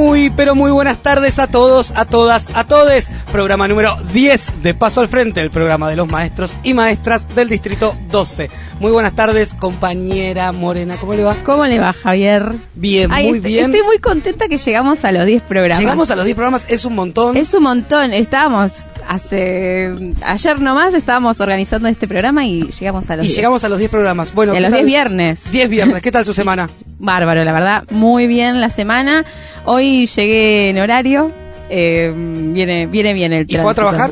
Muy, 0.00 0.30
pero 0.30 0.54
muy 0.54 0.70
buenas 0.70 0.98
tardes 1.02 1.40
a 1.40 1.48
todos, 1.48 1.90
a 1.96 2.04
todas, 2.04 2.46
a 2.54 2.62
todes. 2.62 3.10
Programa 3.32 3.66
número 3.66 3.96
10 4.12 4.62
de 4.62 4.72
Paso 4.72 5.00
al 5.00 5.08
Frente, 5.08 5.40
el 5.40 5.50
programa 5.50 5.90
de 5.90 5.96
los 5.96 6.06
maestros 6.08 6.56
y 6.62 6.72
maestras 6.72 7.34
del 7.34 7.48
Distrito 7.48 7.96
12. 8.08 8.48
Muy 8.78 8.92
buenas 8.92 9.14
tardes, 9.14 9.54
compañera 9.54 10.52
Morena, 10.52 10.96
¿cómo 11.00 11.14
le 11.14 11.24
va? 11.24 11.34
¿Cómo 11.44 11.66
le 11.66 11.80
va, 11.80 11.92
Javier? 11.92 12.52
Bien, 12.76 13.10
Ay, 13.12 13.26
muy 13.28 13.38
est- 13.38 13.46
bien. 13.46 13.64
Estoy 13.74 13.84
muy 13.84 13.98
contenta 13.98 14.46
que 14.46 14.56
llegamos 14.56 15.04
a 15.04 15.10
los 15.10 15.26
10 15.26 15.42
programas. 15.42 15.80
Llegamos 15.80 16.10
a 16.12 16.16
los 16.16 16.24
10 16.24 16.36
programas, 16.36 16.64
es 16.68 16.84
un 16.84 16.94
montón. 16.94 17.36
Es 17.36 17.52
un 17.52 17.64
montón. 17.64 18.12
Estábamos 18.12 18.70
hace. 19.08 19.92
Ayer 20.22 20.60
nomás 20.60 20.94
estábamos 20.94 21.40
organizando 21.40 21.88
este 21.88 22.06
programa 22.06 22.46
y 22.46 22.68
llegamos 22.70 23.10
a 23.10 23.16
los 23.16 23.24
y 23.24 23.28
10. 23.28 23.36
llegamos 23.36 23.64
a 23.64 23.68
los 23.68 23.78
10 23.80 23.90
programas. 23.90 24.32
Bueno, 24.32 24.54
Y 24.54 24.56
a 24.56 24.58
¿qué 24.58 24.62
los 24.62 24.70
tal? 24.70 24.78
10 24.78 24.86
viernes. 24.86 25.38
10 25.50 25.68
viernes, 25.68 26.02
¿qué 26.02 26.12
tal 26.12 26.24
su 26.24 26.34
semana? 26.34 26.70
Bárbaro, 26.98 27.44
la 27.44 27.52
verdad. 27.52 27.84
Muy 27.90 28.26
bien 28.26 28.60
la 28.60 28.70
semana. 28.70 29.24
Hoy 29.64 30.06
llegué 30.06 30.70
en 30.70 30.78
horario. 30.78 31.30
Eh, 31.70 32.12
viene, 32.16 32.86
viene 32.86 33.12
bien 33.12 33.32
el 33.32 33.44
¿Y 33.48 33.56
fue 33.56 33.70
a 33.70 33.74
tránsito. 33.74 33.82
trabajar? 33.96 34.10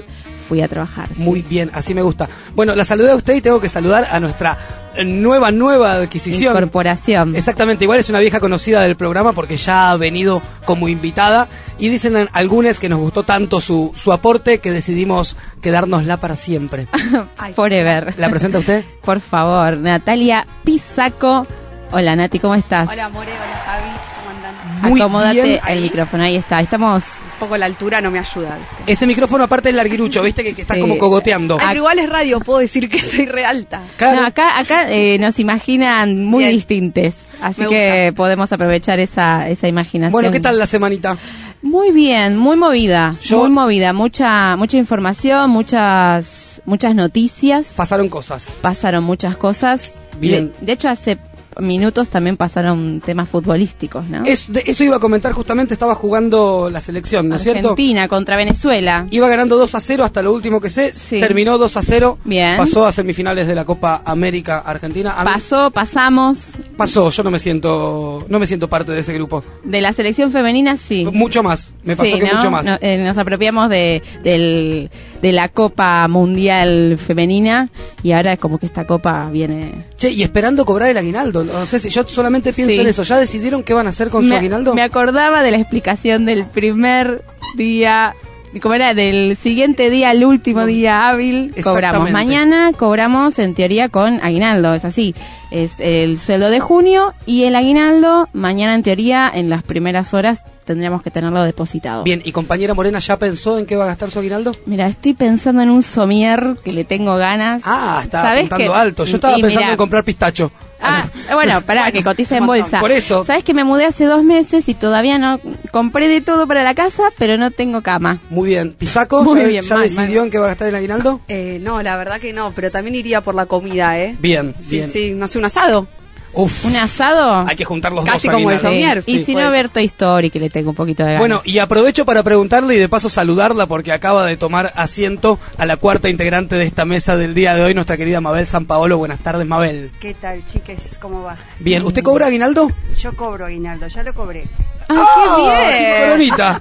Fui 0.48 0.60
a 0.62 0.68
trabajar. 0.68 1.08
sí. 1.08 1.14
Muy 1.22 1.42
bien, 1.42 1.70
así 1.74 1.92
me 1.94 2.02
gusta. 2.02 2.28
Bueno, 2.54 2.74
la 2.76 2.84
saludé 2.84 3.10
a 3.10 3.16
usted 3.16 3.34
y 3.34 3.40
tengo 3.40 3.60
que 3.60 3.68
saludar 3.68 4.06
a 4.10 4.20
nuestra 4.20 4.56
nueva, 5.04 5.50
nueva 5.50 5.94
adquisición. 5.94 6.52
Incorporación. 6.54 7.34
Exactamente, 7.34 7.84
igual 7.84 7.98
es 7.98 8.08
una 8.08 8.20
vieja 8.20 8.38
conocida 8.38 8.82
del 8.82 8.94
programa 8.96 9.32
porque 9.32 9.56
ya 9.56 9.90
ha 9.90 9.96
venido 9.96 10.40
como 10.64 10.88
invitada 10.88 11.48
y 11.80 11.88
dicen 11.88 12.16
en- 12.16 12.28
algunas 12.32 12.78
que 12.78 12.88
nos 12.88 13.00
gustó 13.00 13.24
tanto 13.24 13.60
su, 13.60 13.92
su 13.96 14.12
aporte 14.12 14.58
que 14.58 14.70
decidimos 14.70 15.36
quedárnosla 15.60 16.18
para 16.18 16.36
siempre. 16.36 16.86
Forever. 17.56 18.14
¿La 18.16 18.28
presenta 18.30 18.58
usted? 18.60 18.84
Por 19.04 19.20
favor, 19.20 19.76
Natalia 19.78 20.46
Pisaco. 20.64 21.44
Hola 21.92 22.16
Nati, 22.16 22.38
¿cómo 22.38 22.54
estás? 22.54 22.88
Hola 22.88 23.08
More, 23.08 23.28
hola 23.30 23.62
Javi, 23.64 23.90
¿cómo 24.16 24.30
andan? 24.36 24.90
Muy 24.90 25.00
Acomódate 25.00 25.42
bien. 25.42 25.60
el 25.68 25.80
micrófono, 25.82 26.24
ahí 26.24 26.36
está. 26.36 26.60
Estamos. 26.60 27.02
Un 27.34 27.38
poco 27.40 27.56
la 27.56 27.66
altura 27.66 28.00
no 28.00 28.10
me 28.10 28.18
ayuda. 28.18 28.56
¿viste? 28.58 28.92
Ese 28.92 29.06
micrófono 29.06 29.44
aparte 29.44 29.68
es 29.70 29.74
larguirucho, 29.74 30.22
viste 30.22 30.42
que, 30.42 30.54
que 30.54 30.62
está 30.62 30.74
Sí. 30.74 30.80
como 30.80 30.98
cogoteando. 30.98 31.56
Ay, 31.60 31.66
pero 31.68 31.78
igual 31.80 31.98
es 31.98 32.08
radio, 32.08 32.40
puedo 32.40 32.58
decir 32.58 32.88
que 32.88 33.00
soy 33.00 33.26
re 33.26 33.44
alta. 33.44 33.82
Claro. 33.96 34.20
No, 34.20 34.26
acá 34.26 34.58
acá 34.58 34.90
eh, 34.92 35.18
nos 35.18 35.38
imaginan 35.38 36.24
muy 36.24 36.44
Bien. 36.44 36.56
distintes, 36.56 37.14
así 37.40 37.62
Me 37.62 37.68
que 37.68 38.12
podemos 38.16 38.52
aprovechar 38.52 38.98
esa, 38.98 39.48
esa 39.48 39.68
imaginación. 39.68 40.12
bueno, 40.12 40.30
¿qué 40.30 40.40
tal 40.40 40.58
la 40.58 40.66
semanita? 40.66 41.16
Muy 41.62 41.90
bien, 41.92 42.36
muy 42.36 42.56
movida, 42.56 43.14
Yo- 43.22 43.38
muy 43.38 43.50
movida, 43.50 43.92
mucha 43.92 44.56
mucha 44.56 44.76
información, 44.76 45.50
muchas 45.50 46.60
muchas 46.64 46.94
noticias. 46.94 47.74
Pasaron 47.76 48.08
cosas. 48.08 48.48
pasaron 48.60 49.04
muchas 49.04 49.36
cosas. 49.36 49.94
Bien. 50.18 50.52
De, 50.60 50.66
de 50.66 50.72
hecho, 50.72 50.88
hace 50.88 51.18
minutos 51.60 52.08
también 52.10 52.36
pasaron 52.36 53.00
temas 53.04 53.28
futbolísticos, 53.28 54.06
¿no? 54.08 54.24
Es, 54.24 54.52
de- 54.52 54.64
eso 54.66 54.84
iba 54.84 54.96
a 54.96 55.00
comentar 55.00 55.32
justamente, 55.32 55.74
estaba 55.74 55.94
jugando 55.94 56.68
la 56.70 56.80
selección, 56.80 57.28
¿no 57.28 57.36
es 57.36 57.42
cierto? 57.42 57.70
Argentina 57.70 58.08
contra 58.08 58.36
Venezuela. 58.36 59.06
Iba 59.10 59.28
ganando 59.28 59.56
2 59.56 59.74
a 59.74 59.80
0 59.80 60.04
hasta 60.04 60.22
lo 60.22 60.32
último 60.32 60.60
que 60.60 60.70
sé. 60.70 60.92
Sí. 60.94 61.18
Terminó 61.20 61.58
2 61.58 61.76
a 61.76 61.82
0. 61.82 62.18
Bien. 62.24 62.56
Pasó 62.56 62.84
a 62.86 62.92
semifinales 62.92 63.46
de 63.46 63.54
la 63.54 63.64
Copa 63.64 64.02
América 64.04 64.58
Argentina. 64.58 65.12
A 65.20 65.24
Pasó, 65.24 65.70
pasamos. 65.70 66.50
pasó, 66.76 67.10
yo 67.10 67.22
no 67.22 67.30
me 67.30 67.38
siento 67.38 68.24
no 68.28 68.38
me 68.38 68.46
siento 68.46 68.68
parte 68.68 68.92
de 68.92 69.00
ese 69.00 69.12
grupo. 69.14 69.42
De 69.64 69.80
la 69.80 69.92
selección 69.92 70.32
femenina, 70.32 70.76
sí. 70.76 71.04
Mucho 71.12 71.42
más, 71.42 71.72
me 71.84 71.96
pasó 71.96 72.12
Sí, 72.14 72.20
que 72.20 72.26
¿no? 72.28 72.34
mucho 72.36 72.50
más. 72.50 72.66
No, 72.66 72.78
eh, 72.80 72.98
nos 72.98 73.16
apropiamos 73.18 73.68
de, 73.70 74.02
del- 74.22 74.90
de 75.22 75.32
la 75.32 75.48
Copa 75.48 76.06
Mundial 76.08 76.98
Femenina 76.98 77.68
y 78.02 78.12
ahora 78.12 78.36
como 78.36 78.58
que 78.58 78.66
esta 78.66 78.86
copa 78.86 79.28
viene... 79.30 79.84
Che, 79.96 80.10
y 80.10 80.22
esperando 80.22 80.64
cobrar 80.64 80.90
el 80.90 80.98
aguinaldo. 80.98 81.45
No 81.46 81.66
sé 81.66 81.78
si 81.78 81.88
yo 81.90 82.04
solamente 82.06 82.52
pienso 82.52 82.74
Sí. 82.74 82.80
en 82.80 82.86
eso. 82.88 83.02
¿Ya 83.02 83.16
decidieron 83.18 83.62
qué 83.62 83.74
van 83.74 83.86
a 83.86 83.90
hacer 83.90 84.08
con 84.08 84.26
su 84.26 84.34
aguinaldo? 84.34 84.74
me 84.74 84.82
acordaba 84.82 85.42
de 85.42 85.50
la 85.52 85.58
explicación 85.58 86.24
del 86.24 86.44
primer 86.44 87.22
día, 87.56 88.14
como 88.62 88.74
era 88.74 88.94
del 88.94 89.36
siguiente 89.36 89.90
día 89.90 90.10
al 90.10 90.24
último 90.24 90.64
día 90.66 91.08
hábil, 91.08 91.54
cobramos. 91.62 92.10
Mañana 92.10 92.72
cobramos 92.76 93.38
en 93.38 93.54
teoría 93.54 93.88
con 93.90 94.20
aguinaldo, 94.22 94.72
es 94.74 94.84
así. 94.84 95.14
Es 95.50 95.78
el 95.78 96.18
sueldo 96.18 96.50
de 96.50 96.58
junio 96.58 97.12
y 97.26 97.44
el 97.44 97.54
aguinaldo, 97.54 98.28
mañana 98.32 98.74
en 98.74 98.82
teoría, 98.82 99.30
en 99.32 99.48
las 99.50 99.62
primeras 99.62 100.12
horas 100.14 100.42
tendríamos 100.64 101.02
que 101.02 101.10
tenerlo 101.12 101.42
depositado. 101.44 102.02
Bien, 102.02 102.20
¿y 102.24 102.32
compañera 102.32 102.74
Morena 102.74 102.98
ya 102.98 103.16
pensó 103.18 103.56
en 103.58 103.66
qué 103.66 103.76
va 103.76 103.84
a 103.84 103.88
gastar 103.88 104.10
su 104.10 104.18
aguinaldo? 104.18 104.52
Mira, 104.66 104.86
estoy 104.88 105.14
pensando 105.14 105.62
en 105.62 105.70
un 105.70 105.82
somier 105.84 106.56
que 106.64 106.72
le 106.72 106.84
tengo 106.84 107.14
ganas. 107.16 107.62
Ah, 107.64 108.00
está 108.02 108.22
¿Sabés 108.22 108.46
apuntando 108.46 108.72
qué? 108.72 108.78
alto. 108.78 109.04
Yo 109.04 109.14
estaba 109.16 109.38
Y 109.38 109.42
pensando 109.42 109.70
en 109.70 109.76
comprar 109.76 110.02
pistacho. 110.04 110.50
Ah, 110.80 111.04
bueno, 111.32 111.60
pará, 111.66 111.90
que 111.92 112.02
cotiza 112.04 112.36
en 112.36 112.46
bolsa. 112.46 112.80
Por 112.80 112.92
eso. 112.92 113.24
Sabes 113.24 113.44
que 113.44 113.54
me 113.54 113.64
mudé 113.64 113.86
hace 113.86 114.04
dos 114.04 114.22
meses 114.22 114.68
y 114.68 114.74
todavía 114.74 115.18
no 115.18 115.40
compré 115.72 116.08
de 116.08 116.20
todo 116.20 116.46
para 116.46 116.62
la 116.62 116.74
casa, 116.74 117.04
pero 117.18 117.36
no 117.36 117.50
tengo 117.50 117.82
cama. 117.82 118.20
Muy 118.30 118.48
bien. 118.50 118.72
¿Pisaco? 118.78 119.22
Muy 119.24 119.40
¿Ya, 119.40 119.46
bien, 119.46 119.62
ya 119.62 119.74
mal, 119.76 119.84
decidió 119.84 120.22
en 120.22 120.30
qué 120.30 120.38
va 120.38 120.46
a 120.46 120.48
gastar 120.48 120.68
el 120.68 120.74
aguinaldo? 120.74 121.20
Eh, 121.28 121.58
no, 121.62 121.82
la 121.82 121.96
verdad 121.96 122.20
que 122.20 122.32
no, 122.32 122.52
pero 122.54 122.70
también 122.70 122.94
iría 122.94 123.20
por 123.20 123.34
la 123.34 123.46
comida, 123.46 123.98
¿eh? 123.98 124.16
Bien, 124.18 124.54
Sí, 124.58 124.76
bien. 124.76 124.90
sí, 124.92 125.12
no 125.14 125.28
sé, 125.28 125.38
un 125.38 125.44
asado. 125.46 125.86
Uf. 126.36 126.66
¿Un 126.66 126.76
asado? 126.76 127.46
Hay 127.48 127.56
que 127.56 127.64
juntar 127.64 127.92
los 127.92 128.04
Casi 128.04 128.28
dos 128.28 128.34
como 128.34 128.50
el 128.50 128.58
y 128.76 129.02
sí, 129.02 129.24
si 129.24 129.34
no, 129.34 129.50
ver 129.50 129.70
Toy 129.70 129.86
Story, 129.86 130.28
que 130.28 130.38
le 130.38 130.50
tengo 130.50 130.68
un 130.68 130.76
poquito 130.76 131.02
de 131.02 131.14
ganas. 131.14 131.20
Bueno, 131.20 131.40
y 131.46 131.58
aprovecho 131.60 132.04
para 132.04 132.22
preguntarle 132.22 132.74
y 132.74 132.78
de 132.78 132.90
paso 132.90 133.08
saludarla 133.08 133.66
porque 133.66 133.90
acaba 133.90 134.26
de 134.26 134.36
tomar 134.36 134.70
asiento 134.76 135.38
a 135.56 135.64
la 135.64 135.78
cuarta 135.78 136.10
integrante 136.10 136.56
de 136.56 136.64
esta 136.64 136.84
mesa 136.84 137.16
del 137.16 137.32
día 137.32 137.54
de 137.54 137.62
hoy, 137.62 137.72
nuestra 137.72 137.96
querida 137.96 138.20
Mabel 138.20 138.46
San 138.46 138.66
Paolo. 138.66 138.98
Buenas 138.98 139.20
tardes, 139.20 139.46
Mabel. 139.46 139.90
¿Qué 139.98 140.12
tal, 140.12 140.44
chiques? 140.44 140.98
¿Cómo 141.00 141.22
va? 141.22 141.38
Bien, 141.58 141.82
¿usted 141.84 142.02
cobra 142.02 142.26
aguinaldo? 142.26 142.70
Yo 142.98 143.16
cobro 143.16 143.46
aguinaldo, 143.46 143.86
ya 143.86 144.02
lo 144.02 144.12
cobré. 144.12 144.44
¡Ah, 144.88 145.04
qué 145.36 145.36
¡Tiene 145.36 145.76
bien! 145.86 146.04
coronita! 146.08 146.60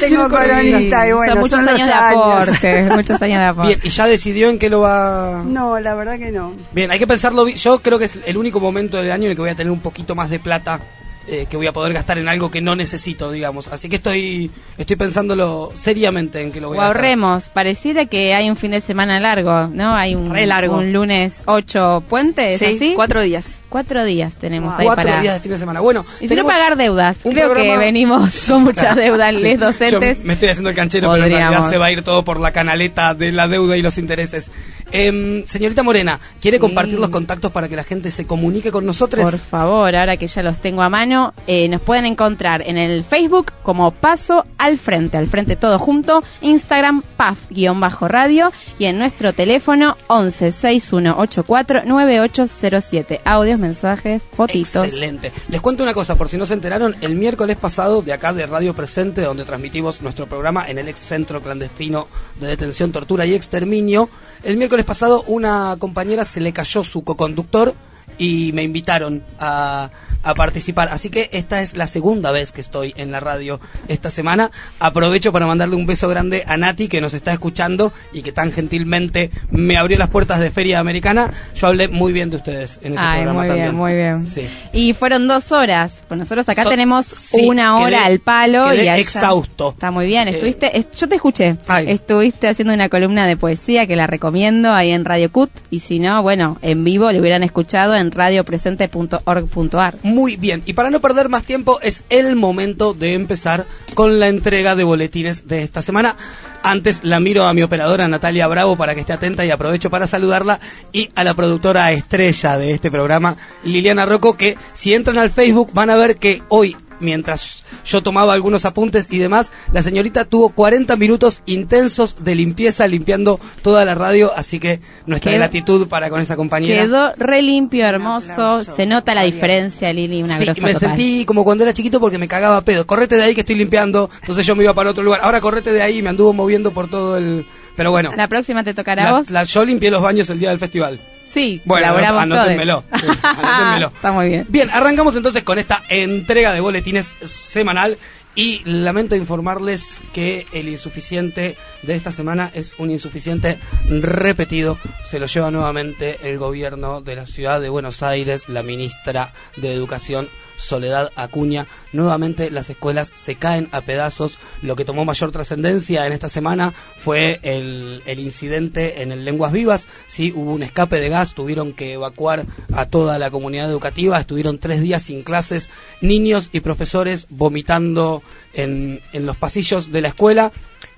Tengo 0.00 0.28
coronita 0.28 1.08
y 1.08 1.12
bueno, 1.12 1.32
son 1.32 1.40
muchos 1.40 1.56
son 1.56 1.64
los 1.66 1.74
años 1.74 1.86
de 1.86 1.92
años. 1.92 2.48
aporte, 2.48 2.82
muchos 2.96 3.22
años 3.22 3.38
de 3.38 3.44
aporte. 3.44 3.68
Bien, 3.68 3.80
¿y 3.84 3.88
ya 3.88 4.06
decidió 4.06 4.48
en 4.48 4.58
qué 4.58 4.70
lo 4.70 4.80
va...? 4.80 5.42
No, 5.46 5.78
la 5.78 5.94
verdad 5.94 6.18
que 6.18 6.30
no. 6.32 6.54
Bien, 6.72 6.90
hay 6.90 6.98
que 6.98 7.06
pensarlo. 7.06 7.48
Yo 7.48 7.80
creo 7.80 7.98
que 7.98 8.06
es 8.06 8.18
el 8.26 8.36
único 8.36 8.60
momento 8.60 8.96
del 8.96 9.12
año 9.12 9.24
en 9.24 9.30
el 9.30 9.36
que 9.36 9.42
voy 9.42 9.50
a 9.50 9.54
tener 9.54 9.70
un 9.70 9.80
poquito 9.80 10.14
más 10.14 10.30
de 10.30 10.38
plata 10.40 10.80
eh, 11.28 11.46
que 11.48 11.56
voy 11.56 11.66
a 11.68 11.72
poder 11.72 11.92
gastar 11.92 12.18
en 12.18 12.28
algo 12.28 12.50
que 12.50 12.60
no 12.60 12.74
necesito, 12.74 13.30
digamos. 13.30 13.68
Así 13.68 13.88
que 13.88 13.96
estoy 13.96 14.50
estoy 14.78 14.96
pensándolo 14.96 15.70
seriamente 15.76 16.40
en 16.40 16.50
que 16.50 16.60
lo 16.60 16.68
voy 16.68 16.78
O 16.78 16.80
a 16.80 16.84
gastar. 16.84 16.96
ahorremos. 16.96 17.48
Pareciera 17.50 18.06
que 18.06 18.34
hay 18.34 18.50
un 18.50 18.56
fin 18.56 18.72
de 18.72 18.80
semana 18.80 19.20
largo, 19.20 19.68
¿no? 19.68 19.94
Hay 19.94 20.14
un, 20.16 20.34
Re 20.34 20.46
largo. 20.46 20.78
un 20.78 20.92
lunes 20.92 21.42
8 21.46 22.04
puentes, 22.08 22.58
Sí, 22.58 22.64
así. 22.76 22.92
cuatro 22.96 23.22
días. 23.22 23.59
Cuatro 23.70 24.04
días 24.04 24.34
tenemos 24.34 24.74
ahí 24.78 24.84
Cuatro 24.84 25.04
para... 25.04 25.22
días 25.22 25.34
de 25.34 25.40
fin 25.40 25.52
de 25.52 25.58
semana. 25.58 25.80
Bueno, 25.80 26.04
Y 26.20 26.28
si 26.28 26.34
no 26.34 26.44
pagar 26.44 26.76
deudas, 26.76 27.16
creo 27.22 27.54
que 27.54 27.78
venimos 27.78 28.44
con 28.48 28.64
muchas 28.64 28.96
deudas, 28.96 29.34
Sí, 29.36 29.42
les 29.42 29.58
docentes. 29.60 30.18
Yo 30.18 30.24
me 30.24 30.34
estoy 30.34 30.48
haciendo 30.50 30.68
el 30.70 30.76
canchero, 30.76 31.10
pero 31.10 31.24
en 31.24 31.30
realidad 31.30 31.70
se 31.70 31.78
va 31.78 31.86
a 31.86 31.92
ir 31.92 32.02
todo 32.02 32.22
por 32.24 32.38
la 32.40 32.50
canaleta 32.52 33.14
de 33.14 33.32
la 33.32 33.48
deuda 33.48 33.76
y 33.78 33.82
los 33.82 33.96
intereses. 33.96 34.50
Em, 34.92 35.44
señorita 35.46 35.84
Morena, 35.84 36.18
¿quiere 36.42 36.56
Sí. 36.56 36.60
compartir 36.60 36.98
los 36.98 37.10
contactos 37.10 37.52
para 37.52 37.68
que 37.68 37.76
la 37.76 37.84
gente 37.84 38.10
se 38.10 38.26
comunique 38.26 38.72
con 38.72 38.84
nosotros? 38.84 39.24
Por 39.24 39.38
favor, 39.38 39.94
ahora 39.94 40.16
que 40.16 40.26
ya 40.26 40.42
los 40.42 40.58
tengo 40.58 40.82
a 40.82 40.88
mano, 40.88 41.32
eh, 41.46 41.68
nos 41.68 41.80
pueden 41.80 42.06
encontrar 42.06 42.62
en 42.66 42.76
el 42.76 43.04
Facebook 43.04 43.52
como 43.62 43.92
Paso 43.92 44.44
al 44.58 44.78
Frente, 44.78 45.16
al 45.16 45.28
Frente 45.28 45.54
todo 45.54 45.78
junto, 45.78 46.24
Instagram 46.40 47.02
PAF-radio 47.16 48.50
y 48.80 48.86
en 48.86 48.98
nuestro 48.98 49.32
teléfono 49.32 49.96
11 50.08 50.50
6184 50.50 51.82
9807. 51.84 53.20
Audios, 53.24 53.59
mensajes, 53.60 54.22
fotitos. 54.32 54.84
Excelente. 54.84 55.32
Les 55.48 55.60
cuento 55.60 55.82
una 55.82 55.94
cosa, 55.94 56.16
por 56.16 56.28
si 56.28 56.36
no 56.36 56.46
se 56.46 56.54
enteraron, 56.54 56.96
el 57.00 57.14
miércoles 57.14 57.56
pasado 57.56 58.02
de 58.02 58.12
acá 58.12 58.32
de 58.32 58.46
Radio 58.46 58.74
Presente, 58.74 59.20
donde 59.20 59.44
transmitimos 59.44 60.02
nuestro 60.02 60.26
programa 60.26 60.68
en 60.68 60.78
el 60.78 60.88
ex 60.88 61.00
centro 61.00 61.40
clandestino 61.40 62.08
de 62.40 62.48
detención, 62.48 62.92
tortura 62.92 63.26
y 63.26 63.34
exterminio, 63.34 64.10
el 64.42 64.56
miércoles 64.56 64.84
pasado 64.84 65.22
una 65.26 65.76
compañera 65.78 66.24
se 66.24 66.40
le 66.40 66.52
cayó 66.52 66.82
su 66.82 67.04
coconductor 67.04 67.74
y 68.20 68.52
me 68.52 68.62
invitaron 68.62 69.22
a, 69.40 69.90
a 70.22 70.34
participar. 70.34 70.90
Así 70.92 71.08
que 71.08 71.30
esta 71.32 71.62
es 71.62 71.74
la 71.76 71.86
segunda 71.86 72.30
vez 72.30 72.52
que 72.52 72.60
estoy 72.60 72.92
en 72.98 73.10
la 73.10 73.18
radio 73.18 73.58
esta 73.88 74.10
semana. 74.10 74.50
Aprovecho 74.78 75.32
para 75.32 75.46
mandarle 75.46 75.74
un 75.76 75.86
beso 75.86 76.06
grande 76.08 76.44
a 76.46 76.56
Nati 76.58 76.86
que 76.88 77.00
nos 77.00 77.14
está 77.14 77.32
escuchando 77.32 77.92
y 78.12 78.20
que 78.22 78.30
tan 78.32 78.52
gentilmente 78.52 79.30
me 79.50 79.76
abrió 79.78 79.96
las 79.98 80.10
puertas 80.10 80.38
de 80.38 80.50
Feria 80.50 80.78
Americana. 80.80 81.32
Yo 81.56 81.66
hablé 81.68 81.88
muy 81.88 82.12
bien 82.12 82.28
de 82.30 82.36
ustedes 82.36 82.78
en 82.82 82.92
ese 82.94 83.02
Ay, 83.02 83.14
programa 83.22 83.40
muy 83.40 83.48
también. 83.48 83.66
bien, 83.68 83.76
muy 83.76 83.92
bien. 83.94 84.26
Sí. 84.28 84.46
Y 84.74 84.92
fueron 84.92 85.26
dos 85.26 85.50
horas. 85.50 85.94
Pues 86.06 86.18
nosotros 86.20 86.46
acá 86.48 86.64
So- 86.64 86.70
tenemos 86.70 87.06
sí, 87.06 87.46
una 87.48 87.76
hora 87.76 87.98
quedé- 88.00 88.04
al 88.06 88.18
palo 88.20 88.74
y 88.74 88.80
allá- 88.80 88.98
exhausto. 88.98 89.70
Está 89.70 89.90
muy 89.90 90.06
bien. 90.06 90.28
Eh, 90.28 90.32
Estuviste, 90.32 90.76
es- 90.78 90.90
yo 90.92 91.08
te 91.08 91.14
escuché. 91.14 91.56
Ay. 91.66 91.86
Estuviste 91.90 92.48
haciendo 92.48 92.74
una 92.74 92.90
columna 92.90 93.26
de 93.26 93.38
poesía 93.38 93.86
que 93.86 93.96
la 93.96 94.06
recomiendo 94.06 94.72
ahí 94.72 94.90
en 94.90 95.06
Radio 95.06 95.32
Cut 95.32 95.50
y 95.70 95.80
si 95.80 95.98
no, 95.98 96.22
bueno, 96.22 96.58
en 96.60 96.84
vivo 96.84 97.10
lo 97.10 97.18
hubieran 97.20 97.42
escuchado 97.42 97.94
en 97.96 98.09
radiopresente.org.ar. 98.10 99.98
Muy 100.02 100.36
bien, 100.36 100.62
y 100.66 100.72
para 100.72 100.90
no 100.90 101.00
perder 101.00 101.28
más 101.28 101.44
tiempo, 101.44 101.78
es 101.82 102.04
el 102.10 102.36
momento 102.36 102.94
de 102.94 103.14
empezar 103.14 103.66
con 103.94 104.20
la 104.20 104.28
entrega 104.28 104.76
de 104.76 104.84
boletines 104.84 105.48
de 105.48 105.62
esta 105.62 105.82
semana. 105.82 106.16
Antes 106.62 107.04
la 107.04 107.20
miro 107.20 107.46
a 107.46 107.54
mi 107.54 107.62
operadora 107.62 108.06
Natalia 108.06 108.46
Bravo 108.46 108.76
para 108.76 108.94
que 108.94 109.00
esté 109.00 109.14
atenta 109.14 109.44
y 109.44 109.50
aprovecho 109.50 109.90
para 109.90 110.06
saludarla 110.06 110.60
y 110.92 111.10
a 111.14 111.24
la 111.24 111.34
productora 111.34 111.90
estrella 111.92 112.58
de 112.58 112.72
este 112.72 112.90
programa, 112.90 113.36
Liliana 113.64 114.04
Rocco, 114.04 114.36
que 114.36 114.58
si 114.74 114.92
entran 114.94 115.18
al 115.18 115.30
Facebook 115.30 115.70
van 115.72 115.90
a 115.90 115.96
ver 115.96 116.16
que 116.16 116.42
hoy 116.48 116.76
mientras 117.00 117.64
yo 117.84 118.02
tomaba 118.02 118.34
algunos 118.34 118.64
apuntes 118.64 119.08
y 119.10 119.18
demás, 119.18 119.50
la 119.72 119.82
señorita 119.82 120.24
tuvo 120.24 120.50
40 120.50 120.96
minutos 120.96 121.42
intensos 121.46 122.22
de 122.24 122.34
limpieza 122.34 122.86
limpiando 122.86 123.40
toda 123.62 123.84
la 123.84 123.94
radio, 123.94 124.32
así 124.36 124.60
que 124.60 124.80
nuestra 125.06 125.32
Quedó- 125.32 125.38
gratitud 125.40 125.88
para 125.88 126.10
con 126.10 126.20
esa 126.20 126.36
compañera. 126.36 126.82
Quedó 126.82 127.12
re 127.16 127.42
limpio, 127.42 127.84
hermoso. 127.86 128.32
aplauso. 128.32 128.76
Se 128.76 128.86
nota 128.86 129.14
la 129.14 129.22
diferencia, 129.24 129.92
Lili, 129.92 130.22
una 130.22 130.38
Sí, 130.38 130.44
grosa 130.44 130.60
me 130.62 130.74
total. 130.74 130.88
sentí 130.90 131.24
como 131.24 131.44
cuando 131.44 131.64
era 131.64 131.72
chiquito 131.72 132.00
porque 132.00 132.18
me 132.18 132.28
cagaba 132.28 132.60
pedo. 132.62 132.86
Correte 132.86 133.16
de 133.16 133.22
ahí 133.22 133.34
que 133.34 133.40
estoy 133.40 133.56
limpiando. 133.56 134.10
Entonces 134.20 134.46
yo 134.46 134.54
me 134.54 134.64
iba 134.64 134.74
para 134.74 134.90
otro 134.90 135.02
lugar. 135.02 135.20
Ahora 135.22 135.40
correte 135.40 135.72
de 135.72 135.82
ahí 135.82 135.98
y 135.98 136.02
me 136.02 136.10
anduvo 136.10 136.32
moviendo 136.32 136.72
por 136.72 136.88
todo 136.88 137.16
el... 137.16 137.46
Pero 137.76 137.90
bueno, 137.92 138.12
La 138.14 138.28
próxima 138.28 138.62
te 138.62 138.74
tocará 138.74 139.02
a 139.02 139.06
la- 139.12 139.18
vos. 139.18 139.30
la- 139.30 139.44
yo 139.44 139.64
limpié 139.64 139.90
los 139.90 140.02
baños 140.02 140.28
el 140.30 140.38
día 140.38 140.50
del 140.50 140.58
festival. 140.58 141.00
Sí, 141.32 141.62
Bueno, 141.64 141.96
anótenmelo. 141.96 142.84
anótenmelo. 142.90 143.88
Está 143.88 144.12
muy 144.12 144.28
bien. 144.28 144.46
Bien, 144.48 144.68
arrancamos 144.70 145.14
entonces 145.16 145.44
con 145.44 145.58
esta 145.58 145.82
entrega 145.88 146.52
de 146.52 146.60
boletines 146.60 147.12
semanal 147.24 147.98
y 148.34 148.62
lamento 148.64 149.16
informarles 149.16 150.00
que 150.12 150.46
el 150.52 150.68
insuficiente 150.68 151.56
de 151.82 151.94
esta 151.94 152.12
semana 152.12 152.50
es 152.54 152.74
un 152.78 152.90
insuficiente 152.90 153.58
repetido. 153.88 154.78
Se 155.04 155.18
lo 155.18 155.26
lleva 155.26 155.50
nuevamente 155.50 156.18
el 156.22 156.38
gobierno 156.38 157.00
de 157.00 157.16
la 157.16 157.26
ciudad 157.26 157.60
de 157.60 157.68
Buenos 157.68 158.02
Aires, 158.02 158.48
la 158.48 158.62
ministra 158.62 159.32
de 159.56 159.74
Educación. 159.74 160.28
Soledad 160.60 161.10
Acuña, 161.16 161.66
nuevamente 161.92 162.50
las 162.50 162.70
escuelas 162.70 163.10
se 163.14 163.36
caen 163.36 163.68
a 163.72 163.80
pedazos. 163.80 164.38
Lo 164.62 164.76
que 164.76 164.84
tomó 164.84 165.04
mayor 165.04 165.32
trascendencia 165.32 166.06
en 166.06 166.12
esta 166.12 166.28
semana 166.28 166.72
fue 166.98 167.40
el, 167.42 168.02
el 168.06 168.18
incidente 168.18 169.02
en 169.02 169.12
el 169.12 169.24
Lenguas 169.24 169.52
Vivas. 169.52 169.88
Sí, 170.06 170.32
hubo 170.34 170.52
un 170.52 170.62
escape 170.62 171.00
de 171.00 171.08
gas, 171.08 171.34
tuvieron 171.34 171.72
que 171.72 171.94
evacuar 171.94 172.44
a 172.72 172.86
toda 172.86 173.18
la 173.18 173.30
comunidad 173.30 173.70
educativa, 173.70 174.20
estuvieron 174.20 174.58
tres 174.58 174.80
días 174.80 175.02
sin 175.02 175.22
clases, 175.22 175.70
niños 176.00 176.50
y 176.52 176.60
profesores 176.60 177.26
vomitando 177.30 178.22
en, 178.54 179.00
en 179.12 179.26
los 179.26 179.36
pasillos 179.36 179.92
de 179.92 180.00
la 180.00 180.08
escuela. 180.08 180.52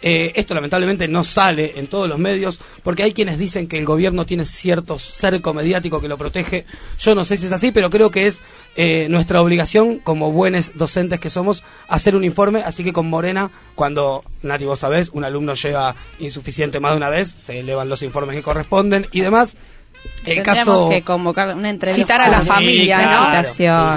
Eh, 0.05 0.33
esto 0.35 0.53
lamentablemente 0.55 1.07
no 1.07 1.23
sale 1.23 1.75
en 1.77 1.87
todos 1.87 2.09
los 2.09 2.19
medios 2.19 2.59
porque 2.83 3.05
hay 3.05 3.13
quienes 3.13 3.39
dicen 3.39 3.69
que 3.69 3.79
el 3.79 3.85
gobierno 3.85 4.27
tiene 4.27 4.45
cierto 4.45 4.99
cerco 4.99 5.55
mediático 5.55 6.01
que 6.01 6.09
lo 6.09 6.19
protege. 6.19 6.65
Yo 6.99 7.15
no 7.15 7.25
sé 7.25 7.37
si 7.37 7.47
es 7.47 7.53
así, 7.53 7.71
pero 7.71 7.89
creo 7.89 8.11
que 8.11 8.27
es 8.27 8.41
eh, 8.75 9.07
nuestra 9.11 9.41
obligación 9.41 10.01
como 10.01 10.33
buenos 10.33 10.73
docentes 10.75 11.21
que 11.21 11.31
somos 11.31 11.63
hacer 11.89 12.17
un 12.17 12.25
informe. 12.25 12.63
Así 12.65 12.83
que 12.83 12.93
con 12.93 13.09
Morena, 13.09 13.53
cuando, 13.77 14.25
Nati, 14.43 14.65
vos 14.65 14.81
sabés, 14.81 15.11
un 15.11 15.25
alumno 15.25 15.55
lleva 15.55 15.95
insuficiente 16.19 16.81
más 16.81 16.93
de 16.93 16.97
una 16.97 17.09
vez, 17.09 17.31
se 17.31 17.61
elevan 17.61 17.89
los 17.89 18.03
informes 18.03 18.35
que 18.35 18.43
corresponden 18.43 19.07
y 19.13 19.21
demás. 19.21 19.57
El 20.25 20.43
caso... 20.43 20.89
que 20.91 21.03
convocar 21.03 21.55
una 21.55 21.71
entrevista. 21.71 22.03
Citar 22.03 22.21
a 22.23 22.29
la 22.29 22.41
Sí, 22.41 22.47
familia, 22.49 22.99
¿no? 22.99 23.05
claro, 23.31 23.49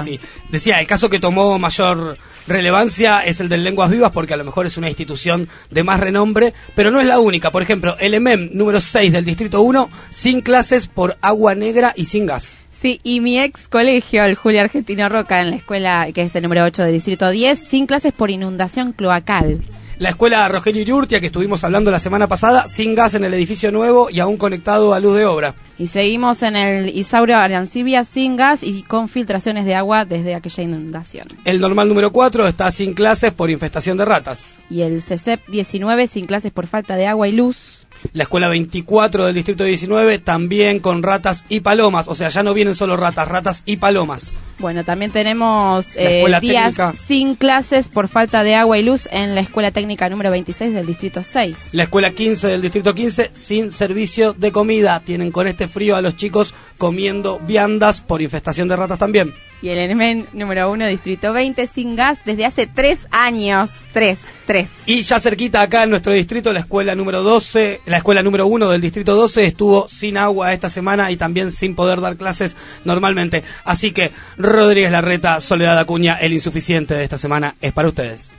sí, 0.04 0.10
sí. 0.10 0.20
Decía, 0.50 0.78
el 0.78 0.86
caso 0.86 1.10
que 1.10 1.18
tomó 1.18 1.58
mayor 1.58 2.16
relevancia 2.46 3.20
es 3.24 3.40
el 3.40 3.48
del 3.48 3.64
Lenguas 3.64 3.90
Vivas 3.90 4.12
porque 4.12 4.34
a 4.34 4.36
lo 4.36 4.44
mejor 4.44 4.66
es 4.66 4.76
una 4.76 4.88
institución 4.88 5.48
de 5.70 5.84
más 5.84 6.00
renombre, 6.00 6.54
pero 6.74 6.90
no 6.90 7.00
es 7.00 7.06
la 7.06 7.18
única. 7.18 7.50
Por 7.50 7.62
ejemplo, 7.62 7.96
el 7.98 8.14
EMEM 8.14 8.50
número 8.52 8.80
6 8.80 9.12
del 9.12 9.24
Distrito 9.24 9.60
1, 9.62 9.90
sin 10.10 10.40
clases 10.40 10.86
por 10.86 11.16
agua 11.20 11.54
negra 11.54 11.92
y 11.96 12.06
sin 12.06 12.26
gas. 12.26 12.56
Sí, 12.70 13.00
y 13.02 13.20
mi 13.20 13.38
ex 13.38 13.68
colegio, 13.68 14.24
el 14.24 14.34
Julio 14.34 14.60
Argentino 14.60 15.08
Roca, 15.08 15.40
en 15.40 15.50
la 15.50 15.56
escuela 15.56 16.08
que 16.14 16.22
es 16.22 16.36
el 16.36 16.42
número 16.42 16.64
8 16.64 16.84
del 16.84 16.92
Distrito 16.92 17.30
10, 17.30 17.58
sin 17.58 17.86
clases 17.86 18.12
por 18.12 18.30
inundación 18.30 18.92
cloacal. 18.92 19.62
La 19.98 20.10
escuela 20.10 20.46
Rogelio 20.48 20.82
Iriurtia, 20.82 21.20
que 21.20 21.28
estuvimos 21.28 21.64
hablando 21.64 21.90
la 21.90 22.00
semana 22.00 22.26
pasada, 22.26 22.66
sin 22.66 22.94
gas 22.94 23.14
en 23.14 23.24
el 23.24 23.32
edificio 23.32 23.72
nuevo 23.72 24.10
y 24.10 24.20
aún 24.20 24.36
conectado 24.36 24.92
a 24.92 25.00
luz 25.00 25.16
de 25.16 25.24
obra. 25.24 25.54
Y 25.78 25.86
seguimos 25.86 26.42
en 26.42 26.54
el 26.54 26.94
Isauro 26.94 27.34
Arancibia 27.34 28.04
sin 28.04 28.36
gas 28.36 28.62
y 28.62 28.82
con 28.82 29.08
filtraciones 29.08 29.64
de 29.64 29.74
agua 29.74 30.04
desde 30.04 30.34
aquella 30.34 30.64
inundación. 30.64 31.28
El 31.46 31.62
normal 31.62 31.88
número 31.88 32.12
4 32.12 32.46
está 32.46 32.70
sin 32.70 32.92
clases 32.92 33.32
por 33.32 33.48
infestación 33.48 33.96
de 33.96 34.04
ratas. 34.04 34.58
Y 34.68 34.82
el 34.82 35.00
CECEP 35.00 35.46
19 35.48 36.08
sin 36.08 36.26
clases 36.26 36.52
por 36.52 36.66
falta 36.66 36.96
de 36.96 37.06
agua 37.06 37.28
y 37.28 37.32
luz. 37.32 37.75
La 38.12 38.24
escuela 38.24 38.48
24 38.48 39.26
del 39.26 39.34
distrito 39.34 39.64
19 39.64 40.18
también 40.18 40.80
con 40.80 41.02
ratas 41.02 41.44
y 41.48 41.60
palomas. 41.60 42.08
O 42.08 42.14
sea, 42.14 42.28
ya 42.28 42.42
no 42.42 42.54
vienen 42.54 42.74
solo 42.74 42.96
ratas, 42.96 43.28
ratas 43.28 43.62
y 43.66 43.76
palomas. 43.76 44.32
Bueno, 44.58 44.84
también 44.84 45.10
tenemos 45.10 45.94
eh, 45.96 46.24
días 46.40 46.74
técnica. 46.74 46.92
sin 46.94 47.34
clases 47.34 47.88
por 47.88 48.08
falta 48.08 48.42
de 48.42 48.54
agua 48.54 48.78
y 48.78 48.82
luz 48.82 49.06
en 49.12 49.34
la 49.34 49.42
escuela 49.42 49.70
técnica 49.70 50.08
número 50.08 50.30
26 50.30 50.72
del 50.72 50.86
distrito 50.86 51.22
6. 51.22 51.70
La 51.72 51.84
escuela 51.84 52.10
15 52.10 52.46
del 52.46 52.62
distrito 52.62 52.94
15 52.94 53.32
sin 53.34 53.70
servicio 53.72 54.32
de 54.32 54.52
comida. 54.52 55.00
Tienen 55.00 55.30
con 55.30 55.46
este 55.46 55.68
frío 55.68 55.96
a 55.96 56.00
los 56.02 56.16
chicos 56.16 56.54
comiendo 56.78 57.38
viandas 57.40 58.00
por 58.00 58.22
infestación 58.22 58.68
de 58.68 58.76
ratas 58.76 58.98
también. 58.98 59.34
Y 59.62 59.70
el 59.70 59.78
ENMEN 59.78 60.26
número 60.32 60.70
1, 60.70 60.86
distrito 60.86 61.32
20, 61.32 61.66
sin 61.66 61.96
gas 61.96 62.18
desde 62.24 62.44
hace 62.44 62.66
tres 62.66 63.00
años. 63.10 63.70
Tres, 63.92 64.18
tres. 64.46 64.68
Y 64.86 65.02
ya 65.02 65.18
cerquita 65.18 65.62
acá 65.62 65.84
en 65.84 65.90
nuestro 65.90 66.12
distrito, 66.12 66.52
la 66.52 66.60
escuela 66.60 66.94
número 66.94 67.22
12, 67.22 67.80
la 67.86 67.96
escuela 67.98 68.22
número 68.22 68.46
1 68.46 68.70
del 68.70 68.80
distrito 68.80 69.14
12 69.14 69.46
estuvo 69.46 69.88
sin 69.88 70.18
agua 70.18 70.52
esta 70.52 70.68
semana 70.68 71.10
y 71.10 71.16
también 71.16 71.52
sin 71.52 71.74
poder 71.74 72.00
dar 72.00 72.16
clases 72.16 72.56
normalmente. 72.84 73.42
Así 73.64 73.92
que 73.92 74.12
Rodríguez 74.36 74.92
Larreta, 74.92 75.40
Soledad 75.40 75.78
Acuña, 75.78 76.16
el 76.20 76.32
insuficiente 76.32 76.94
de 76.94 77.04
esta 77.04 77.18
semana 77.18 77.54
es 77.60 77.72
para 77.72 77.88
ustedes. 77.88 78.30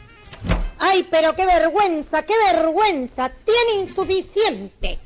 Ay, 0.80 1.08
pero 1.10 1.36
qué 1.36 1.46
vergüenza, 1.46 2.24
qué 2.24 2.34
vergüenza. 2.54 3.31
Tiene 3.44 3.81
insuficiente. 3.81 5.00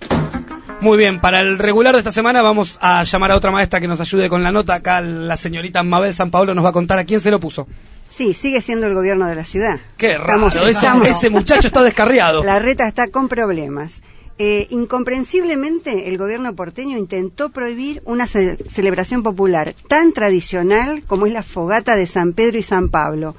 Muy 0.82 0.98
bien, 0.98 1.20
para 1.20 1.42
el 1.42 1.60
regular 1.60 1.94
de 1.94 2.00
esta 2.00 2.12
semana 2.12 2.42
vamos 2.42 2.80
a 2.82 3.04
llamar 3.04 3.32
a 3.32 3.36
otra 3.38 3.52
maestra 3.52 3.80
que 3.80 3.88
nos 3.88 4.00
ayude 4.02 4.30
con 4.30 4.42
la 4.42 4.52
nota. 4.52 4.74
Acá 4.76 5.00
la 5.02 5.38
señorita 5.38 5.84
Mabel 5.84 6.16
San 6.16 6.32
Paolo 6.32 6.56
nos 6.56 6.66
va 6.66 6.70
a 6.70 6.74
contar 6.74 6.98
a 6.98 7.04
quién 7.04 7.22
se 7.22 7.30
lo 7.30 7.40
puso. 7.40 7.68
Sí, 8.10 8.34
sigue 8.34 8.62
siendo 8.62 8.88
el 8.88 8.96
gobierno 8.96 9.28
de 9.28 9.36
la 9.36 9.46
ciudad. 9.46 9.80
Qué 9.98 10.14
Estamos- 10.14 10.56
raro, 10.56 10.68
estamos- 10.68 11.08
ese 11.08 11.30
muchacho 11.30 11.68
está 11.68 11.84
descarriado. 11.84 12.44
La 12.44 12.58
reta 12.60 12.88
está 12.88 13.08
con 13.10 13.28
problemas. 13.30 14.02
Eh, 14.40 14.66
incomprensiblemente, 14.72 16.10
el 16.10 16.18
gobierno 16.18 16.56
porteño 16.56 16.98
intentó 16.98 17.50
prohibir 17.50 18.02
una 18.06 18.26
ce- 18.26 18.58
celebración 18.72 19.22
popular 19.22 19.76
tan 19.88 20.14
tradicional 20.14 21.04
como 21.06 21.28
es 21.28 21.34
la 21.34 21.44
fogata 21.44 21.96
de 21.96 22.08
San 22.08 22.34
Pedro 22.34 22.58
y 22.58 22.64
San 22.64 22.90
Pablo, 22.90 23.36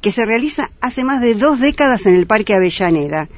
que 0.00 0.10
se 0.10 0.26
realiza 0.26 0.70
hace 0.80 1.04
más 1.04 1.20
de 1.20 1.34
dos 1.36 1.60
décadas 1.60 2.04
en 2.06 2.16
el 2.16 2.26
Parque 2.26 2.54
Avellaneda. 2.54 3.28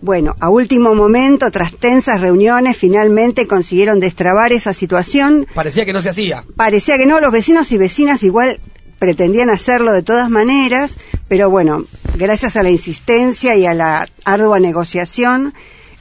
Bueno, 0.00 0.36
a 0.40 0.50
último 0.50 0.94
momento, 0.94 1.50
tras 1.50 1.74
tensas 1.76 2.20
reuniones, 2.20 2.76
finalmente 2.76 3.46
consiguieron 3.46 4.00
destrabar 4.00 4.52
esa 4.52 4.74
situación. 4.74 5.46
Parecía 5.54 5.84
que 5.84 5.92
no 5.92 6.02
se 6.02 6.10
hacía. 6.10 6.44
Parecía 6.56 6.98
que 6.98 7.06
no, 7.06 7.20
los 7.20 7.32
vecinos 7.32 7.72
y 7.72 7.78
vecinas 7.78 8.22
igual 8.22 8.60
pretendían 8.98 9.50
hacerlo 9.50 9.92
de 9.92 10.02
todas 10.02 10.30
maneras, 10.30 10.96
pero 11.28 11.50
bueno, 11.50 11.84
gracias 12.16 12.56
a 12.56 12.62
la 12.62 12.70
insistencia 12.70 13.56
y 13.56 13.66
a 13.66 13.74
la 13.74 14.08
ardua 14.24 14.60
negociación, 14.60 15.54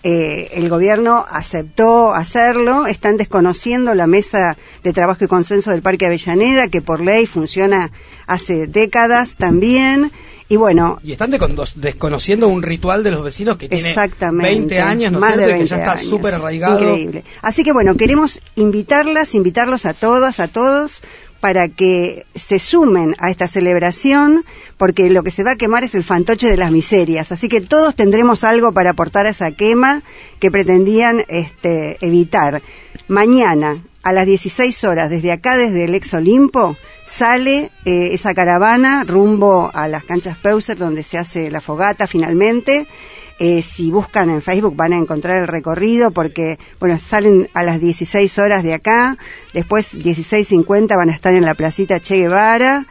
eh, 0.03 0.49
el 0.53 0.67
gobierno 0.67 1.25
aceptó 1.29 2.13
hacerlo, 2.13 2.87
están 2.87 3.15
desconociendo 3.15 3.95
la 3.95 4.05
mesa 4.05 4.57
de 4.83 4.91
trabajo 4.91 5.23
y 5.23 5.27
consenso 5.27 5.71
del 5.71 5.81
Parque 5.81 6.05
Avellaneda, 6.05 6.67
que 6.67 6.81
por 6.81 6.99
ley 6.99 7.25
funciona 7.25 7.89
hace 8.27 8.67
décadas 8.67 9.35
también, 9.37 10.11
y 10.49 10.55
bueno, 10.55 10.99
Y 11.03 11.11
están 11.11 11.31
desconociendo 11.75 12.47
un 12.47 12.61
ritual 12.61 13.03
de 13.03 13.11
los 13.11 13.23
vecinos 13.23 13.57
que 13.57 13.69
tiene 13.69 13.89
Exactamente. 13.89 14.49
20 14.49 14.79
años, 14.81 15.11
¿no 15.11 15.19
más 15.19 15.37
de 15.37 15.45
que 15.45 15.65
ya 15.65 15.75
20 15.75 15.75
está 15.75 15.97
súper 15.97 16.35
arraigado. 16.35 16.79
Increíble. 16.79 17.23
Así 17.41 17.63
que 17.63 17.71
bueno, 17.71 17.95
queremos 17.95 18.41
invitarlas, 18.55 19.35
invitarlos 19.35 19.85
a 19.85 19.93
todas, 19.93 20.39
a 20.39 20.47
todos, 20.47 21.01
para 21.39 21.67
que 21.67 22.25
se 22.35 22.57
sumen 22.59 23.15
a 23.19 23.29
esta 23.29 23.47
celebración, 23.47 24.45
porque 24.77 25.09
lo 25.09 25.23
que 25.23 25.31
se 25.31 25.43
va 25.43 25.51
a 25.51 25.55
quemar 25.57 25.83
es 25.83 25.93
el 25.93 26.03
fantoche 26.03 26.47
de 26.47 26.55
las 26.55 26.71
miserias. 26.71 27.31
Así 27.31 27.49
que 27.49 27.59
todos 27.59 27.95
tendremos 27.95 28.43
algo 28.43 28.71
para 28.71 28.91
aportar 28.91 29.25
a 29.25 29.31
esa 29.31 29.51
quema 29.51 30.03
que 30.39 30.51
pretendían 30.51 31.23
este, 31.27 31.97
evitar. 31.99 32.61
Mañana, 33.09 33.83
a 34.03 34.11
las 34.11 34.25
16 34.25 34.83
horas, 34.83 35.09
desde 35.09 35.31
acá, 35.31 35.55
desde 35.55 35.85
el 35.85 35.95
ex 35.95 36.13
Olimpo, 36.13 36.75
sale 37.05 37.71
eh, 37.85 38.09
esa 38.11 38.33
caravana 38.33 39.05
rumbo 39.05 39.71
a 39.73 39.87
las 39.87 40.03
canchas 40.03 40.37
Peuser, 40.37 40.77
donde 40.77 41.03
se 41.03 41.17
hace 41.17 41.49
la 41.49 41.61
fogata 41.61 42.05
finalmente. 42.05 42.85
Eh, 43.39 43.61
si 43.61 43.89
buscan 43.89 44.29
en 44.29 44.41
Facebook 44.41 44.75
van 44.75 44.93
a 44.93 44.97
encontrar 44.97 45.41
el 45.41 45.47
recorrido 45.47 46.11
porque, 46.11 46.59
bueno, 46.79 46.99
salen 46.99 47.49
a 47.53 47.63
las 47.63 47.79
16 47.79 48.37
horas 48.37 48.63
de 48.63 48.73
acá, 48.75 49.17
después 49.53 49.93
16.50 49.95 50.95
van 50.95 51.09
a 51.09 51.13
estar 51.13 51.33
en 51.33 51.43
la 51.43 51.55
placita 51.55 51.99
Che 51.99 52.17
Guevara, 52.17 52.85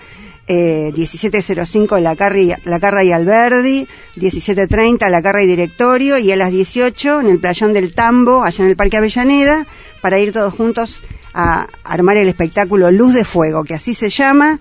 eh, 0.54 0.92
17.05 0.94 1.98
la, 1.98 2.14
Carri, 2.14 2.52
la 2.64 2.78
Carra 2.78 3.02
y 3.02 3.10
Alberdi, 3.10 3.88
17.30 4.16 5.08
la 5.08 5.22
Carra 5.22 5.42
y 5.42 5.46
Directorio 5.46 6.18
y 6.18 6.30
a 6.30 6.36
las 6.36 6.50
18 6.50 7.20
en 7.20 7.26
el 7.28 7.38
Playón 7.38 7.72
del 7.72 7.94
Tambo, 7.94 8.44
allá 8.44 8.64
en 8.64 8.70
el 8.70 8.76
Parque 8.76 8.98
Avellaneda, 8.98 9.66
para 10.02 10.18
ir 10.18 10.32
todos 10.32 10.52
juntos 10.52 11.00
a 11.32 11.66
armar 11.84 12.18
el 12.18 12.28
espectáculo 12.28 12.90
Luz 12.90 13.14
de 13.14 13.24
Fuego, 13.24 13.64
que 13.64 13.74
así 13.74 13.94
se 13.94 14.10
llama, 14.10 14.60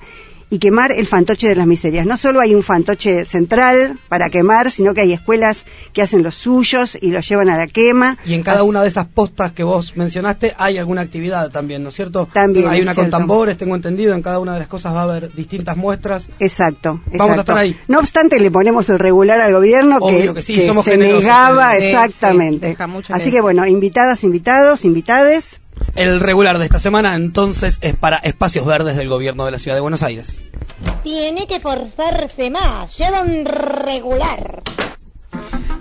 y 0.52 0.60
quemar 0.60 0.92
el 0.92 1.08
fantoche 1.08 1.48
de 1.48 1.56
las 1.56 1.66
miserias. 1.66 2.06
No 2.06 2.18
solo 2.18 2.42
hay 2.42 2.54
un 2.54 2.62
fantoche 2.62 3.24
central 3.24 3.98
para 4.10 4.30
quemar, 4.30 4.70
sino 4.70 4.94
que 4.94 5.00
hay 5.00 5.14
escuelas 5.14 5.66
que 5.94 6.02
hacen 6.02 6.24
los 6.24 6.36
suyos 6.36 6.98
y 7.02 7.12
los 7.12 7.28
llevan 7.28 7.50
a 7.50 7.58
la 7.58 7.68
quema. 7.68 8.18
Y 8.26 8.34
en 8.34 8.44
cada 8.44 8.64
una 8.64 8.82
de 8.82 8.90
esas 8.90 9.08
postas 9.08 9.54
que 9.54 9.64
vos 9.64 9.96
mencionaste 9.96 10.54
hay 10.58 10.78
alguna 10.78 11.02
actividad 11.02 11.50
también, 11.52 11.84
¿no 11.84 11.90
es 11.90 11.96
cierto? 11.96 12.28
También, 12.34 12.68
Hay 12.68 12.82
una 12.82 12.94
con 12.94 13.06
cierto. 13.06 13.18
tambores, 13.18 13.58
tengo 13.58 13.76
entendido, 13.76 14.14
en 14.14 14.22
cada 14.22 14.40
una 14.40 14.54
de 14.54 14.60
las 14.60 14.68
cosas 14.68 14.94
va 14.94 15.00
a 15.00 15.04
haber 15.04 15.34
distintas 15.34 15.78
muestras. 15.78 16.28
Exacto, 16.40 17.00
Vamos 17.06 17.14
a 17.14 17.24
exacto. 17.24 17.42
estar 17.42 17.58
ahí. 17.58 17.76
No 17.88 18.00
obstante, 18.00 18.38
le 18.38 18.52
ponemos 18.52 18.90
el 18.90 19.00
regular 19.00 19.40
al 19.40 19.54
gobierno 19.54 20.00
Obvio 20.02 20.34
que 20.34 20.44
sí, 20.44 20.60
somos 20.68 20.84
se 20.84 20.92
generosos, 20.92 21.24
negaba 21.24 21.78
exactamente. 21.78 22.68
Sí, 22.68 22.72
deja 22.72 22.88
mucho 22.88 23.14
Así 23.14 23.26
que 23.26 23.32
que 23.32 23.42
bueno, 23.42 23.66
invitadas, 23.66 24.26
invitados, 24.26 24.84
invitades. 24.84 25.62
El 25.96 26.20
regular 26.20 26.58
de 26.58 26.66
esta 26.66 26.80
semana 26.80 27.16
entonces 27.16 27.78
es 27.82 27.96
para 27.96 28.18
espacios 28.18 28.66
verdes 28.66 28.96
del 28.96 29.10
gobierno 29.10 29.46
de 29.46 29.52
la 29.52 29.60
ciudad 29.60 29.76
de 29.76 29.82
Buenos 29.82 30.04
Aires. 30.04 30.44
Tiene 31.04 31.48
que 31.48 31.60
forzarse 31.60 32.50
más. 32.50 32.98
Lleva 32.98 33.22
un 33.22 33.46
regular. 33.46 34.62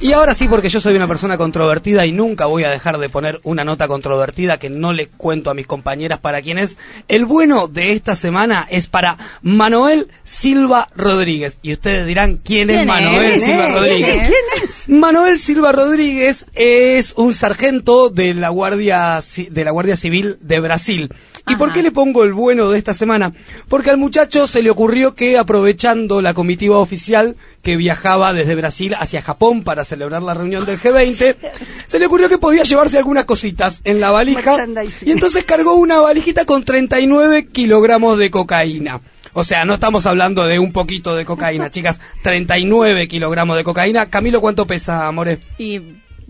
Y 0.02 0.14
ahora 0.14 0.34
sí, 0.34 0.48
porque 0.48 0.70
yo 0.70 0.80
soy 0.80 0.96
una 0.96 1.06
persona 1.06 1.36
controvertida 1.36 2.06
y 2.06 2.12
nunca 2.12 2.46
voy 2.46 2.64
a 2.64 2.70
dejar 2.70 2.96
de 2.96 3.10
poner 3.10 3.38
una 3.42 3.64
nota 3.64 3.86
controvertida 3.86 4.58
que 4.58 4.70
no 4.70 4.94
le 4.94 5.08
cuento 5.08 5.50
a 5.50 5.54
mis 5.54 5.66
compañeras 5.66 6.18
para 6.18 6.40
quién 6.40 6.56
es. 6.56 6.78
El 7.06 7.26
bueno 7.26 7.68
de 7.68 7.92
esta 7.92 8.16
semana 8.16 8.66
es 8.70 8.86
para 8.86 9.18
Manuel 9.42 10.08
Silva 10.22 10.88
Rodríguez. 10.96 11.58
Y 11.60 11.74
ustedes 11.74 12.06
dirán, 12.06 12.40
¿quién, 12.42 12.70
es 12.70 12.76
¿Quién 12.76 12.88
Manuel 12.88 13.32
es? 13.32 13.44
Silva 13.44 13.66
¿Quién 13.66 13.74
es? 13.74 13.78
Rodríguez? 13.78 14.88
Manuel 14.88 15.38
Silva 15.38 15.72
Rodríguez 15.72 16.46
es 16.54 17.12
un 17.18 17.34
sargento 17.34 18.08
de 18.08 18.32
la 18.32 18.48
Guardia, 18.48 19.20
de 19.50 19.64
la 19.64 19.70
Guardia 19.70 19.98
Civil 19.98 20.38
de 20.40 20.60
Brasil. 20.60 21.14
¿Y 21.48 21.56
por 21.56 21.72
qué 21.72 21.82
le 21.82 21.90
pongo 21.90 22.24
el 22.24 22.32
bueno 22.32 22.70
de 22.70 22.78
esta 22.78 22.94
semana? 22.94 23.32
Porque 23.68 23.90
al 23.90 23.96
muchacho 23.96 24.46
se 24.46 24.62
le 24.62 24.70
ocurrió 24.70 25.14
que 25.14 25.38
aprovechando 25.38 26.22
la 26.22 26.34
comitiva 26.34 26.78
oficial 26.78 27.36
que 27.62 27.76
viajaba 27.76 28.32
desde 28.32 28.54
Brasil 28.54 28.94
hacia 28.98 29.22
Japón 29.22 29.62
para 29.62 29.84
celebrar 29.84 30.22
la 30.22 30.34
reunión 30.34 30.64
del 30.64 30.80
G20, 30.80 31.36
se 31.86 31.98
le 31.98 32.06
ocurrió 32.06 32.28
que 32.28 32.38
podía 32.38 32.62
llevarse 32.62 32.98
algunas 32.98 33.24
cositas 33.24 33.80
en 33.84 34.00
la 34.00 34.10
valija 34.10 34.66
y 35.04 35.12
entonces 35.12 35.44
cargó 35.44 35.74
una 35.74 36.00
valijita 36.00 36.44
con 36.44 36.64
39 36.64 37.46
kilogramos 37.46 38.18
de 38.18 38.30
cocaína. 38.30 39.00
O 39.32 39.44
sea, 39.44 39.64
no 39.64 39.74
estamos 39.74 40.06
hablando 40.06 40.46
de 40.46 40.58
un 40.58 40.72
poquito 40.72 41.14
de 41.14 41.24
cocaína, 41.24 41.70
chicas. 41.70 42.00
39 42.22 43.08
kilogramos 43.08 43.56
de 43.56 43.64
cocaína. 43.64 44.10
Camilo, 44.10 44.40
¿cuánto 44.40 44.66
pesa, 44.66 45.06
amore? 45.06 45.38
Y 45.58 45.80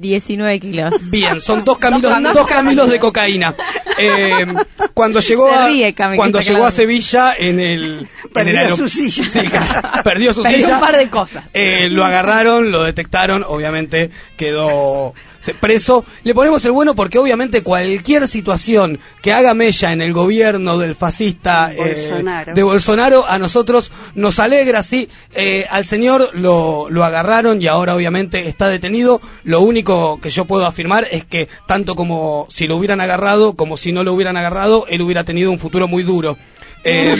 19 0.01 0.59
kilos. 0.61 0.95
Bien, 1.11 1.41
son 1.41 1.65
dos 1.65 1.79
Camilos, 1.79 2.11
Dos 2.23 2.33
dos, 2.35 2.47
Camilos. 2.49 2.91
De 2.91 2.99
cocaína. 2.99 3.55
Eh, 3.99 4.47
cuando 4.95 5.21
llegó 5.21 5.51
a, 5.51 5.67
ríe, 5.69 5.93
Cami, 5.95 6.13
que 6.13 6.17
cuando 6.17 6.41
llegó 6.41 6.65
a. 6.65 6.73
Sevilla 6.73 7.35
en 7.39 7.61
el 7.61 7.99
en 8.01 8.09
Perdió 8.33 8.53
el 8.53 8.59
aero- 8.59 8.77
su 8.77 8.89
silla. 8.89 9.25
Sí, 9.25 9.41
perdió 10.05 10.33
su 10.33 10.43
Perdió 10.43 10.61
silla. 10.61 10.75
un 10.75 10.81
par 10.81 10.97
de 10.97 11.09
cosas. 11.09 11.45
Eh, 11.53 11.89
lo 11.91 12.05
agarraron, 12.05 12.71
lo 12.71 12.83
detectaron, 12.83 13.45
obviamente 13.47 14.11
quedó 14.37 15.15
preso. 15.61 16.05
Le 16.23 16.35
ponemos 16.35 16.65
el 16.65 16.73
bueno 16.73 16.95
porque 16.95 17.19
obviamente 17.19 17.63
cualquier 17.63 18.29
situación 18.29 18.99
que 19.23 19.33
haga 19.33 19.55
mella 19.55 19.93
en 19.93 20.03
el 20.03 20.13
gobierno 20.13 20.79
del 20.79 20.97
fascista 20.97 21.73
eh, 21.73 21.77
Bolsonaro. 21.77 22.55
de 22.55 22.63
Bolsonaro 22.63 23.27
a 23.27 23.39
nosotros 23.39 23.93
nos 24.15 24.39
alegra, 24.39 24.83
sí. 24.83 25.09
Eh, 25.35 25.67
al 25.71 25.87
señor 25.87 26.31
lo, 26.35 26.89
lo 26.91 27.05
agarraron 27.05 27.61
y 27.63 27.67
ahora 27.67 27.95
obviamente 27.95 28.49
está 28.49 28.69
detenido. 28.69 29.21
Lo 29.45 29.61
único 29.61 30.21
que 30.21 30.31
yo 30.31 30.45
puedo 30.45 30.67
afirmar 30.67 31.09
es 31.11 31.25
que 31.25 31.49
tanto 31.67 31.95
como 31.95 32.47
si 32.51 32.67
lo 32.67 32.77
hubieran 32.77 33.01
agarrado 33.01 33.55
como 33.55 33.77
si 33.77 33.93
no 33.93 34.05
lo 34.05 34.13
hubieran 34.13 34.37
agarrado, 34.37 34.87
él 34.89 35.03
hubiera 35.03 35.25
tenido 35.25 35.51
un 35.51 35.59
futuro 35.59 35.89
muy 35.89 36.03
duro. 36.03 36.37
Eh, 36.85 37.17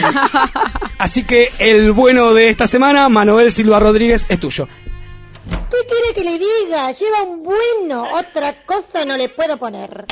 así 0.99 1.25
que 1.25 1.51
el 1.59 1.93
bueno 1.93 2.35
de 2.35 2.49
esta 2.49 2.67
semana, 2.67 3.09
Manuel 3.09 3.53
Silva 3.53 3.79
Rodríguez, 3.79 4.27
es 4.29 4.41
tuyo. 4.41 4.69
¿Qué 5.71 5.87
quiere 5.87 6.15
que 6.15 6.25
le 6.25 6.39
diga? 6.39 6.93
Lleva 6.93 7.23
un 7.23 7.43
bueno. 7.43 8.07
Otra 8.13 8.65
cosa 8.65 9.05
no 9.05 9.17
le 9.17 9.29
puedo 9.29 9.57
poner. 9.57 10.07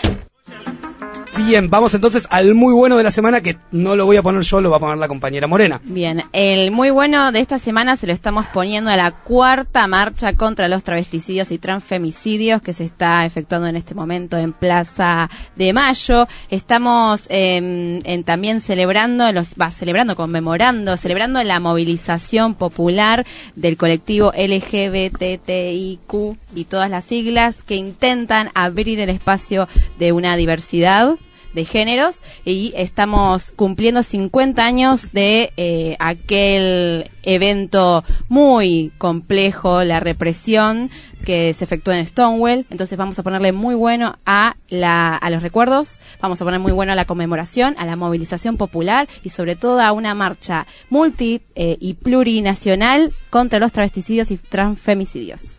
Bien, 1.46 1.70
vamos 1.70 1.94
entonces 1.94 2.26
al 2.30 2.54
muy 2.54 2.74
bueno 2.74 2.96
de 2.98 3.02
la 3.04 3.10
semana 3.10 3.40
que 3.40 3.56
no 3.72 3.96
lo 3.96 4.04
voy 4.04 4.18
a 4.18 4.22
poner 4.22 4.42
yo, 4.42 4.60
lo 4.60 4.70
va 4.70 4.76
a 4.76 4.80
poner 4.80 4.98
la 4.98 5.08
compañera 5.08 5.46
Morena. 5.46 5.80
Bien, 5.84 6.22
el 6.32 6.70
muy 6.72 6.90
bueno 6.90 7.32
de 7.32 7.40
esta 7.40 7.58
semana 7.58 7.96
se 7.96 8.06
lo 8.06 8.12
estamos 8.12 8.44
poniendo 8.52 8.90
a 8.90 8.96
la 8.96 9.12
cuarta 9.12 9.86
marcha 9.86 10.34
contra 10.34 10.68
los 10.68 10.84
travesticidios 10.84 11.50
y 11.50 11.56
transfemicidios 11.58 12.60
que 12.60 12.74
se 12.74 12.84
está 12.84 13.24
efectuando 13.24 13.66
en 13.66 13.76
este 13.76 13.94
momento 13.94 14.36
en 14.36 14.52
Plaza 14.52 15.30
de 15.56 15.72
Mayo. 15.72 16.26
Estamos 16.50 17.26
en- 17.30 18.02
también 18.24 18.60
celebrando, 18.60 19.32
los 19.32 19.54
va 19.54 19.70
celebrando, 19.70 20.16
conmemorando, 20.16 20.98
celebrando 20.98 21.42
la 21.44 21.60
movilización 21.60 22.54
popular 22.56 23.24
del 23.56 23.76
colectivo 23.78 24.32
LGBTIQ 24.36 26.12
y 26.54 26.64
todas 26.64 26.90
las 26.90 27.06
siglas 27.06 27.62
que 27.62 27.76
intentan 27.76 28.50
abrir 28.54 29.00
el 29.00 29.08
espacio 29.08 29.66
de 29.98 30.12
una 30.12 30.36
diversidad 30.36 31.14
de 31.58 31.64
géneros 31.64 32.22
y 32.44 32.72
estamos 32.76 33.50
cumpliendo 33.50 34.04
50 34.04 34.64
años 34.64 35.10
de 35.10 35.52
eh, 35.56 35.96
aquel 35.98 37.10
evento 37.24 38.04
muy 38.28 38.92
complejo, 38.96 39.82
la 39.82 39.98
represión 39.98 40.88
que 41.24 41.52
se 41.54 41.64
efectuó 41.64 41.92
en 41.92 42.06
Stonewall. 42.06 42.64
Entonces 42.70 42.96
vamos 42.96 43.18
a 43.18 43.24
ponerle 43.24 43.50
muy 43.50 43.74
bueno 43.74 44.18
a, 44.24 44.54
la, 44.68 45.16
a 45.16 45.30
los 45.30 45.42
recuerdos, 45.42 46.00
vamos 46.22 46.40
a 46.40 46.44
poner 46.44 46.60
muy 46.60 46.70
bueno 46.70 46.92
a 46.92 46.96
la 46.96 47.06
conmemoración, 47.06 47.74
a 47.76 47.86
la 47.86 47.96
movilización 47.96 48.56
popular 48.56 49.08
y 49.24 49.30
sobre 49.30 49.56
todo 49.56 49.80
a 49.80 49.90
una 49.90 50.14
marcha 50.14 50.68
multi 50.90 51.42
eh, 51.56 51.76
y 51.80 51.94
plurinacional 51.94 53.12
contra 53.30 53.58
los 53.58 53.72
travesticidios 53.72 54.30
y 54.30 54.36
transfemicidios. 54.36 55.58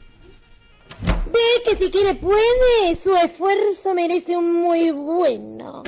Ve 1.03 1.63
que 1.65 1.75
si 1.75 1.91
quiere 1.91 2.15
puede. 2.15 2.95
Su 3.01 3.15
esfuerzo 3.15 3.93
merece 3.93 4.37
un 4.37 4.53
muy 4.53 4.91
bueno. 4.91 5.83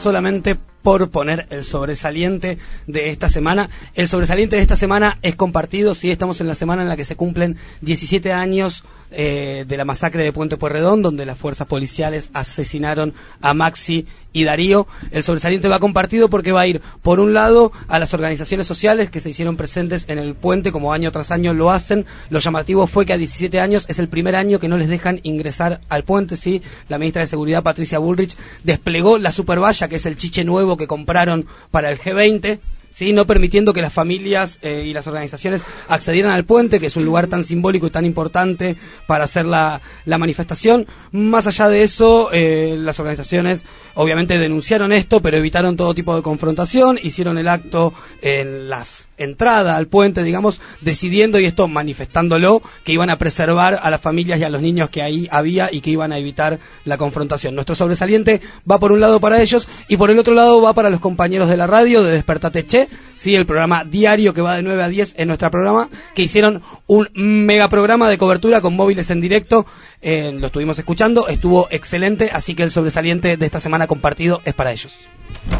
solamente 0.00 0.56
por 0.82 1.10
poner 1.10 1.46
el 1.50 1.64
sobresaliente 1.64 2.58
de 2.86 3.10
esta 3.10 3.28
semana. 3.28 3.68
El 3.94 4.08
sobresaliente 4.08 4.56
de 4.56 4.62
esta 4.62 4.76
semana 4.76 5.18
es 5.22 5.36
compartido, 5.36 5.94
sí, 5.94 6.10
estamos 6.10 6.40
en 6.40 6.46
la 6.46 6.54
semana 6.54 6.82
en 6.82 6.88
la 6.88 6.96
que 6.96 7.04
se 7.04 7.16
cumplen 7.16 7.58
17 7.82 8.32
años 8.32 8.84
eh, 9.10 9.64
de 9.66 9.76
la 9.76 9.84
masacre 9.84 10.22
de 10.22 10.32
Puente 10.32 10.56
Pueyrredón, 10.56 11.02
donde 11.02 11.26
las 11.26 11.38
fuerzas 11.38 11.66
policiales 11.66 12.30
asesinaron 12.32 13.12
a 13.40 13.54
Maxi 13.54 14.06
y 14.32 14.44
Darío. 14.44 14.86
El 15.10 15.24
sobresaliente 15.24 15.68
va 15.68 15.78
compartido 15.78 16.28
porque 16.28 16.52
va 16.52 16.60
a 16.60 16.66
ir, 16.66 16.80
por 17.02 17.20
un 17.20 17.34
lado, 17.34 17.72
a 17.88 17.98
las 17.98 18.14
organizaciones 18.14 18.66
sociales 18.66 19.10
que 19.10 19.20
se 19.20 19.30
hicieron 19.30 19.56
presentes 19.56 20.06
en 20.08 20.18
el 20.18 20.34
puente, 20.34 20.72
como 20.72 20.92
año 20.92 21.10
tras 21.12 21.30
año 21.30 21.54
lo 21.54 21.70
hacen. 21.70 22.06
Lo 22.28 22.38
llamativo 22.38 22.86
fue 22.86 23.06
que 23.06 23.12
a 23.12 23.18
17 23.18 23.60
años 23.60 23.86
es 23.88 23.98
el 23.98 24.08
primer 24.08 24.36
año 24.36 24.58
que 24.58 24.68
no 24.68 24.76
les 24.76 24.88
dejan 24.88 25.20
ingresar 25.22 25.80
al 25.88 26.04
puente, 26.04 26.36
sí. 26.36 26.62
La 26.88 26.98
ministra 26.98 27.22
de 27.22 27.28
Seguridad, 27.28 27.62
Patricia 27.62 27.98
Bullrich, 27.98 28.36
desplegó 28.64 29.18
la 29.18 29.32
supervalla, 29.32 29.88
que 29.88 29.96
es 29.96 30.06
el 30.06 30.16
chiche 30.16 30.44
nuevo 30.44 30.76
que 30.76 30.86
compraron 30.86 31.46
para 31.70 31.90
el 31.90 31.98
G20. 31.98 32.60
¿Sí? 32.92 33.12
no 33.12 33.26
permitiendo 33.26 33.72
que 33.72 33.82
las 33.82 33.92
familias 33.92 34.58
eh, 34.62 34.84
y 34.86 34.92
las 34.92 35.06
organizaciones 35.06 35.62
accedieran 35.88 36.32
al 36.32 36.44
puente, 36.44 36.80
que 36.80 36.86
es 36.86 36.96
un 36.96 37.04
lugar 37.04 37.26
tan 37.26 37.44
simbólico 37.44 37.86
y 37.86 37.90
tan 37.90 38.04
importante 38.04 38.76
para 39.06 39.24
hacer 39.24 39.46
la, 39.46 39.80
la 40.04 40.18
manifestación. 40.18 40.86
Más 41.12 41.46
allá 41.46 41.68
de 41.68 41.82
eso, 41.82 42.30
eh, 42.32 42.76
las 42.78 42.98
organizaciones 43.00 43.64
obviamente 44.00 44.38
denunciaron 44.38 44.92
esto, 44.92 45.20
pero 45.20 45.36
evitaron 45.36 45.76
todo 45.76 45.94
tipo 45.94 46.16
de 46.16 46.22
confrontación, 46.22 46.98
hicieron 47.02 47.36
el 47.36 47.48
acto 47.48 47.92
en 48.22 48.70
las 48.70 49.10
entradas 49.18 49.76
al 49.76 49.88
puente, 49.88 50.22
digamos, 50.22 50.58
decidiendo 50.80 51.38
y 51.38 51.44
esto 51.44 51.68
manifestándolo, 51.68 52.62
que 52.82 52.92
iban 52.92 53.10
a 53.10 53.18
preservar 53.18 53.78
a 53.82 53.90
las 53.90 54.00
familias 54.00 54.40
y 54.40 54.44
a 54.44 54.48
los 54.48 54.62
niños 54.62 54.88
que 54.88 55.02
ahí 55.02 55.28
había 55.30 55.68
y 55.70 55.82
que 55.82 55.90
iban 55.90 56.12
a 56.12 56.18
evitar 56.18 56.58
la 56.86 56.96
confrontación. 56.96 57.54
Nuestro 57.54 57.74
sobresaliente 57.74 58.40
va 58.68 58.80
por 58.80 58.90
un 58.90 59.00
lado 59.00 59.20
para 59.20 59.42
ellos 59.42 59.68
y 59.86 59.98
por 59.98 60.10
el 60.10 60.18
otro 60.18 60.32
lado 60.32 60.62
va 60.62 60.72
para 60.72 60.88
los 60.88 61.00
compañeros 61.00 61.50
de 61.50 61.58
la 61.58 61.66
radio 61.66 62.02
de 62.02 62.12
Despertate 62.12 62.64
Che, 62.64 62.88
sí, 63.20 63.36
el 63.36 63.44
programa 63.44 63.84
diario 63.84 64.32
que 64.32 64.40
va 64.40 64.56
de 64.56 64.62
9 64.62 64.82
a 64.82 64.88
10 64.88 65.16
en 65.18 65.28
nuestro 65.28 65.50
programa, 65.50 65.90
que 66.14 66.22
hicieron 66.22 66.62
un 66.86 67.10
mega 67.14 67.68
programa 67.68 68.08
de 68.08 68.16
cobertura 68.16 68.62
con 68.62 68.74
móviles 68.74 69.10
en 69.10 69.20
directo, 69.20 69.66
eh, 70.00 70.32
lo 70.32 70.46
estuvimos 70.46 70.78
escuchando, 70.78 71.28
estuvo 71.28 71.68
excelente, 71.70 72.30
así 72.32 72.54
que 72.54 72.62
el 72.62 72.70
sobresaliente 72.70 73.36
de 73.36 73.46
esta 73.46 73.60
semana 73.60 73.86
compartido 73.86 74.40
es 74.46 74.54
para 74.54 74.72
ellos. 74.72 74.94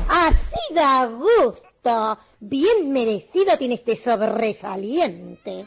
Así 0.09 0.75
da 0.75 1.05
gusto. 1.05 2.19
Bien 2.41 2.91
merecido 2.93 3.59
tiene 3.59 3.75
este 3.75 3.95
sobresaliente. 3.95 5.67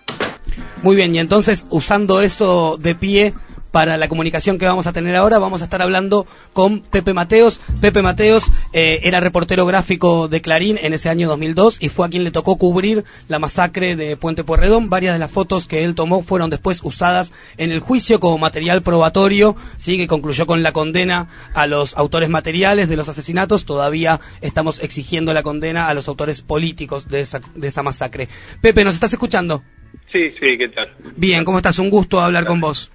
Muy 0.82 0.96
bien, 0.96 1.14
y 1.14 1.20
entonces 1.20 1.68
usando 1.70 2.22
eso 2.22 2.78
de 2.78 2.96
pie 2.96 3.34
para 3.74 3.98
la 3.98 4.08
comunicación 4.08 4.60
que 4.60 4.68
vamos 4.68 4.86
a 4.86 4.94
tener 4.94 5.16
ahora. 5.16 5.40
Vamos 5.40 5.62
a 5.62 5.64
estar 5.64 5.82
hablando 5.82 6.28
con 6.54 6.82
Pepe 6.82 7.16
Mateos. 7.16 7.60
Pepe 7.82 8.04
Mateos 8.04 8.44
eh, 8.72 9.00
era 9.02 9.20
reportero 9.20 9.66
gráfico 9.66 10.28
de 10.28 10.42
Clarín 10.42 10.78
en 10.80 10.94
ese 10.94 11.10
año 11.10 11.28
2002 11.28 11.78
y 11.82 11.90
fue 11.90 12.06
a 12.06 12.10
quien 12.10 12.24
le 12.24 12.30
tocó 12.30 12.58
cubrir 12.60 13.04
la 13.28 13.40
masacre 13.40 13.96
de 13.96 14.16
Puente 14.16 14.44
Puerredón. 14.44 14.92
Varias 14.92 15.16
de 15.16 15.20
las 15.20 15.32
fotos 15.32 15.66
que 15.66 15.84
él 15.84 15.96
tomó 15.96 16.22
fueron 16.22 16.52
después 16.52 16.82
usadas 16.84 17.34
en 17.58 17.72
el 17.72 17.80
juicio 17.80 18.20
como 18.20 18.38
material 18.38 18.84
probatorio, 18.84 19.56
sí, 19.80 19.98
que 19.98 20.06
concluyó 20.06 20.46
con 20.46 20.62
la 20.62 20.72
condena 20.72 21.30
a 21.56 21.66
los 21.66 21.98
autores 21.98 22.30
materiales 22.30 22.90
de 22.90 22.96
los 22.96 23.10
asesinatos. 23.10 23.66
Todavía 23.66 24.22
estamos 24.42 24.84
exigiendo 24.84 25.34
la 25.34 25.42
condena 25.42 25.88
a 25.88 25.96
los 25.96 26.08
autores 26.08 26.44
políticos 26.44 27.08
de 27.08 27.22
esa, 27.22 27.42
de 27.56 27.70
esa 27.70 27.82
masacre. 27.82 28.30
Pepe, 28.62 28.84
¿nos 28.84 28.94
estás 28.94 29.14
escuchando? 29.14 29.64
Sí, 30.12 30.30
sí, 30.40 30.58
¿qué 30.60 30.70
tal? 30.70 30.94
Bien, 31.16 31.44
¿cómo 31.44 31.58
estás? 31.58 31.80
Un 31.80 31.90
gusto 31.90 32.22
hablar 32.22 32.46
con 32.46 32.60
vos. 32.62 32.92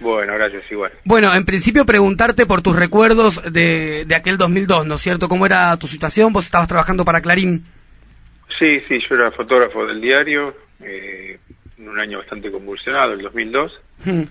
Bueno, 0.00 0.34
gracias, 0.34 0.64
igual. 0.70 0.92
Bueno, 1.04 1.34
en 1.34 1.44
principio 1.44 1.84
preguntarte 1.84 2.46
por 2.46 2.62
tus 2.62 2.76
recuerdos 2.76 3.42
de, 3.52 4.04
de 4.06 4.14
aquel 4.14 4.38
2002, 4.38 4.86
¿no 4.86 4.94
es 4.94 5.00
cierto? 5.00 5.28
¿Cómo 5.28 5.44
era 5.46 5.76
tu 5.76 5.86
situación? 5.88 6.32
Vos 6.32 6.44
estabas 6.44 6.68
trabajando 6.68 7.04
para 7.04 7.20
Clarín. 7.20 7.64
Sí, 8.58 8.80
sí, 8.88 8.98
yo 9.08 9.14
era 9.16 9.30
fotógrafo 9.32 9.86
del 9.86 10.00
diario, 10.00 10.54
eh, 10.80 11.38
en 11.78 11.88
un 11.88 11.98
año 11.98 12.18
bastante 12.18 12.50
convulsionado, 12.50 13.12
el 13.12 13.22
2002. 13.22 13.80
Hmm. 14.04 14.22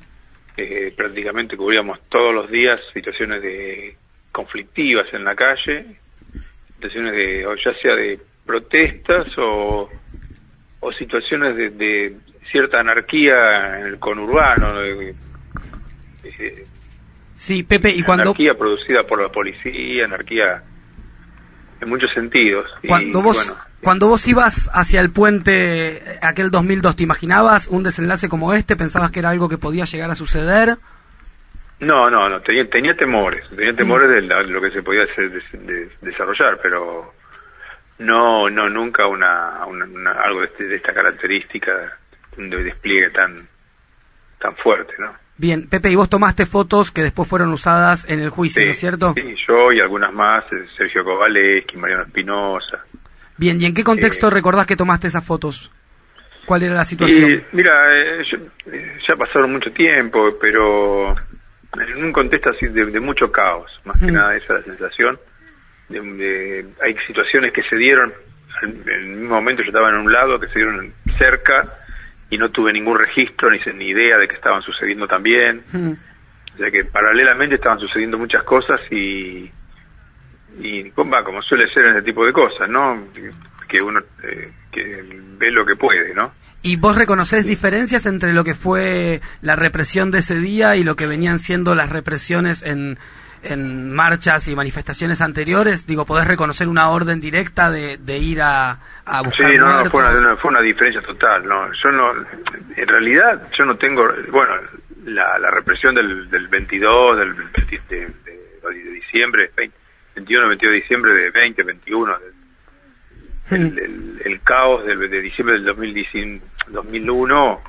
Eh, 0.58 0.94
prácticamente 0.96 1.56
cubríamos 1.56 2.00
todos 2.10 2.34
los 2.34 2.50
días 2.50 2.80
situaciones 2.94 3.42
de 3.42 3.96
conflictivas 4.32 5.06
en 5.14 5.24
la 5.24 5.36
calle, 5.36 5.86
situaciones 6.76 7.12
de, 7.14 7.46
o 7.46 7.56
ya 7.56 7.74
sea 7.82 7.96
de 7.96 8.20
protestas 8.46 9.28
o, 9.38 9.90
o 10.80 10.92
situaciones 10.94 11.56
de, 11.56 11.70
de 11.72 12.16
cierta 12.52 12.80
anarquía 12.80 13.80
en 13.80 13.86
el 13.88 14.00
conurbano, 14.00 14.74
de- 14.82 15.14
de- 16.38 16.66
Sí, 17.36 17.62
Pepe, 17.64 17.92
y 17.92 18.02
cuando, 18.02 18.24
anarquía 18.32 18.56
producida 18.56 19.04
por 19.04 19.22
la 19.22 19.30
policía, 19.30 20.06
anarquía 20.06 20.64
en 21.80 21.88
muchos 21.90 22.12
sentidos. 22.12 22.68
Y, 22.82 22.88
cuando, 22.88 23.22
vos, 23.22 23.36
bueno, 23.38 23.54
cuando 23.84 24.08
vos 24.08 24.28
ibas 24.28 24.72
hacia 24.74 25.00
el 25.02 25.12
puente 25.12 25.98
eh, 25.98 26.20
aquel 26.24 26.50
2002, 26.50 26.96
¿te 26.96 27.04
imaginabas 27.04 27.68
un 27.68 27.84
desenlace 27.84 28.28
como 28.28 28.54
este? 28.56 28.76
¿Pensabas 28.76 29.12
que 29.12 29.20
era 29.20 29.30
algo 29.30 29.48
que 29.50 29.60
podía 29.60 29.86
llegar 29.86 30.10
a 30.10 30.16
suceder? 30.16 30.78
No, 31.80 32.10
no, 32.10 32.28
no, 32.28 32.42
tenía, 32.42 32.68
tenía 32.68 32.96
temores, 32.96 33.48
tenía 33.56 33.74
temores 33.74 34.10
de, 34.10 34.22
la- 34.24 34.42
lo 34.42 34.60
que 34.60 34.72
se 34.72 34.82
podía 34.82 35.04
hacer- 35.04 35.30
de- 35.30 35.60
de- 35.60 35.92
desarrollar, 36.02 36.58
pero 36.64 37.14
no, 38.00 38.50
no, 38.50 38.68
nunca 38.68 39.06
una, 39.06 39.64
una- 39.68 39.86
una- 39.86 40.12
algo 40.24 40.40
de, 40.42 40.48
este- 40.48 40.64
de 40.64 40.76
esta 40.78 40.92
característica, 40.92 42.00
de 42.36 42.64
despliegue 42.64 43.12
tan, 43.12 43.48
tan 44.40 44.56
fuerte, 44.58 44.94
¿no? 44.98 45.14
Bien, 45.38 45.68
Pepe, 45.70 45.92
y 45.92 45.96
vos 45.96 46.10
tomaste 46.10 46.46
fotos 46.48 46.90
que 46.92 47.04
después 47.04 47.30
fueron 47.30 47.50
usadas 47.54 48.10
en 48.10 48.20
el 48.22 48.30
juicio, 48.30 48.64
¿no 48.66 48.72
es 48.72 48.80
cierto? 48.80 49.14
sí, 49.16 49.36
yo 49.48 49.72
y 49.72 49.80
algunas 49.80 50.12
más, 50.14 50.44
eh, 50.52 50.66
Sergio 50.76 51.04
Kovaleski, 51.04 51.78
Mariano 51.78 52.04
Espinosa. 52.04 52.80
Bien, 53.38 53.62
¿y 53.62 53.66
en 53.66 53.74
qué 53.76 53.84
contexto 53.84 54.28
Eh, 54.28 54.32
recordás 54.32 54.66
que 54.66 54.76
tomaste 54.76 55.08
esas 55.08 55.24
fotos? 55.24 55.72
¿Cuál 56.46 56.64
era 56.64 56.74
la 56.76 56.86
situación? 56.86 57.44
Mira, 57.52 57.72
eh, 57.96 58.24
yo- 58.32 58.72
eh, 58.72 58.98
ya 59.08 59.16
pasaron 59.16 59.52
mucho 59.52 59.70
tiempo, 59.70 60.36
pero 60.42 61.12
en 61.12 62.04
un 62.04 62.12
contexto 62.12 62.50
así 62.50 62.66
de, 62.68 62.86
de 62.86 63.00
mucho 63.00 63.32
caos, 63.32 63.70
más 63.86 64.00
que 64.00 64.08
Mm. 64.12 64.14
nada 64.16 64.36
esa 64.38 64.58
es 64.58 64.66
la 64.66 64.74
sensación. 64.74 65.20
De, 65.90 66.00
de- 66.02 66.66
hay 66.84 66.96
situaciones 67.06 67.54
que 67.54 67.62
se 67.64 67.76
dieron, 67.76 68.12
en 68.64 68.84
el 68.90 69.06
mismo 69.08 69.36
momento 69.36 69.62
yo 69.62 69.68
estaba 69.68 69.90
en 69.90 69.98
un 69.98 70.12
lado, 70.12 70.40
que 70.40 70.48
se 70.48 70.56
dieron 70.60 70.92
cerca 71.20 71.64
y 72.30 72.38
no 72.38 72.50
tuve 72.50 72.74
ningún 72.74 73.00
registro 73.00 73.50
ni, 73.50 73.60
ni 73.76 73.90
idea 73.90 74.18
de 74.18 74.28
que 74.28 74.36
estaban 74.36 74.62
sucediendo 74.62 75.08
también. 75.08 75.64
Hmm. 75.72 75.94
O 76.54 76.58
sea 76.58 76.72
que 76.72 76.86
paralelamente 76.86 77.56
estaban 77.56 77.80
sucediendo 77.80 78.18
muchas 78.18 78.44
cosas 78.44 78.80
y, 78.92 79.50
y 80.60 80.90
va, 80.90 81.24
como 81.24 81.42
suele 81.42 81.72
ser 81.72 81.86
en 81.86 81.98
ese 81.98 82.02
tipo 82.04 82.26
de 82.26 82.34
cosas, 82.34 82.68
¿no? 82.68 83.08
Que 83.68 83.82
uno 83.82 84.00
eh, 84.24 84.52
que 84.72 85.06
ve 85.38 85.52
lo 85.52 85.66
que 85.66 85.76
puede, 85.76 86.14
¿no? 86.14 86.32
¿Y 86.64 86.78
vos 86.78 86.98
reconoces 86.98 87.46
diferencias 87.46 88.06
entre 88.06 88.34
lo 88.34 88.44
que 88.44 88.56
fue 88.56 89.22
la 89.42 89.56
represión 89.56 90.10
de 90.10 90.20
ese 90.20 90.40
día 90.40 90.76
y 90.76 90.84
lo 90.84 90.96
que 90.96 91.06
venían 91.06 91.40
siendo 91.40 91.76
las 91.76 91.90
represiones 91.90 92.64
en, 92.64 92.98
en 93.44 93.92
marchas 93.94 94.48
y 94.48 94.56
manifestaciones 94.56 95.22
anteriores? 95.22 95.86
Digo, 95.88 96.06
¿podés 96.06 96.28
reconocer 96.28 96.68
una 96.68 96.90
orden 96.90 97.20
directa 97.22 97.70
de, 97.72 97.98
de 97.98 98.18
ir 98.18 98.42
a, 98.42 98.80
a 99.06 99.22
buscar 99.22 99.52
Sí, 99.52 99.58
no, 99.58 99.84
no, 99.84 99.90
fue 99.90 100.02
una, 100.04 100.36
fue 100.38 100.52
una 100.52 100.62
diferencia 100.62 101.02
total, 101.02 101.46
¿no? 101.48 101.72
Yo 101.74 101.90
no, 101.92 102.12
en 102.76 102.88
realidad, 102.88 103.48
yo 103.58 103.66
no 103.66 103.76
tengo, 103.78 104.08
bueno, 104.32 104.54
la, 105.06 105.38
la 105.40 105.52
represión 105.52 105.96
del, 105.96 106.30
del 106.30 106.48
22, 106.48 107.18
del 107.18 107.34
20 107.34 107.82
de, 107.90 107.98
de- 107.98 108.48
de 108.68 108.92
diciembre, 108.92 109.52
20, 109.56 109.78
21, 110.16 110.48
22 110.50 110.72
de 110.74 110.80
diciembre 110.82 111.14
de 111.14 111.32
20, 111.32 111.64
21, 111.64 112.18
del- 112.20 113.62
el, 113.62 113.80
el- 113.80 114.22
el 114.26 114.42
caos 114.42 114.86
del, 114.86 115.10
de 115.10 115.22
diciembre 115.22 115.56
del 115.56 115.66
2019 115.66 116.42
2001 116.70 117.62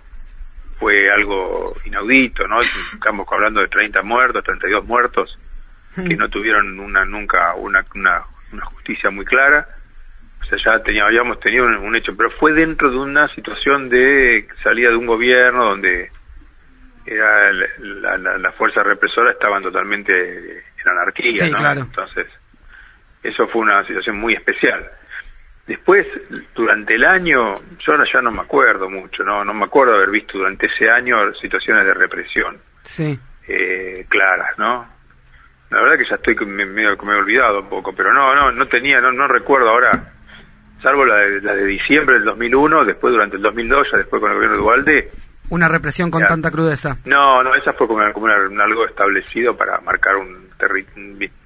fue 0.81 1.09
algo 1.13 1.77
inaudito, 1.85 2.47
¿no? 2.49 2.59
Estamos 2.61 3.27
hablando 3.31 3.61
de 3.61 3.69
30 3.69 4.03
muertos, 4.03 4.43
32 4.45 4.85
muertos, 4.87 5.39
que 5.95 6.17
no 6.17 6.29
tuvieron 6.29 6.79
una 6.81 7.05
nunca 7.05 7.55
una, 7.55 7.85
una, 7.95 8.23
una 8.53 8.65
justicia 8.67 9.11
muy 9.11 9.25
clara. 9.25 9.67
O 10.41 10.45
sea, 10.45 10.59
ya 10.65 10.83
tenía, 10.85 11.05
habíamos 11.05 11.41
tenido 11.41 11.67
un, 11.67 11.75
un 11.77 11.97
hecho, 11.97 12.17
pero 12.17 12.31
fue 12.31 12.53
dentro 12.53 12.91
de 12.91 12.97
una 12.99 13.27
situación 13.35 13.89
de 13.89 14.47
salida 14.63 14.91
de 14.91 14.97
un 14.97 15.07
gobierno 15.07 15.65
donde 15.71 16.11
era 17.07 17.53
la, 17.53 17.67
la, 17.79 18.19
la- 18.19 18.39
la 18.39 18.53
fuerza 18.53 18.83
represora 18.83 19.33
estaban 19.33 19.63
totalmente 19.63 20.13
en 20.59 20.89
anarquía, 20.89 21.47
Sí, 21.47 21.51
¿no? 21.51 21.59
claro. 21.59 21.81
Entonces, 21.81 22.27
eso 23.23 23.49
fue 23.49 23.63
una 23.63 23.83
situación 23.85 24.17
muy 24.19 24.35
especial. 24.35 24.89
Después, 25.67 26.07
durante 26.55 26.95
el 26.95 27.05
año, 27.05 27.55
yo 27.79 27.93
ahora 27.93 28.05
ya 28.11 28.23
no 28.23 28.31
me 28.31 28.41
acuerdo 28.43 28.89
mucho, 28.89 29.23
no, 29.25 29.45
no 29.45 29.53
me 29.53 29.65
acuerdo 29.65 29.95
haber 29.97 30.11
visto 30.11 30.39
durante 30.39 30.67
ese 30.67 30.89
año 30.89 31.17
situaciones 31.35 31.85
de 31.85 31.95
represión 31.95 32.59
Sí. 32.85 33.19
eh, 33.49 34.07
claras, 34.09 34.57
¿no? 34.59 34.89
La 35.71 35.83
verdad 35.83 35.99
que 35.99 36.09
ya 36.09 36.17
estoy 36.17 36.35
medio 36.47 36.97
que 36.97 37.07
me 37.07 37.13
he 37.13 37.17
olvidado 37.17 37.61
un 37.61 37.69
poco, 37.69 37.95
pero 37.95 38.13
no, 38.13 38.35
no, 38.35 38.53
no 38.53 38.67
tenía, 38.69 39.01
no, 39.01 39.13
no 39.13 39.29
recuerdo 39.29 39.69
ahora, 39.69 40.13
salvo 40.83 41.05
la 41.05 41.17
de, 41.17 41.43
la 41.43 41.55
de 41.55 41.65
diciembre 41.67 42.17
del 42.17 42.25
2001, 42.25 42.85
después 42.87 43.13
durante 43.13 43.37
el 43.37 43.43
2002, 43.43 43.89
ya 43.93 43.99
después 43.99 44.21
con 44.21 44.31
el 44.31 44.37
gobierno 44.37 44.57
de 44.57 44.63
Dualde, 44.63 45.11
Una 45.51 45.69
represión 45.69 46.11
con 46.11 46.23
Ya. 46.23 46.27
tanta 46.29 46.51
crudeza. 46.51 46.99
no, 47.05 47.43
no, 47.43 47.55
esa 47.55 47.73
fue 47.73 47.87
como, 47.87 48.01
como 48.13 48.27
una- 48.27 48.65
algo 48.65 48.87
establecido 48.87 49.57
para 49.57 49.81
marcar 49.81 50.17
un 50.17 50.49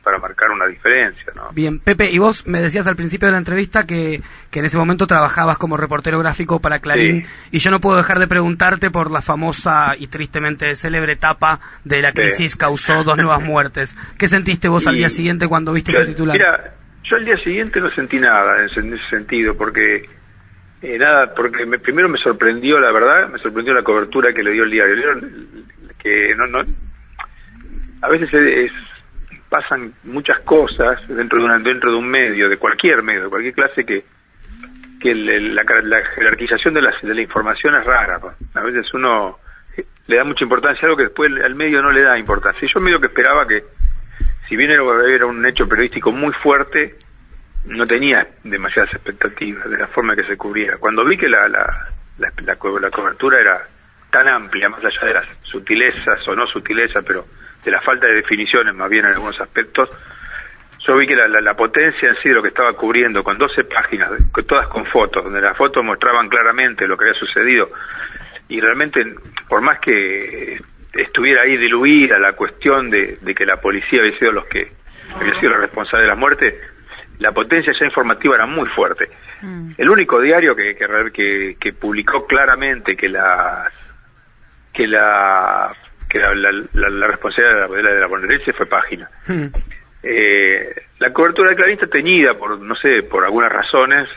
para 0.03 0.19
marcar 0.19 0.51
una 0.51 0.67
diferencia, 0.67 1.33
¿no? 1.37 1.51
Bien, 1.53 1.79
Pepe, 1.79 2.11
y 2.11 2.19
vos 2.19 2.47
me 2.47 2.61
decías 2.63 2.87
al 2.87 2.97
principio 2.97 3.29
de 3.29 3.33
la 3.33 3.39
entrevista 3.39 3.87
que, 3.87 4.23
que 4.51 4.59
en 4.61 4.65
ese 4.65 4.79
momento 4.79 5.07
trabajabas 5.07 5.59
como 5.59 5.77
reportero 5.77 6.19
gráfico 6.19 6.61
para 6.61 6.79
Clarín, 6.79 7.23
Sí. 7.25 7.31
y 7.53 7.59
yo 7.59 7.71
no 7.71 7.81
puedo 7.81 7.99
dejar 7.99 8.19
de 8.19 8.27
preguntarte 8.27 8.91
por 8.91 9.11
la 9.11 9.21
famosa 9.23 9.95
y 9.99 10.07
tristemente 10.07 10.75
célebre 10.77 11.13
etapa 11.13 11.61
de 11.85 12.01
la 12.03 12.09
Sí. 12.09 12.15
crisis 12.15 12.57
causó 12.57 13.05
dos 13.05 13.17
nuevas 13.19 13.43
muertes. 13.43 13.95
¿Qué 14.19 14.29
sentiste 14.29 14.69
vos 14.69 14.87
al 14.87 14.95
Y- 14.95 14.99
día 14.99 15.11
siguiente 15.11 15.47
cuando 15.47 15.73
viste 15.75 15.93
Yo- 15.93 15.99
ese 16.01 16.13
titular? 16.13 16.35
Mira, 16.37 16.75
yo 17.05 17.17
al 17.17 17.25
día 17.27 17.37
siguiente 17.39 17.81
no 17.81 17.91
sentí 17.91 18.19
nada 18.19 18.59
en 18.61 18.65
ese, 18.65 18.81
en 18.81 18.95
ese 18.95 19.09
sentido, 19.11 19.55
porque 19.57 20.09
eh, 20.83 20.99
nada, 20.99 21.35
porque 21.35 21.65
me- 21.67 21.79
primero 21.79 22.09
me 22.09 22.19
sorprendió, 22.19 22.79
la 22.81 22.93
verdad, 22.93 23.29
me 23.29 23.39
sorprendió 23.39 23.73
la 23.75 23.83
cobertura 23.83 24.33
que 24.33 24.43
le 24.43 24.51
dio 24.53 24.65
el 24.65 24.71
diario. 24.71 24.97
Que 25.99 26.35
no, 26.37 26.47
no, 26.47 26.65
a 28.03 28.09
veces 28.09 28.33
es- 28.35 28.73
pasan 29.49 29.93
muchas 30.05 30.41
cosas 30.41 31.07
dentro 31.09 31.39
de 31.39 31.45
una, 31.45 31.59
dentro 31.59 31.91
de 31.91 31.97
un 31.97 32.09
medio, 32.09 32.49
de 32.49 32.57
cualquier 32.57 33.03
medio, 33.03 33.25
de 33.25 33.29
cualquier 33.29 33.55
clase 33.55 33.85
que 33.85 34.05
que 35.01 35.17
la, 35.17 35.65
la 35.83 36.05
jerarquización 36.15 36.75
de 36.75 36.81
la, 36.83 36.95
de 37.03 37.13
la 37.13 37.23
información 37.23 37.75
es 37.75 37.85
rara. 37.85 38.21
A 38.55 38.61
veces 38.61 38.87
uno 38.95 39.37
eh, 39.77 39.85
le 40.07 40.17
da 40.17 40.23
mucha 40.23 40.45
importancia 40.45 40.83
a 40.83 40.87
algo 40.87 40.97
que 40.97 41.03
después 41.05 41.29
al 41.43 41.57
medio 41.57 41.83
no 41.83 41.91
le 41.91 42.03
da 42.03 42.17
importancia. 42.17 42.69
Yo 42.73 42.81
medio 42.81 43.01
que 43.01 43.09
esperaba 43.09 43.45
que, 43.49 43.65
si 44.49 44.55
bien 44.55 44.71
era 44.71 45.27
un 45.27 45.45
hecho 45.45 45.67
periodístico 45.67 46.13
muy 46.13 46.33
fuerte, 46.35 46.95
no 47.65 47.85
tenía 47.87 48.27
demasiadas 48.45 48.93
expectativas 48.95 49.69
de 49.71 49.79
la 49.79 49.87
forma 49.89 50.17
que 50.17 50.25
se 50.25 50.37
cubría. 50.37 50.77
Cuando 50.79 51.05
vi 51.05 51.17
que 51.17 51.29
la, 51.29 51.49
la, 51.49 51.89
la, 52.19 52.33
la 52.45 52.57
co- 52.57 52.79
la 52.79 52.91
cobertura 52.91 53.41
era 53.41 53.63
tan 54.11 54.29
amplia, 54.29 54.69
más 54.69 54.85
allá 54.85 55.07
de 55.07 55.15
las 55.15 55.29
sutilezas 55.43 56.27
o 56.29 56.35
no 56.35 56.47
sutilezas, 56.47 57.05
pero 57.07 57.25
de 57.65 57.71
la 57.71 57.81
falta 57.81 58.07
de 58.07 58.15
definiciones 58.15 58.75
más 58.75 58.91
bien 58.91 59.05
en 59.07 59.13
algunos 59.13 59.41
aspectos, 59.41 59.89
yo 60.87 60.97
vi 60.97 61.07
que 61.07 61.15
la, 61.15 61.29
la, 61.29 61.41
la 61.41 61.55
potencia 61.55 62.09
en 62.09 62.17
sí 62.17 62.29
de 62.29 62.35
lo 62.35 62.43
que 62.43 62.49
estaba 62.49 62.73
cubriendo, 62.75 63.23
con 63.23 63.39
12 63.39 63.65
páginas, 63.65 64.11
todas 64.49 64.67
con 64.69 64.85
fotos, 64.87 65.23
donde 65.25 65.41
las 65.41 65.57
fotos 65.57 65.85
mostraban 65.85 66.29
claramente 66.29 66.87
lo 66.89 66.97
que 66.97 67.05
había 67.05 67.19
sucedido, 67.19 67.69
y 68.49 68.61
realmente, 68.61 69.01
por 69.49 69.61
más 69.63 69.79
que 69.79 70.61
estuviera 70.93 71.43
ahí 71.43 71.57
diluida 71.57 72.19
la 72.19 72.33
cuestión 72.33 72.91
de, 72.91 73.17
de 73.21 73.35
que 73.35 73.47
la 73.47 73.59
policía 73.61 74.01
había 74.01 74.19
sido 74.19 74.33
los 74.33 74.47
que 74.47 74.67
había 75.15 75.35
sido 75.39 75.53
los 75.53 75.61
responsables 75.61 76.05
de 76.05 76.09
la 76.09 76.17
muerte, 76.17 76.61
la 77.23 77.33
potencia 77.33 77.73
ya 77.73 77.87
informativa 77.87 78.35
era 78.35 78.47
muy 78.47 78.69
fuerte. 78.69 79.09
El 79.79 79.89
único 79.89 80.21
diario 80.21 80.55
que, 80.55 80.75
que, 80.77 80.87
que, 81.13 81.57
que 81.59 81.73
publicó 81.73 82.27
claramente 82.27 82.97
que 82.97 83.09
las 83.09 83.73
que 84.73 84.87
la 84.87 85.75
que 86.09 86.19
la, 86.19 86.35
la, 86.35 86.51
la, 86.75 86.89
la 86.91 87.07
responsabilidad 87.07 87.69
de 87.71 87.83
la, 87.83 87.91
de 87.95 88.01
la 88.01 88.07
bonaerense 88.07 88.53
fue 88.53 88.67
Página. 88.67 89.09
Hmm. 89.27 89.47
Eh, 90.03 90.75
la 90.99 91.13
cobertura 91.13 91.51
de 91.51 91.57
Clarín 91.57 91.75
está 91.75 91.87
teñida 91.87 92.35
por, 92.35 92.59
no 92.61 92.75
sé, 92.75 93.03
por 93.05 93.25
algunas 93.25 93.51
razones 93.51 94.09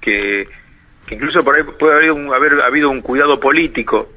que, 0.00 0.48
que 1.06 1.14
incluso 1.14 1.44
por 1.44 1.56
ahí 1.56 1.62
puede 1.78 1.94
haber, 1.94 2.12
un- 2.12 2.34
haber 2.34 2.60
habido 2.62 2.90
un 2.90 3.00
cuidado 3.02 3.38
político, 3.38 4.08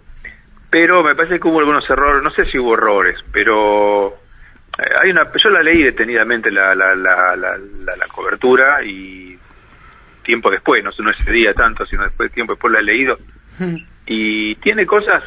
pero 0.71 1.03
me 1.03 1.15
parece 1.15 1.39
que 1.39 1.47
hubo 1.47 1.59
algunos 1.59 1.87
errores, 1.89 2.23
no 2.23 2.31
sé 2.31 2.45
si 2.45 2.57
hubo 2.57 2.73
errores, 2.73 3.23
pero 3.31 4.15
hay 5.01 5.11
una, 5.11 5.29
yo 5.35 5.49
la 5.49 5.61
leí 5.61 5.83
detenidamente 5.83 6.49
la, 6.51 6.73
la, 6.75 6.95
la, 6.95 7.35
la, 7.35 7.57
la- 7.57 7.95
la 7.95 8.07
cobertura 8.07 8.83
y 8.83 9.37
tiempo 10.23 10.49
después, 10.49 10.83
no, 10.83 10.89
no 10.99 11.11
ese 11.11 11.31
día 11.31 11.53
tanto, 11.53 11.85
sino 11.85 12.03
después 12.03 12.31
tiempo 12.31 12.53
después 12.53 12.73
la 12.73 12.79
he 12.79 12.83
leído 12.83 13.17
Hmm. 13.59 13.75
y 14.07 14.55
tiene 14.55 14.83
cosas 14.87 15.23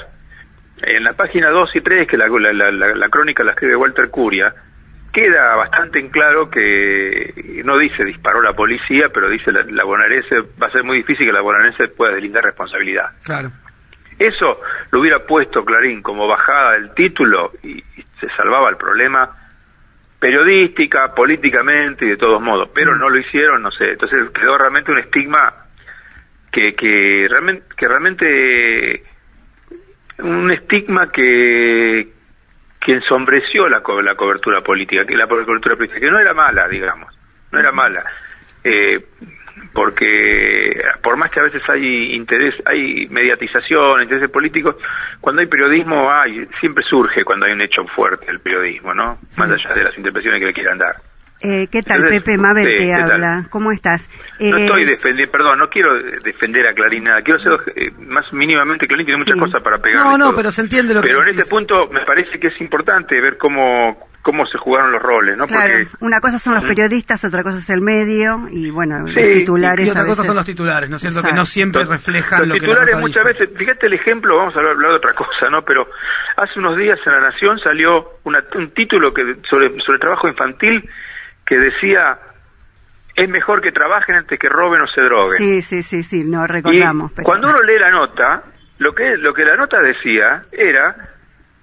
en 0.83 1.05
la 1.05 1.13
página 1.13 1.49
2 1.51 1.77
y 1.77 1.81
3 1.81 2.09
que 2.09 2.17
la, 2.17 2.27
la, 2.27 2.73
la, 2.73 3.09
crónica 3.09 3.45
la 3.45 3.53
escribe 3.53 3.77
Walter 3.77 4.11
Curia 4.11 4.53
queda 5.13 5.55
bastante 5.55 6.01
en 6.01 6.09
claro 6.09 6.51
que 6.51 7.63
no 7.65 7.79
dice 7.79 8.05
disparó 8.05 8.43
la 8.43 8.53
policía 8.53 9.11
pero 9.15 9.31
dice 9.31 9.53
la, 9.53 9.63
la 9.63 9.85
bonaerense 9.85 10.41
va 10.61 10.67
a 10.67 10.71
ser 10.73 10.83
muy 10.83 10.97
difícil 10.99 11.25
que 11.25 11.33
la 11.33 11.41
bonaerense 11.41 11.87
pueda 11.89 12.15
deslindar 12.15 12.43
responsabilidad 12.45 13.11
Claro. 13.25 13.53
Eso 14.19 14.61
lo 14.91 15.01
hubiera 15.01 15.21
puesto 15.27 15.65
Clarín 15.65 16.03
como 16.03 16.27
bajada 16.27 16.73
del 16.73 16.95
título 16.95 17.53
y, 17.63 17.79
y 17.79 18.05
se 18.21 18.29
salvaba 18.37 18.71
el 18.71 18.77
problema 18.77 19.31
periodística, 20.19 21.15
políticamente 21.15 22.07
y 22.07 22.11
de 22.11 22.17
todos 22.17 22.41
modos, 22.41 22.71
pero 22.75 22.97
no 22.97 23.09
lo 23.11 23.19
hicieron, 23.19 23.63
no 23.63 23.71
sé, 23.71 23.91
entonces 23.93 24.31
quedó 24.31 24.57
realmente 24.57 24.91
un 24.91 24.99
estigma 24.99 25.53
que, 26.51 26.75
que 26.75 27.27
realmente 27.29 27.67
que 27.77 27.87
realmente 27.89 29.03
un 30.19 30.51
estigma 30.51 31.11
que 31.13 32.09
que 32.81 32.93
ensombreció 32.93 33.69
la, 33.69 33.83
co- 33.83 34.01
la 34.01 34.15
cobertura 34.15 34.61
política, 34.63 35.05
que 35.05 35.17
la 35.17 35.27
cobertura 35.27 35.75
política, 35.77 35.99
que 36.01 36.11
no 36.11 36.21
era 36.21 36.33
mala, 36.33 36.69
digamos, 36.69 37.13
no 37.51 37.59
era 37.59 37.73
mala, 37.73 38.05
eh, 38.63 39.05
porque 39.77 40.81
por 41.03 41.19
más 41.19 41.31
que 41.31 41.39
a 41.39 41.43
veces 41.43 41.63
hay 41.69 42.15
interés, 42.15 42.55
hay 42.65 43.07
mediatización, 43.11 44.01
intereses 44.01 44.31
políticos, 44.31 44.77
cuando 45.21 45.43
hay 45.43 45.49
periodismo, 45.49 46.11
hay, 46.11 46.47
siempre 46.59 46.83
surge 46.83 47.23
cuando 47.25 47.45
hay 47.45 47.53
un 47.53 47.61
hecho 47.61 47.85
fuerte 47.95 48.25
el 48.31 48.41
periodismo, 48.41 48.95
¿no? 48.95 49.19
Más 49.37 49.51
allá 49.51 49.75
de 49.75 49.85
las 49.85 49.97
interpretaciones 49.99 50.41
que 50.41 50.47
le 50.47 50.55
quieran 50.55 50.79
dar. 50.79 50.97
Eh, 51.43 51.69
¿Qué 51.71 51.83
tal, 51.83 51.99
Entonces, 51.99 52.23
Pepe? 52.23 52.39
Mabel 52.39 52.67
sí, 52.67 52.77
te 52.85 52.95
habla. 52.95 53.47
¿Cómo 53.51 53.71
estás? 53.71 54.09
No 54.41 54.57
Eh, 54.57 54.65
estoy 54.65 54.85
defendiendo, 54.87 55.31
perdón, 55.33 55.59
no 55.59 55.69
quiero 55.69 55.95
defender 56.25 56.67
a 56.67 56.73
Clarín 56.75 57.05
nada, 57.05 57.21
quiero 57.23 57.39
ser 57.41 57.53
eh, 57.77 57.91
más 57.99 58.33
mínimamente 58.33 58.87
Clarín 58.87 59.05
tiene 59.05 59.19
muchas 59.19 59.35
Sí. 59.35 59.41
cosas 59.41 59.63
para 59.63 59.79
pegar. 59.79 60.03
No, 60.05 60.17
no, 60.17 60.27
todo. 60.29 60.37
pero 60.37 60.51
se 60.51 60.63
entiende 60.63 60.95
lo 60.95 61.03
que 61.03 61.09
Pero 61.09 61.21
en 61.21 61.27
decís. 61.27 61.41
este 61.41 61.51
punto 61.51 61.89
me 61.91 62.05
parece 62.07 62.39
que 62.41 62.49
es 62.49 62.61
importante 62.61 63.21
ver 63.21 63.37
cómo 63.37 64.07
cómo 64.23 64.45
se 64.45 64.59
jugaron 64.59 64.91
los 64.91 65.01
roles, 65.01 65.37
¿no? 65.39 65.47
Claro, 65.47 65.73
Porque 65.85 65.97
una 66.05 66.21
cosa 66.21 66.41
son 66.41 66.55
los 66.55 66.65
periodistas, 66.65 67.23
otra 67.25 67.45
cosa 67.45 67.59
es 67.61 67.71
el 67.71 67.81
medio 67.81 68.49
y 68.51 68.71
bueno, 68.71 69.07
Sí, 69.07 69.15
los 69.15 69.29
titulares 69.29 69.87
Y 69.87 69.91
otra 69.91 70.03
a 70.03 70.07
cosa 70.07 70.25
son 70.25 70.35
los 70.35 70.45
titulares, 70.45 70.91
¿no 70.91 70.97
es 70.97 71.03
cierto? 71.03 71.23
Que 71.23 71.33
no 71.33 71.47
siempre 71.47 71.83
Los- 71.83 71.91
reflejan 71.91 72.41
los 72.41 72.49
lo 72.49 72.55
que 72.55 72.61
la 72.61 72.67
titulares 72.67 72.99
muchas 72.99 73.25
dice. 73.25 73.45
veces, 73.45 73.57
fíjate 73.57 73.87
el 73.87 73.93
ejemplo, 73.93 74.37
vamos 74.37 74.53
a 74.57 74.59
hablar, 74.59 74.73
hablar 74.73 74.91
de 74.91 74.97
otra 74.97 75.13
cosa, 75.13 75.49
¿no? 75.49 75.63
Pero 75.63 75.87
hace 76.39 76.59
unos 76.59 76.77
días 76.77 76.99
en 77.07 77.13
La 77.13 77.21
Nación 77.21 77.61
salió 77.61 78.19
una- 78.25 78.43
un 78.57 78.71
título 78.75 79.15
que 79.15 79.23
sobre, 79.49 79.79
sobre 79.83 80.01
trabajo 80.01 80.27
infantil 80.27 80.91
que 81.47 81.59
decía 81.59 82.19
es 83.15 83.29
mejor 83.31 83.63
que 83.63 83.73
trabajen 83.73 84.17
antes 84.17 84.39
que 84.39 84.49
roben 84.49 84.83
o 84.83 84.87
se 84.87 85.01
droguen. 85.01 85.39
Sí, 85.39 85.63
sí, 85.63 85.83
sí, 85.83 86.03
sí, 86.03 86.25
no 86.25 86.47
recordamos. 86.47 87.13
Y 87.13 87.15
pero- 87.15 87.25
cuando 87.25 87.49
uno 87.49 87.63
lee 87.63 87.79
la 87.79 87.91
nota, 87.91 88.43
lo 88.79 88.95
que, 88.95 89.17
lo 89.17 89.33
que 89.33 89.45
la 89.45 89.57
nota 89.57 89.81
decía 89.81 90.43
era 90.53 90.95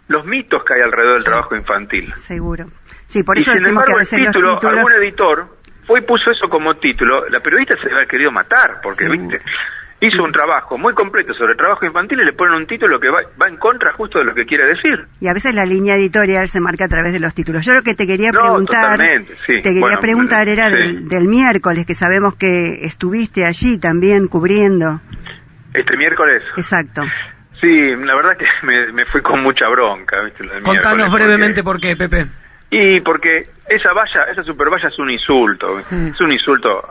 los 0.07 0.25
mitos 0.25 0.63
que 0.65 0.73
hay 0.73 0.81
alrededor 0.81 1.15
del 1.17 1.23
trabajo 1.23 1.55
infantil. 1.55 2.11
Seguro. 2.15 2.65
Sí, 3.07 3.23
por 3.23 3.37
y 3.37 3.41
eso 3.41 3.51
sin 3.51 3.61
decimos 3.61 3.83
que 3.85 3.91
a 3.91 3.93
el 3.95 3.99
veces 3.99 4.19
los 4.19 4.27
título, 4.33 4.53
títulos... 4.55 4.77
algún 4.77 4.93
editor 4.93 5.57
fue 5.85 5.99
y 5.99 6.03
puso 6.03 6.31
eso 6.31 6.47
como 6.49 6.73
título. 6.75 7.27
La 7.29 7.39
periodista 7.39 7.75
se 7.77 7.91
haber 7.91 8.07
querido 8.07 8.31
matar, 8.31 8.79
porque, 8.81 9.07
viste, 9.07 9.37
hizo 10.07 10.23
un 10.23 10.31
trabajo 10.31 10.77
muy 10.77 10.93
completo 10.93 11.33
sobre 11.33 11.51
el 11.53 11.57
trabajo 11.57 11.85
infantil 11.85 12.19
y 12.21 12.25
le 12.25 12.33
ponen 12.33 12.55
un 12.55 12.67
título 12.67 12.99
que 12.99 13.09
va, 13.09 13.21
va 13.41 13.47
en 13.47 13.57
contra 13.57 13.93
justo 13.93 14.19
de 14.19 14.25
lo 14.25 14.33
que 14.35 14.45
quiere 14.45 14.65
decir. 14.67 15.05
Y 15.21 15.27
a 15.27 15.33
veces 15.33 15.55
la 15.55 15.65
línea 15.65 15.95
editorial 15.95 16.47
se 16.47 16.59
marca 16.61 16.85
a 16.85 16.87
través 16.87 17.13
de 17.13 17.19
los 17.19 17.33
títulos. 17.33 17.65
Yo 17.65 17.73
lo 17.73 17.81
que 17.81 17.95
te 17.95 18.05
quería 18.07 18.31
No, 18.31 18.41
preguntar, 18.41 18.99
sí. 19.45 19.53
te 19.57 19.61
quería 19.61 19.81
Bueno, 19.81 19.99
preguntar 19.99 20.47
era 20.49 20.67
sí. 20.69 20.75
del, 20.75 21.07
del 21.07 21.27
miércoles, 21.27 21.85
que 21.85 21.93
sabemos 21.95 22.35
que 22.35 22.85
estuviste 22.85 23.45
allí 23.45 23.79
también 23.79 24.27
cubriendo. 24.27 24.99
Este 25.73 25.97
miércoles. 25.97 26.43
Exacto. 26.57 27.01
Sí, 27.61 27.95
la 27.95 28.15
verdad 28.15 28.37
que 28.37 28.45
me, 28.65 28.91
me 28.91 29.05
fui 29.05 29.21
con 29.21 29.41
mucha 29.41 29.67
bronca, 29.69 30.21
viste, 30.23 30.43
Contanos 30.63 31.11
brevemente 31.11 31.63
porque- 31.63 31.95
por 31.95 32.09
qué, 32.09 32.17
Pepe. 32.17 32.29
Y 32.75 32.99
porque 33.01 33.49
esa 33.69 33.93
valla, 33.93 34.23
esa 34.31 34.43
super 34.43 34.67
valla 34.69 34.87
es 34.89 34.97
un 34.99 35.09
insulto, 35.11 35.75
Mm. 35.91 36.07
es 36.07 36.19
un 36.21 36.31
insulto, 36.31 36.81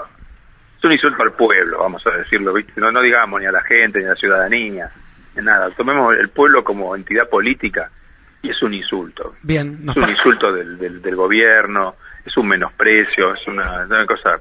es 0.83 0.85
un 0.85 0.93
insulto 0.93 1.23
al 1.23 1.33
pueblo, 1.33 1.79
vamos 1.79 2.03
a 2.07 2.11
decirlo, 2.19 2.53
¿viste? 2.53 2.73
No, 2.81 2.91
no 2.91 3.01
digamos 3.01 3.41
ni 3.41 3.47
a 3.47 3.53
la 3.53 3.63
gente, 3.63 4.01
ni 4.01 4.07
a 4.07 4.11
la 4.11 4.17
ciudadanía, 4.17 4.91
ni 5.37 5.45
nada. 5.45 5.71
Tomemos 5.77 6.15
el 6.19 6.29
pueblo 6.31 6.65
como 6.65 6.97
entidad 6.97 7.29
política 7.29 7.91
y 8.43 8.51
es 8.51 8.61
un 8.63 8.75
insulto. 8.75 9.35
Bien, 9.43 9.79
es 9.89 9.97
un 9.97 10.09
insulto 10.11 10.53
del, 10.53 10.77
del, 10.79 11.01
del 11.01 11.15
gobierno, 11.17 11.95
es 12.25 12.37
un 12.37 12.49
menosprecio, 12.49 13.35
es 13.35 13.47
una, 13.47 13.85
una 13.87 14.05
cosa... 14.07 14.41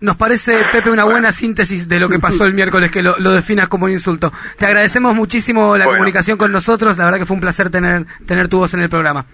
Nos 0.00 0.16
parece, 0.16 0.64
Pepe, 0.72 0.88
una 0.90 1.04
buena 1.04 1.30
síntesis 1.30 1.86
de 1.86 2.00
lo 2.00 2.08
que 2.08 2.18
pasó 2.18 2.44
el 2.46 2.54
miércoles, 2.54 2.90
que 2.90 3.02
lo, 3.02 3.18
lo 3.18 3.30
definas 3.32 3.68
como 3.68 3.84
un 3.84 3.90
insulto. 3.92 4.32
Te 4.58 4.64
agradecemos 4.64 5.14
muchísimo 5.14 5.76
la 5.76 5.84
Bueno. 5.84 5.98
comunicación 5.98 6.38
con 6.38 6.50
nosotros, 6.50 6.96
la 6.96 7.04
verdad 7.04 7.18
que 7.18 7.26
fue 7.26 7.34
un 7.34 7.42
placer 7.42 7.68
tener, 7.68 8.06
tener 8.26 8.48
tu 8.48 8.56
voz 8.58 8.72
en 8.72 8.80
el 8.80 8.88
programa. 8.88 9.26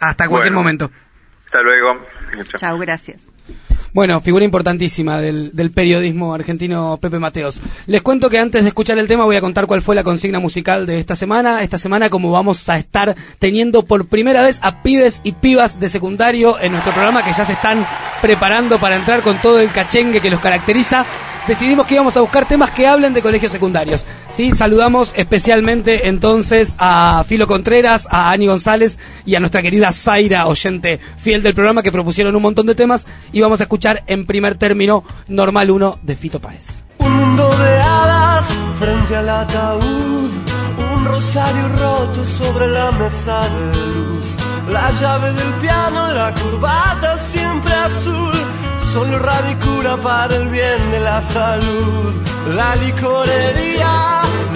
Hasta 0.00 0.28
cualquier 0.28 0.52
Bueno. 0.52 0.62
momento. 0.62 0.90
Hasta 1.46 1.62
luego. 1.62 2.06
Chao. 2.34 2.60
Chao, 2.60 2.78
gracias. 2.78 3.35
Bueno, 3.96 4.20
figura 4.20 4.44
importantísima 4.44 5.22
del, 5.22 5.72
periodismo 5.74 6.34
argentino 6.34 6.98
Pepe 7.00 7.18
Mateos. 7.18 7.58
Les 7.86 8.02
cuento 8.02 8.28
que 8.28 8.38
antes 8.38 8.60
de 8.60 8.68
escuchar 8.68 8.98
el 8.98 9.08
tema 9.08 9.24
voy 9.24 9.36
a 9.36 9.40
contar 9.40 9.66
cuál 9.66 9.80
fue 9.80 9.94
la 9.94 10.04
consigna 10.04 10.38
musical 10.38 10.84
de 10.84 10.98
esta 10.98 11.16
semana. 11.16 11.62
Esta 11.62 11.78
semana 11.78 12.10
como 12.10 12.30
vamos 12.30 12.68
a 12.68 12.76
estar 12.76 13.16
teniendo 13.38 13.86
por 13.86 14.06
primera 14.06 14.42
vez 14.42 14.60
a 14.60 14.82
pibes 14.82 15.22
y 15.24 15.32
pibas 15.32 15.80
de 15.80 15.88
secundario 15.88 16.60
en 16.60 16.72
nuestro 16.72 16.92
programa 16.92 17.24
que 17.24 17.32
ya 17.32 17.46
se 17.46 17.54
están 17.54 17.86
preparando 18.20 18.78
para 18.78 18.96
entrar 18.96 19.22
con 19.22 19.38
todo 19.38 19.60
el 19.60 19.70
cachengue 19.70 20.20
que 20.20 20.28
los 20.28 20.40
caracteriza. 20.40 21.06
Decidimos 21.46 21.86
que 21.86 21.94
íbamos 21.94 22.16
a 22.16 22.20
buscar 22.20 22.48
temas 22.48 22.72
que 22.72 22.88
hablen 22.88 23.14
de 23.14 23.22
colegios 23.22 23.52
secundarios. 23.52 24.04
Sí, 24.30 24.50
saludamos 24.50 25.12
especialmente 25.14 26.08
entonces 26.08 26.74
a 26.78 27.24
Filo 27.28 27.46
Contreras, 27.46 28.08
a 28.10 28.32
Ani 28.32 28.48
González 28.48 28.98
y 29.24 29.36
a 29.36 29.40
nuestra 29.40 29.62
querida 29.62 29.92
Zaira, 29.92 30.46
oyente 30.46 30.98
fiel 31.18 31.44
del 31.44 31.54
programa, 31.54 31.84
que 31.84 31.92
propusieron 31.92 32.34
un 32.34 32.42
montón 32.42 32.66
de 32.66 32.74
temas 32.74 33.06
y 33.32 33.40
vamos 33.40 33.60
a 33.60 33.64
escuchar 33.64 34.02
en 34.08 34.26
primer 34.26 34.56
término 34.56 35.04
Normal 35.28 35.70
1 35.70 36.00
de 36.02 36.16
Fito 36.16 36.40
Páez. 36.40 36.82
Un 36.98 37.12
mundo 37.12 37.48
de 37.48 37.78
hadas 37.80 38.46
frente 38.80 39.16
al 39.16 39.28
ataúd, 39.28 40.30
un 40.96 41.04
rosario 41.04 41.68
roto 41.68 42.24
sobre 42.24 42.66
la 42.66 42.90
mesa 42.90 43.40
de 43.48 43.86
luz, 43.86 44.26
la 44.72 44.90
llave 45.00 45.32
del 45.32 45.52
piano, 45.60 46.12
la 46.12 46.34
corbata 46.34 47.18
siempre 47.18 47.72
azul, 47.72 48.32
solo 48.96 49.18
radicura 49.18 49.98
para 49.98 50.34
el 50.36 50.48
bien 50.48 50.80
de 50.90 51.00
la 51.00 51.20
salud, 51.20 52.14
la 52.60 52.76
licorería 52.76 53.94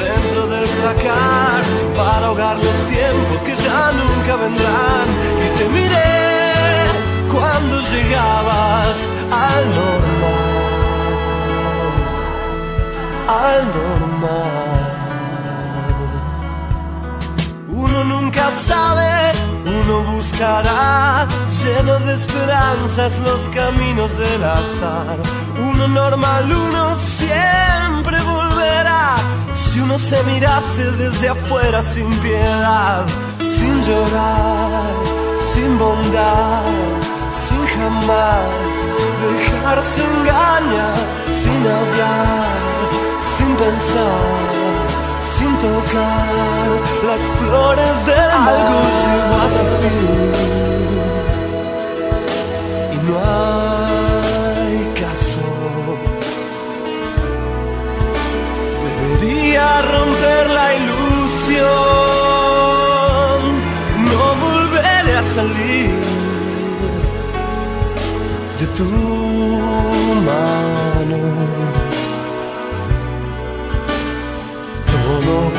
dentro 0.05 0.47
del 0.53 0.67
placar 0.79 1.63
para 1.95 2.27
ahogar 2.29 2.57
los 2.57 2.79
tiempos 2.93 3.39
que 3.47 3.55
ya 3.67 3.93
nunca 4.01 4.33
vendrán 4.45 5.07
y 5.45 5.49
te 5.59 5.65
miré 5.77 6.13
cuando 7.35 7.75
llegabas 7.93 8.97
al 9.47 9.63
normal 9.79 10.51
al 13.45 13.61
normal. 13.79 14.91
Uno 17.85 18.05
nunca 18.05 18.51
sabe, 18.71 19.10
buscará, 20.03 21.27
lleno 21.63 21.99
de 22.01 22.15
esperanzas 22.15 23.19
los 23.21 23.49
caminos 23.51 24.11
del 24.19 24.45
azar. 24.45 25.19
Uno 25.71 25.89
normal, 25.89 26.53
uno 26.53 26.97
siempre 26.97 28.21
volverá. 28.23 29.17
Si 29.55 29.81
uno 29.81 29.99
se 29.99 30.23
mirase 30.25 30.91
desde 30.93 31.29
afuera 31.29 31.83
sin 31.83 32.11
piedad, 32.19 33.07
sin 33.39 33.83
llorar, 33.83 34.95
sin 35.53 35.79
bondad, 35.79 36.65
sin 37.47 37.67
jamás 37.67 38.81
dejarse 39.23 40.01
engañar, 40.05 40.97
sin 41.43 41.61
hablar, 41.77 42.49
sin 43.37 43.57
pensar, 43.57 44.60
tocar 45.61 46.69
las 47.09 47.23
flores 47.39 47.97
del 48.07 48.31
algo 48.31 48.79
llegó 49.01 49.37
a 49.45 49.49
su 49.57 49.65
fin. 49.79 50.09
Y 52.95 52.97
no 53.07 53.15
hay 53.35 54.77
caso. 55.03 55.47
Debería 58.87 59.67
romper 59.83 60.45
la 60.59 60.67
ilusión 60.81 62.01
no 64.11 64.25
volveré 64.47 65.15
a 65.17 65.25
salir 65.35 66.01
de 68.59 68.67
tu 68.79 68.89
mano. 70.27 70.70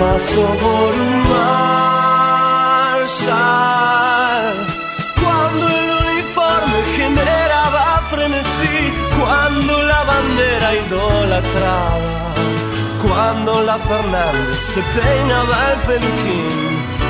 Pasó 0.02 0.46
por 0.64 0.92
un 1.06 1.14
marshal. 2.90 3.16
Cuando 5.22 5.64
el 5.80 5.90
uniforme 6.02 6.80
generaba 6.98 7.84
frenesí, 8.10 8.78
cuando 9.20 9.74
la 9.84 10.02
bandera 10.04 10.70
idolatraba, 10.82 12.34
cuando 13.06 13.52
la 13.62 13.78
Fernández 13.78 14.58
se 14.74 14.82
peinaba 14.98 15.58
el 15.74 15.80
peluquín, 15.90 16.70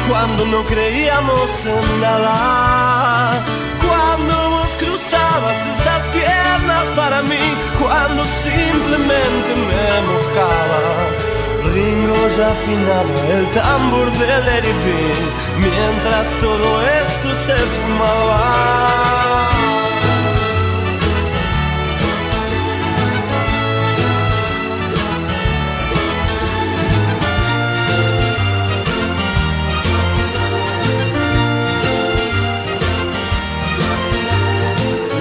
cuando 0.10 0.42
no 0.48 0.60
creíamos 0.66 1.50
en 1.66 2.02
nada, 2.02 3.42
cuando 3.88 4.34
vos 4.50 4.72
cruzabas 4.78 5.60
esas 5.76 6.04
piernas 6.08 6.86
para 6.98 7.22
mí, 7.22 7.46
cuando 7.80 8.22
simplemente 8.44 9.50
me 9.70 9.86
mojaba. 10.12 11.31
Ringo 11.63 12.28
ya 12.38 12.52
afinaba 12.52 13.19
el 13.38 13.45
tambor 13.52 14.12
del 14.13 14.62
B, 14.84 14.88
mientras 15.60 16.28
todo 16.39 16.82
esto 16.82 17.30
se 17.45 17.56
fumaba. 17.56 18.91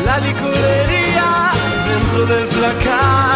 la 0.05 0.19
licorería 0.19 1.53
dentro 1.87 2.27
del 2.27 2.47
placar 2.49 3.30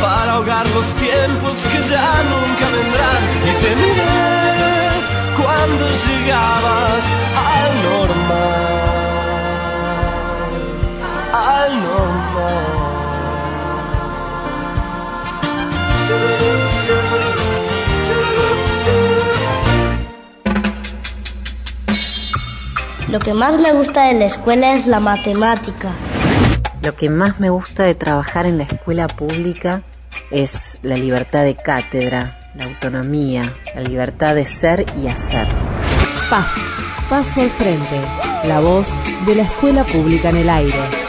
para 0.00 0.32
ahogar 0.32 0.66
los 0.66 0.86
tiempos 0.94 1.56
que 1.70 1.80
ya 1.90 2.08
nunca 2.32 2.66
vendrán 2.76 3.22
y 3.48 3.52
te 3.62 3.70
miré 3.76 4.38
cuando 5.36 5.84
llegabas 6.06 7.04
al 7.54 7.70
normal 7.88 8.88
al 11.32 11.72
normal 11.80 12.78
Lo 23.08 23.20
que 23.20 23.32
más 23.32 23.58
me 23.58 23.72
gusta 23.72 24.04
de 24.08 24.14
la 24.14 24.26
escuela 24.26 24.74
es 24.74 24.86
la 24.86 25.00
matemática. 25.00 25.92
Lo 26.82 26.94
que 26.94 27.10
más 27.10 27.40
me 27.40 27.50
gusta 27.50 27.84
de 27.84 27.94
trabajar 27.94 28.46
en 28.46 28.58
la 28.58 28.64
escuela 28.64 29.08
pública 29.08 29.82
es 30.30 30.78
la 30.82 30.96
libertad 30.96 31.44
de 31.44 31.56
cátedra, 31.56 32.38
la 32.54 32.64
autonomía, 32.64 33.52
la 33.74 33.80
libertad 33.80 34.34
de 34.34 34.44
ser 34.44 34.86
y 35.02 35.08
hacer. 35.08 35.46
PAF, 36.30 36.48
Paso 37.08 37.40
al 37.40 37.50
Frente, 37.50 38.00
la 38.44 38.60
voz 38.60 38.88
de 39.26 39.34
la 39.34 39.42
escuela 39.42 39.82
pública 39.84 40.30
en 40.30 40.36
el 40.36 40.50
aire. 40.50 41.07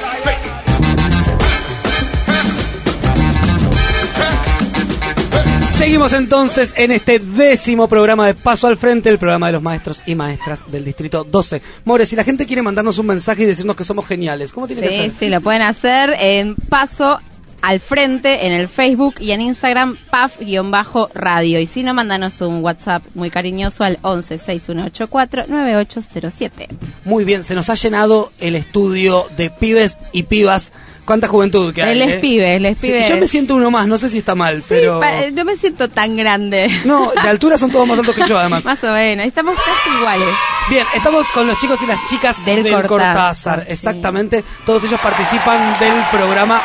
Seguimos 5.80 6.12
entonces 6.12 6.74
en 6.76 6.92
este 6.92 7.20
décimo 7.20 7.88
programa 7.88 8.28
de 8.28 8.34
Paso 8.34 8.68
al 8.68 8.76
Frente, 8.76 9.08
el 9.10 9.18
programa 9.18 9.48
de 9.48 9.54
los 9.54 9.62
maestros 9.62 10.04
y 10.06 10.13
maestras 10.13 10.70
del 10.70 10.84
Distrito 10.84 11.24
12. 11.24 11.62
More, 11.86 12.06
si 12.06 12.18
la 12.18 12.26
gente 12.26 12.46
quiere 12.46 12.62
mandarnos 12.62 12.98
un 12.98 13.06
mensaje 13.08 13.44
y 13.44 13.46
decirnos 13.46 13.78
que 13.78 13.86
somos 13.86 14.06
geniales, 14.06 14.52
¿cómo 14.52 14.68
tiene 14.68 14.82
que 14.82 14.89
Sí, 14.89 14.96
ser? 14.96 15.12
sí, 15.18 15.30
lo 15.30 15.39
pueden 15.39 15.62
hacer 15.62 16.13
en 16.20 16.56
Paso 16.56 17.20
al 17.62 17.80
Frente 17.80 18.46
en 18.46 18.52
el 18.52 18.68
Facebook 18.68 19.15
y 19.20 19.32
en 19.32 19.39
Instagram 19.39 19.96
PAF-radio. 20.12 21.62
Y 21.62 21.65
si 21.65 21.84
no, 21.84 21.94
mándanos 21.94 22.42
un 22.42 22.62
WhatsApp 22.62 23.02
muy 23.15 23.30
cariñoso 23.30 23.86
al 23.86 24.00
11 24.02 24.38
6184 24.38 25.46
9807. 25.48 26.68
Muy 27.06 27.24
bien, 27.24 27.46
se 27.46 27.56
nos 27.56 27.70
ha 27.70 27.76
llenado 27.76 28.32
el 28.39 28.56
estudio 28.58 29.28
de 29.38 29.50
pibes 29.50 29.98
y 30.12 30.24
pibas. 30.24 30.74
¿Cuánta 31.10 31.28
juventud 31.28 31.74
que 31.74 31.82
hay? 31.82 31.93
Él 31.93 32.04
es 32.04 32.12
eh? 32.12 32.19
pibe, 32.19 32.56
él 32.56 32.67
es 32.67 32.78
Sí, 32.78 32.86
pibe. 32.86 33.04
yo 33.10 33.17
me 33.17 33.28
siento 33.28 33.56
uno 33.56 33.72
más, 33.72 33.88
no 33.88 33.98
sé 33.98 34.12
si 34.12 34.19
está 34.19 34.36
mal, 34.36 34.62
pero... 34.69 35.02
No 35.34 35.43
me 35.43 35.58
siento 35.58 35.89
tan 35.89 36.15
grande. 36.15 36.69
No, 36.86 37.12
de 37.12 37.28
altura 37.28 37.58
son 37.58 37.72
todos 37.72 37.88
más 37.88 37.98
altos 37.98 38.13
que 38.13 38.28
yo, 38.28 38.38
además. 38.38 38.63
Más 38.63 38.84
o 38.84 38.91
menos, 38.91 39.26
estamos 39.26 39.56
casi 39.56 39.98
iguales. 39.98 40.28
Bien, 40.69 40.86
estamos 40.95 41.28
con 41.32 41.48
los 41.48 41.58
chicos 41.58 41.80
y 41.82 41.88
las 41.88 41.98
chicas 42.08 42.45
Del 42.45 42.62
del, 42.62 42.74
Cortázar, 42.74 42.88
Cortázar. 42.88 43.63
sí. 43.65 43.72
Exactamente. 43.72 44.43
Todos 44.67 44.84
ellos 44.84 45.00
participan 45.00 45.80
del 45.80 45.93
programa 46.12 46.62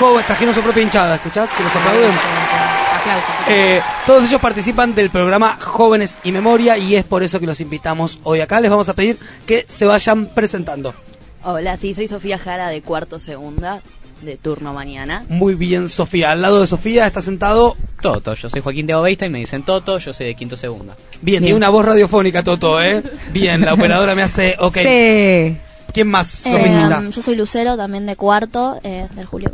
Joven. 0.00 0.24
Trajeron 0.26 0.54
su 0.54 0.62
propia 0.62 0.82
hinchada, 0.84 1.16
¿escuchás? 1.16 1.50
Que 1.50 1.62
los 1.62 1.76
aplauden. 1.76 2.12
Aplausos. 2.98 3.30
Eh, 3.48 3.82
todos 4.06 4.24
ellos 4.26 4.40
participan 4.40 4.94
del 4.94 5.10
programa 5.10 5.58
Jóvenes 5.60 6.16
y 6.24 6.32
Memoria 6.32 6.78
y 6.78 6.96
es 6.96 7.04
por 7.04 7.22
eso 7.22 7.38
que 7.38 7.44
los 7.46 7.60
invitamos 7.60 8.18
hoy 8.22 8.40
acá. 8.40 8.58
Les 8.58 8.70
vamos 8.70 8.88
a 8.88 8.94
pedir 8.94 9.18
que 9.46 9.66
se 9.68 9.84
vayan 9.84 10.28
presentando. 10.28 10.94
Hola, 11.44 11.76
sí, 11.76 11.94
soy 11.94 12.08
Sofía 12.08 12.38
Jara 12.38 12.68
de 12.68 12.82
cuarto 12.82 13.18
segunda, 13.18 13.80
de 14.22 14.36
turno 14.36 14.72
mañana. 14.72 15.24
Muy 15.28 15.54
bien, 15.54 15.88
Sofía. 15.88 16.30
Al 16.30 16.42
lado 16.42 16.60
de 16.60 16.66
Sofía 16.66 17.06
está 17.06 17.20
sentado. 17.22 17.76
Toto, 18.00 18.34
yo 18.34 18.48
soy 18.48 18.60
Joaquín 18.60 18.86
de 18.86 18.94
Obeista 18.94 19.26
y 19.26 19.30
me 19.30 19.38
dicen 19.38 19.64
Toto, 19.64 19.98
yo 19.98 20.12
soy 20.12 20.26
de 20.26 20.34
quinto 20.34 20.56
segunda. 20.56 20.96
Bien, 21.20 21.42
tiene 21.42 21.56
una 21.56 21.68
voz 21.68 21.84
radiofónica, 21.84 22.42
Toto, 22.42 22.80
¿eh? 22.82 23.02
Bien, 23.32 23.60
la 23.60 23.74
operadora 23.74 24.14
me 24.14 24.22
hace. 24.22 24.56
Ok. 24.58 24.78
Sí. 24.78 25.56
¿Quién 25.92 26.08
más 26.08 26.46
Eh, 26.46 26.88
um, 26.98 27.10
yo 27.10 27.20
soy 27.22 27.36
Lucero, 27.36 27.76
también 27.76 28.06
de 28.06 28.16
cuarto, 28.16 28.78
eh, 28.82 29.08
del 29.14 29.26
Julio. 29.26 29.52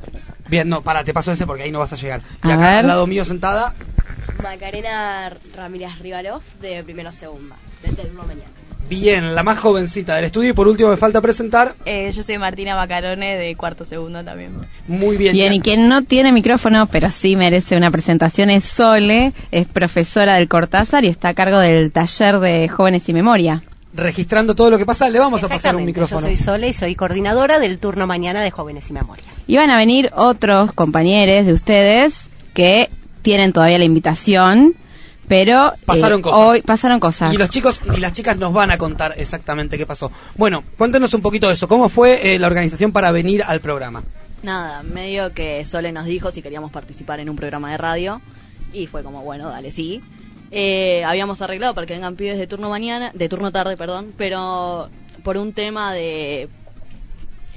Bien, 0.49 0.69
no, 0.69 0.83
para, 0.83 1.03
te 1.03 1.13
paso 1.13 1.33
ese 1.33 1.47
porque 1.47 1.65
ahí 1.65 1.73
no 1.73 1.81
vas 1.81 1.93
a 1.93 1.97
llegar. 1.97 2.21
Y 2.45 2.51
A 2.51 2.55
acá 2.55 2.67
ver. 2.69 2.79
al 2.79 2.87
lado 2.87 3.07
mío 3.07 3.25
sentada. 3.25 3.75
Macarena 4.43 5.33
Ramírez 5.57 5.99
Rivalov 5.99 6.43
de 6.61 6.85
primero 6.85 7.11
segunda, 7.13 7.57
de 7.83 7.89
turno 7.91 8.23
mañana. 8.23 8.51
Bien, 8.89 9.35
la 9.35 9.43
más 9.43 9.59
jovencita 9.59 10.17
del 10.17 10.25
estudio. 10.25 10.51
Y 10.51 10.53
por 10.53 10.67
último 10.69 10.89
me 10.89 10.97
falta 10.97 11.21
presentar. 11.21 11.75
Eh, 11.85 12.11
yo 12.13 12.23
soy 12.23 12.39
Martina 12.39 12.75
Macarone 12.75 13.37
de 13.37 13.55
cuarto 13.57 13.85
segundo 13.85 14.25
también. 14.25 14.53
Muy 14.87 15.17
bien. 15.17 15.33
Bien, 15.33 15.53
y 15.53 15.61
quien 15.61 15.89
no 15.89 16.05
tiene 16.05 16.33
micrófono, 16.33 16.87
pero 16.87 17.11
sí 17.11 17.37
merece 17.37 17.77
una 17.77 17.91
presentación, 17.91 18.51
es 18.51 18.65
Sole, 18.65 19.33
es 19.51 19.67
profesora 19.67 20.35
del 20.35 20.49
Cortázar 20.49 21.05
y 21.05 21.09
está 21.09 21.29
a 21.29 21.35
cargo 21.35 21.59
del 21.59 21.93
taller 21.93 22.39
de 22.39 22.69
jóvenes 22.69 23.09
y 23.09 23.13
memoria. 23.13 23.63
Registrando 23.95 24.55
todo 24.55 24.71
lo 24.71 24.79
que 24.79 24.87
pasa, 24.87 25.09
le 25.11 25.19
vamos 25.19 25.43
a 25.43 25.49
pasar 25.49 25.75
un 25.75 25.83
Exactamente, 25.83 25.87
micrófono. 25.87 26.21
Yo 26.21 26.27
soy 26.27 26.37
Sole 26.37 26.69
y 26.69 26.73
soy 26.73 26.95
coordinadora 26.95 27.59
del 27.59 27.79
turno 27.79 28.07
mañana 28.07 28.43
de 28.43 28.51
Jóvenes 28.51 28.89
y 28.91 28.93
Memoria. 28.93 29.25
Y 29.47 29.57
van 29.57 29.71
a 29.71 29.77
venir 29.77 30.11
otros 30.15 30.73
compañeros 30.73 31.47
de 31.47 31.53
ustedes 31.53 32.29
que 32.55 32.91
tienen 33.23 33.53
todavía 33.53 33.79
la 33.79 33.85
invitación, 33.85 34.75
pero 35.29 35.75
eh, 35.75 36.21
cosas. 36.23 36.33
hoy 36.33 36.63
pasaron 36.63 36.99
cosas. 36.99 37.33
Y 37.33 37.37
los 37.37 37.51
chicos 37.51 37.81
y 37.95 38.01
las 38.01 38.13
chicas 38.13 38.37
nos 38.37 38.53
van 38.53 38.71
a 38.71 38.79
contar 38.79 39.15
exactamente 39.17 39.77
qué 39.77 39.87
pasó. 39.87 40.11
Bueno, 40.37 40.65
cuéntenos 40.77 41.13
un 41.15 41.21
poquito 41.21 41.49
de 41.49 41.55
eso. 41.55 41.69
¿Cómo 41.69 41.89
fue 41.89 42.35
eh, 42.35 42.39
la 42.39 42.47
organización 42.47 42.93
para 42.93 43.13
venir 43.13 43.43
al 43.43 43.61
programa? 43.61 44.03
Nada, 44.43 44.83
medio 44.83 45.33
que 45.35 45.65
Sole 45.65 45.93
nos 45.93 46.07
dijo 46.07 46.31
si 46.31 46.43
queríamos 46.43 46.71
participar 46.71 47.21
en 47.21 47.29
un 47.29 47.37
programa 47.37 47.71
de 47.71 47.77
radio 47.77 48.21
y 48.73 48.87
fue 48.87 49.03
como, 49.03 49.23
bueno, 49.23 49.49
dale, 49.49 49.71
sí. 49.71 50.03
Eh, 50.51 51.05
habíamos 51.05 51.43
arreglado 51.43 51.75
para 51.75 51.87
que 51.87 51.95
vengan 51.95 52.17
pibes 52.17 52.39
de 52.39 52.47
turno 52.47 52.71
mañana, 52.71 53.11
de 53.15 53.29
turno 53.29 53.53
tarde, 53.53 53.77
perdón, 53.77 54.13
pero 54.17 54.89
por 55.23 55.37
un 55.37 55.53
tema 55.53 55.93
de, 55.93 56.49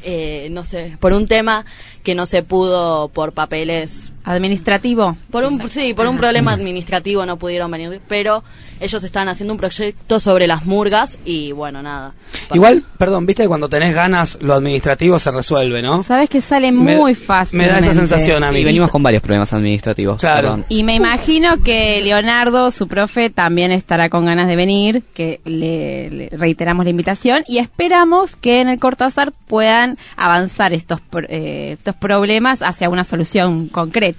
eh, 0.03 0.49
no 0.51 0.65
sé, 0.65 0.97
por 0.99 1.13
un 1.13 1.27
tema 1.27 1.65
que 2.03 2.15
no 2.15 2.25
se 2.25 2.43
pudo 2.43 3.09
por 3.09 3.33
papeles 3.33 4.10
Administrativo. 4.23 5.15
Por 5.31 5.43
un, 5.45 5.69
sí, 5.69 5.93
por 5.93 6.07
un 6.07 6.17
problema 6.17 6.53
administrativo 6.53 7.25
no 7.25 7.37
pudieron 7.37 7.69
venir, 7.71 7.99
pero 8.07 8.43
ellos 8.79 9.03
están 9.03 9.27
haciendo 9.29 9.53
un 9.53 9.59
proyecto 9.59 10.19
sobre 10.19 10.47
las 10.47 10.65
murgas 10.65 11.17
y 11.25 11.51
bueno, 11.51 11.81
nada. 11.83 12.13
Igual, 12.53 12.83
perdón, 12.97 13.25
viste 13.25 13.43
que 13.43 13.47
cuando 13.47 13.69
tenés 13.69 13.93
ganas 13.93 14.37
lo 14.41 14.53
administrativo 14.55 15.19
se 15.19 15.31
resuelve, 15.31 15.81
¿no? 15.81 16.03
Sabes 16.03 16.29
que 16.29 16.41
sale 16.41 16.71
Me- 16.71 16.95
muy 16.97 17.13
fácil. 17.15 17.59
me 17.59 17.67
da 17.67 17.77
esa 17.79 17.93
sensación 17.93 18.43
a 18.43 18.51
mí. 18.51 18.59
Y 18.59 18.63
venimos 18.63 18.89
con 18.91 19.03
varios 19.03 19.21
problemas 19.21 19.53
administrativos. 19.53 20.17
Claro. 20.19 20.41
perdón. 20.41 20.65
Y 20.69 20.83
me 20.83 20.95
imagino 20.95 21.57
que 21.63 22.01
Leonardo, 22.03 22.71
su 22.71 22.87
profe, 22.87 23.29
también 23.29 23.71
estará 23.71 24.09
con 24.09 24.25
ganas 24.25 24.47
de 24.47 24.55
venir, 24.55 25.03
que 25.13 25.41
le, 25.45 26.09
le 26.09 26.29
reiteramos 26.29 26.83
la 26.85 26.89
invitación 26.91 27.43
y 27.47 27.59
esperamos 27.59 28.35
que 28.35 28.61
en 28.61 28.69
el 28.69 28.79
Cortázar 28.79 29.31
puedan 29.47 29.97
avanzar 30.15 30.73
estos, 30.73 31.01
pro- 31.01 31.27
eh, 31.29 31.73
estos 31.77 31.95
problemas 31.95 32.61
hacia 32.61 32.89
una 32.89 33.03
solución 33.03 33.67
concreta. 33.67 34.10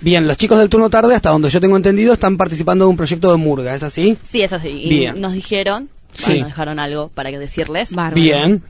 Bien, 0.00 0.26
los 0.26 0.36
chicos 0.36 0.58
del 0.58 0.68
turno 0.68 0.90
tarde, 0.90 1.14
hasta 1.14 1.30
donde 1.30 1.50
yo 1.50 1.60
tengo 1.60 1.76
entendido, 1.76 2.12
están 2.14 2.36
participando 2.36 2.84
de 2.84 2.90
un 2.90 2.96
proyecto 2.96 3.30
de 3.30 3.36
murga, 3.36 3.74
¿es 3.74 3.82
así? 3.82 4.16
Sí, 4.22 4.42
es 4.42 4.52
así. 4.52 4.68
Y 4.68 4.88
Bien. 4.88 5.20
nos 5.20 5.32
dijeron, 5.32 5.88
Sí. 6.12 6.24
bueno, 6.26 6.40
nos 6.40 6.48
dejaron 6.48 6.78
algo 6.78 7.08
para 7.08 7.30
que 7.30 7.38
decirles. 7.38 7.90
Bien. 8.14 8.62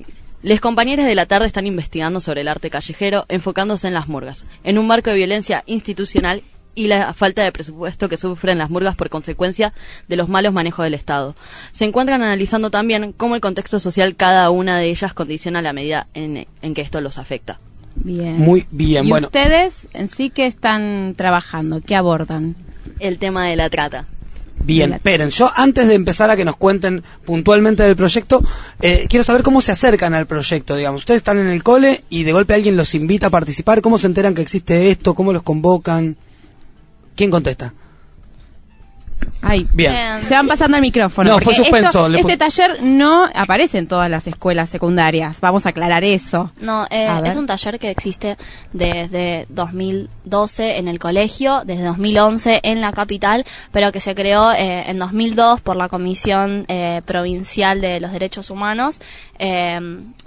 Les 0.42 0.60
compañeros 0.60 1.04
de 1.06 1.14
la 1.14 1.26
tarde 1.26 1.46
están 1.46 1.66
investigando 1.66 2.20
sobre 2.20 2.40
el 2.40 2.48
arte 2.48 2.70
callejero, 2.70 3.26
enfocándose 3.28 3.88
en 3.88 3.94
las 3.94 4.08
murgas, 4.08 4.46
en 4.64 4.78
un 4.78 4.86
marco 4.86 5.10
de 5.10 5.16
violencia 5.16 5.62
institucional 5.66 6.42
y 6.74 6.86
la 6.86 7.12
falta 7.12 7.42
de 7.42 7.52
presupuesto 7.52 8.08
que 8.08 8.16
sufren 8.16 8.56
las 8.56 8.70
murgas 8.70 8.94
por 8.96 9.10
consecuencia 9.10 9.74
de 10.08 10.16
los 10.16 10.28
malos 10.28 10.52
manejos 10.54 10.84
del 10.84 10.94
Estado. 10.94 11.34
Se 11.72 11.84
encuentran 11.84 12.22
analizando 12.22 12.70
también 12.70 13.12
cómo 13.12 13.34
el 13.34 13.40
contexto 13.42 13.78
social 13.80 14.16
cada 14.16 14.48
una 14.50 14.78
de 14.78 14.88
ellas 14.88 15.12
condiciona 15.12 15.60
la 15.62 15.72
medida 15.74 16.06
en, 16.14 16.46
en 16.62 16.74
que 16.74 16.80
esto 16.80 17.00
los 17.02 17.18
afecta. 17.18 17.58
Bien. 18.02 18.38
Muy 18.38 18.66
bien, 18.70 19.06
¿Y 19.06 19.10
bueno. 19.10 19.26
ustedes 19.28 19.88
en 19.92 20.08
sí 20.08 20.30
qué 20.30 20.46
están 20.46 21.14
trabajando? 21.16 21.80
¿Qué 21.80 21.94
abordan? 21.94 22.56
El 22.98 23.18
tema 23.18 23.46
de 23.46 23.56
la 23.56 23.70
trata. 23.70 24.06
Bien, 24.62 24.92
esperen, 24.92 25.30
yo 25.30 25.50
antes 25.54 25.88
de 25.88 25.94
empezar 25.94 26.28
a 26.28 26.36
que 26.36 26.44
nos 26.44 26.56
cuenten 26.56 27.02
puntualmente 27.24 27.82
del 27.82 27.96
proyecto, 27.96 28.42
eh, 28.82 29.06
quiero 29.08 29.24
saber 29.24 29.42
cómo 29.42 29.62
se 29.62 29.72
acercan 29.72 30.12
al 30.12 30.26
proyecto, 30.26 30.76
digamos. 30.76 31.00
Ustedes 31.00 31.18
están 31.18 31.38
en 31.38 31.46
el 31.46 31.62
cole 31.62 32.04
y 32.10 32.24
de 32.24 32.32
golpe 32.32 32.54
alguien 32.54 32.76
los 32.76 32.94
invita 32.94 33.28
a 33.28 33.30
participar, 33.30 33.80
¿cómo 33.80 33.96
se 33.96 34.06
enteran 34.06 34.34
que 34.34 34.42
existe 34.42 34.90
esto? 34.90 35.14
¿Cómo 35.14 35.32
los 35.32 35.42
convocan? 35.42 36.16
¿Quién 37.16 37.30
contesta? 37.30 37.72
Ay, 39.42 39.66
Bien. 39.72 40.22
Se 40.24 40.34
van 40.34 40.46
pasando 40.46 40.76
el 40.76 40.82
micrófono. 40.82 41.30
No, 41.30 41.38
fue 41.38 41.54
suspenso, 41.54 42.06
esto- 42.06 42.18
este 42.18 42.36
taller 42.36 42.82
no 42.82 43.24
aparece 43.34 43.78
en 43.78 43.86
todas 43.88 44.10
las 44.10 44.26
escuelas 44.26 44.68
secundarias. 44.68 45.40
Vamos 45.40 45.64
a 45.66 45.70
aclarar 45.70 46.04
eso. 46.04 46.50
No, 46.60 46.86
eh, 46.90 47.08
es 47.24 47.36
un 47.36 47.46
taller 47.46 47.78
que 47.78 47.90
existe 47.90 48.36
desde 48.72 49.46
2012 49.48 50.78
en 50.78 50.88
el 50.88 50.98
colegio, 50.98 51.62
desde 51.64 51.84
2011 51.84 52.60
en 52.62 52.80
la 52.80 52.92
capital, 52.92 53.44
pero 53.72 53.92
que 53.92 54.00
se 54.00 54.14
creó 54.14 54.52
eh, 54.52 54.84
en 54.90 54.98
2002 54.98 55.60
por 55.60 55.76
la 55.76 55.88
Comisión 55.88 56.64
eh, 56.68 57.02
Provincial 57.04 57.80
de 57.80 58.00
los 58.00 58.12
Derechos 58.12 58.50
Humanos. 58.50 59.00
Eh, 59.38 59.78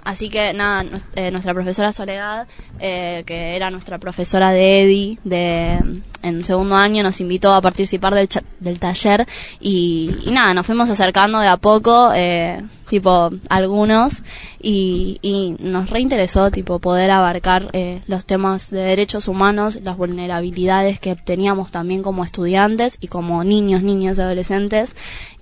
así 0.04 0.28
que 0.28 0.52
nada, 0.52 0.84
eh, 1.14 1.30
nuestra 1.30 1.54
profesora 1.54 1.92
Soledad, 1.92 2.46
eh, 2.80 3.22
que 3.26 3.54
era 3.56 3.70
nuestra 3.70 3.98
profesora 3.98 4.50
de 4.50 4.82
EDI 4.82 5.18
de, 5.24 5.78
en 6.22 6.44
segundo 6.44 6.74
año, 6.76 7.02
nos 7.02 7.20
invitó 7.20 7.52
a 7.52 7.60
participar 7.60 8.14
del, 8.14 8.28
del 8.60 8.80
taller 8.84 9.26
y, 9.60 10.14
y 10.26 10.30
nada, 10.30 10.52
nos 10.52 10.66
fuimos 10.66 10.90
acercando 10.90 11.40
de 11.40 11.48
a 11.48 11.56
poco, 11.56 12.12
eh, 12.14 12.62
tipo 12.88 13.30
algunos, 13.48 14.22
y, 14.60 15.18
y 15.22 15.56
nos 15.58 15.88
reinteresó 15.88 16.50
tipo 16.50 16.78
poder 16.78 17.10
abarcar 17.10 17.70
eh, 17.72 18.02
los 18.06 18.26
temas 18.26 18.70
de 18.70 18.80
derechos 18.80 19.26
humanos, 19.26 19.78
las 19.82 19.96
vulnerabilidades 19.96 21.00
que 21.00 21.16
teníamos 21.16 21.72
también 21.72 22.02
como 22.02 22.24
estudiantes 22.24 22.98
y 23.00 23.08
como 23.08 23.42
niños, 23.42 23.82
niñas 23.82 24.18
adolescentes. 24.18 24.94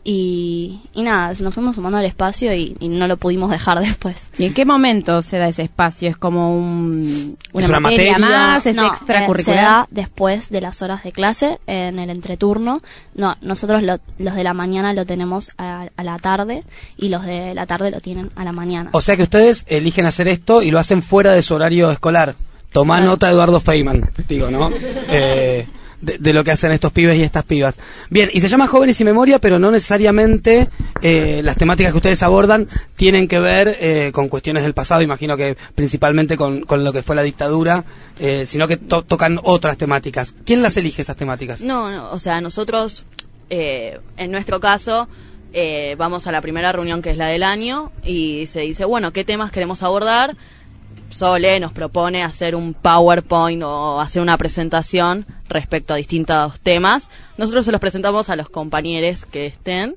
Y, 0.04 0.80
y 0.94 1.02
nada, 1.02 1.32
nos 1.40 1.54
fuimos 1.54 1.76
sumando 1.76 1.98
al 1.98 2.04
espacio 2.04 2.52
y, 2.54 2.76
y 2.80 2.88
no 2.88 3.06
lo 3.06 3.16
pudimos 3.16 3.50
dejar 3.50 3.78
después. 3.84 4.16
¿Y 4.36 4.46
en 4.46 4.54
qué 4.54 4.64
momento 4.64 5.22
se 5.22 5.38
da 5.38 5.46
ese 5.48 5.62
espacio? 5.62 6.08
¿Es 6.10 6.16
como 6.16 6.56
un, 6.56 7.36
una, 7.52 7.64
¿Es 7.64 7.68
una 7.68 7.80
materia, 7.80 8.18
materia? 8.18 8.36
más? 8.38 8.66
¿Es 8.66 8.74
No, 8.74 8.86
extracurricular? 8.88 9.56
eh, 9.56 9.60
se 9.60 9.64
da 9.64 9.86
después 9.90 10.50
de 10.50 10.60
las 10.60 10.82
horas 10.82 11.04
de 11.04 11.12
clase, 11.12 11.60
en 11.68 12.00
el 12.00 12.10
entreturno. 12.10 12.82
No, 13.14 13.36
nosotros 13.42 13.82
lo- 13.82 14.00
los 14.18 14.34
de 14.34 14.42
la 14.44 14.54
mañana 14.54 14.92
lo 14.92 15.04
tenemos 15.06 15.52
a, 15.56 15.86
a 15.96 16.02
la 16.04 16.18
tarde 16.18 16.64
y 16.96 17.08
los 17.08 17.24
de 17.24 17.54
la 17.54 17.66
tarde 17.66 17.90
lo 17.92 18.00
tienen 18.00 18.30
a 18.34 18.42
la 18.44 18.52
mañana. 18.52 18.90
O 18.94 19.00
sea 19.00 19.16
que 19.16 19.22
ustedes 19.22 19.64
eligen 19.68 20.06
hacer 20.06 20.26
esto 20.26 20.62
y 20.62 20.70
lo 20.72 20.80
hacen 20.80 21.02
fuera 21.02 21.32
de 21.32 21.42
su 21.42 21.54
horario 21.54 21.90
escolar. 21.92 22.34
Tomá 22.72 23.00
nota, 23.02 23.30
Eduardo 23.30 23.60
Feynman, 23.60 24.10
digo, 24.28 24.50
¿no? 24.50 24.70
Eh, 25.10 25.66
de, 26.02 26.32
lo 26.34 26.44
que 26.44 26.50
hacen 26.50 26.72
estos 26.72 26.92
pibes 26.92 27.16
y 27.16 27.22
estas 27.22 27.44
pibas. 27.44 27.76
Bien, 28.10 28.28
y 28.32 28.40
se 28.40 28.48
llama 28.48 28.66
Jóvenes 28.66 29.00
y 29.00 29.04
Memoria, 29.04 29.38
pero 29.38 29.58
no 29.58 29.70
necesariamente 29.70 30.68
eh, 31.00 31.40
las 31.44 31.56
temáticas 31.56 31.92
que 31.92 31.96
ustedes 31.98 32.22
abordan 32.22 32.68
tienen 32.96 33.28
que 33.28 33.38
ver 33.38 33.76
eh, 33.80 34.10
con 34.12 34.28
cuestiones 34.28 34.64
del 34.64 34.74
pasado, 34.74 35.00
imagino 35.00 35.36
que 35.36 35.56
principalmente 35.74 36.36
con, 36.36 36.62
con 36.62 36.84
lo 36.84 36.92
que 36.92 37.02
fue 37.02 37.16
la 37.16 37.22
dictadura, 37.22 37.84
eh, 38.18 38.44
sino 38.46 38.68
que 38.68 38.76
to- 38.76 39.02
tocan 39.02 39.38
otras 39.42 39.76
temáticas. 39.78 40.34
¿Quién 40.44 40.62
las 40.62 40.76
elige 40.76 41.02
esas 41.02 41.16
temáticas? 41.16 41.60
No, 41.60 41.90
no, 41.90 42.10
o 42.10 42.18
sea, 42.18 42.40
nosotros, 42.40 43.04
eh, 43.48 43.98
en 44.16 44.30
nuestro 44.30 44.60
caso, 44.60 45.08
eh, 45.52 45.94
vamos 45.98 46.26
a 46.26 46.32
la 46.32 46.40
primera 46.40 46.72
reunión 46.72 47.02
que 47.02 47.10
es 47.10 47.16
la 47.16 47.26
del 47.28 47.42
año 47.42 47.92
y 48.04 48.46
se 48.48 48.60
dice, 48.60 48.84
bueno, 48.84 49.12
¿qué 49.12 49.22
temas 49.24 49.50
queremos 49.52 49.82
abordar? 49.82 50.34
Sole 51.12 51.60
nos 51.60 51.72
propone 51.72 52.22
hacer 52.22 52.54
un 52.54 52.74
PowerPoint 52.74 53.62
o 53.62 54.00
hacer 54.00 54.22
una 54.22 54.36
presentación 54.38 55.26
respecto 55.48 55.94
a 55.94 55.96
distintos 55.96 56.58
temas. 56.60 57.10
Nosotros 57.36 57.64
se 57.64 57.72
los 57.72 57.80
presentamos 57.80 58.30
a 58.30 58.36
los 58.36 58.48
compañeros 58.48 59.24
que 59.26 59.46
estén 59.46 59.96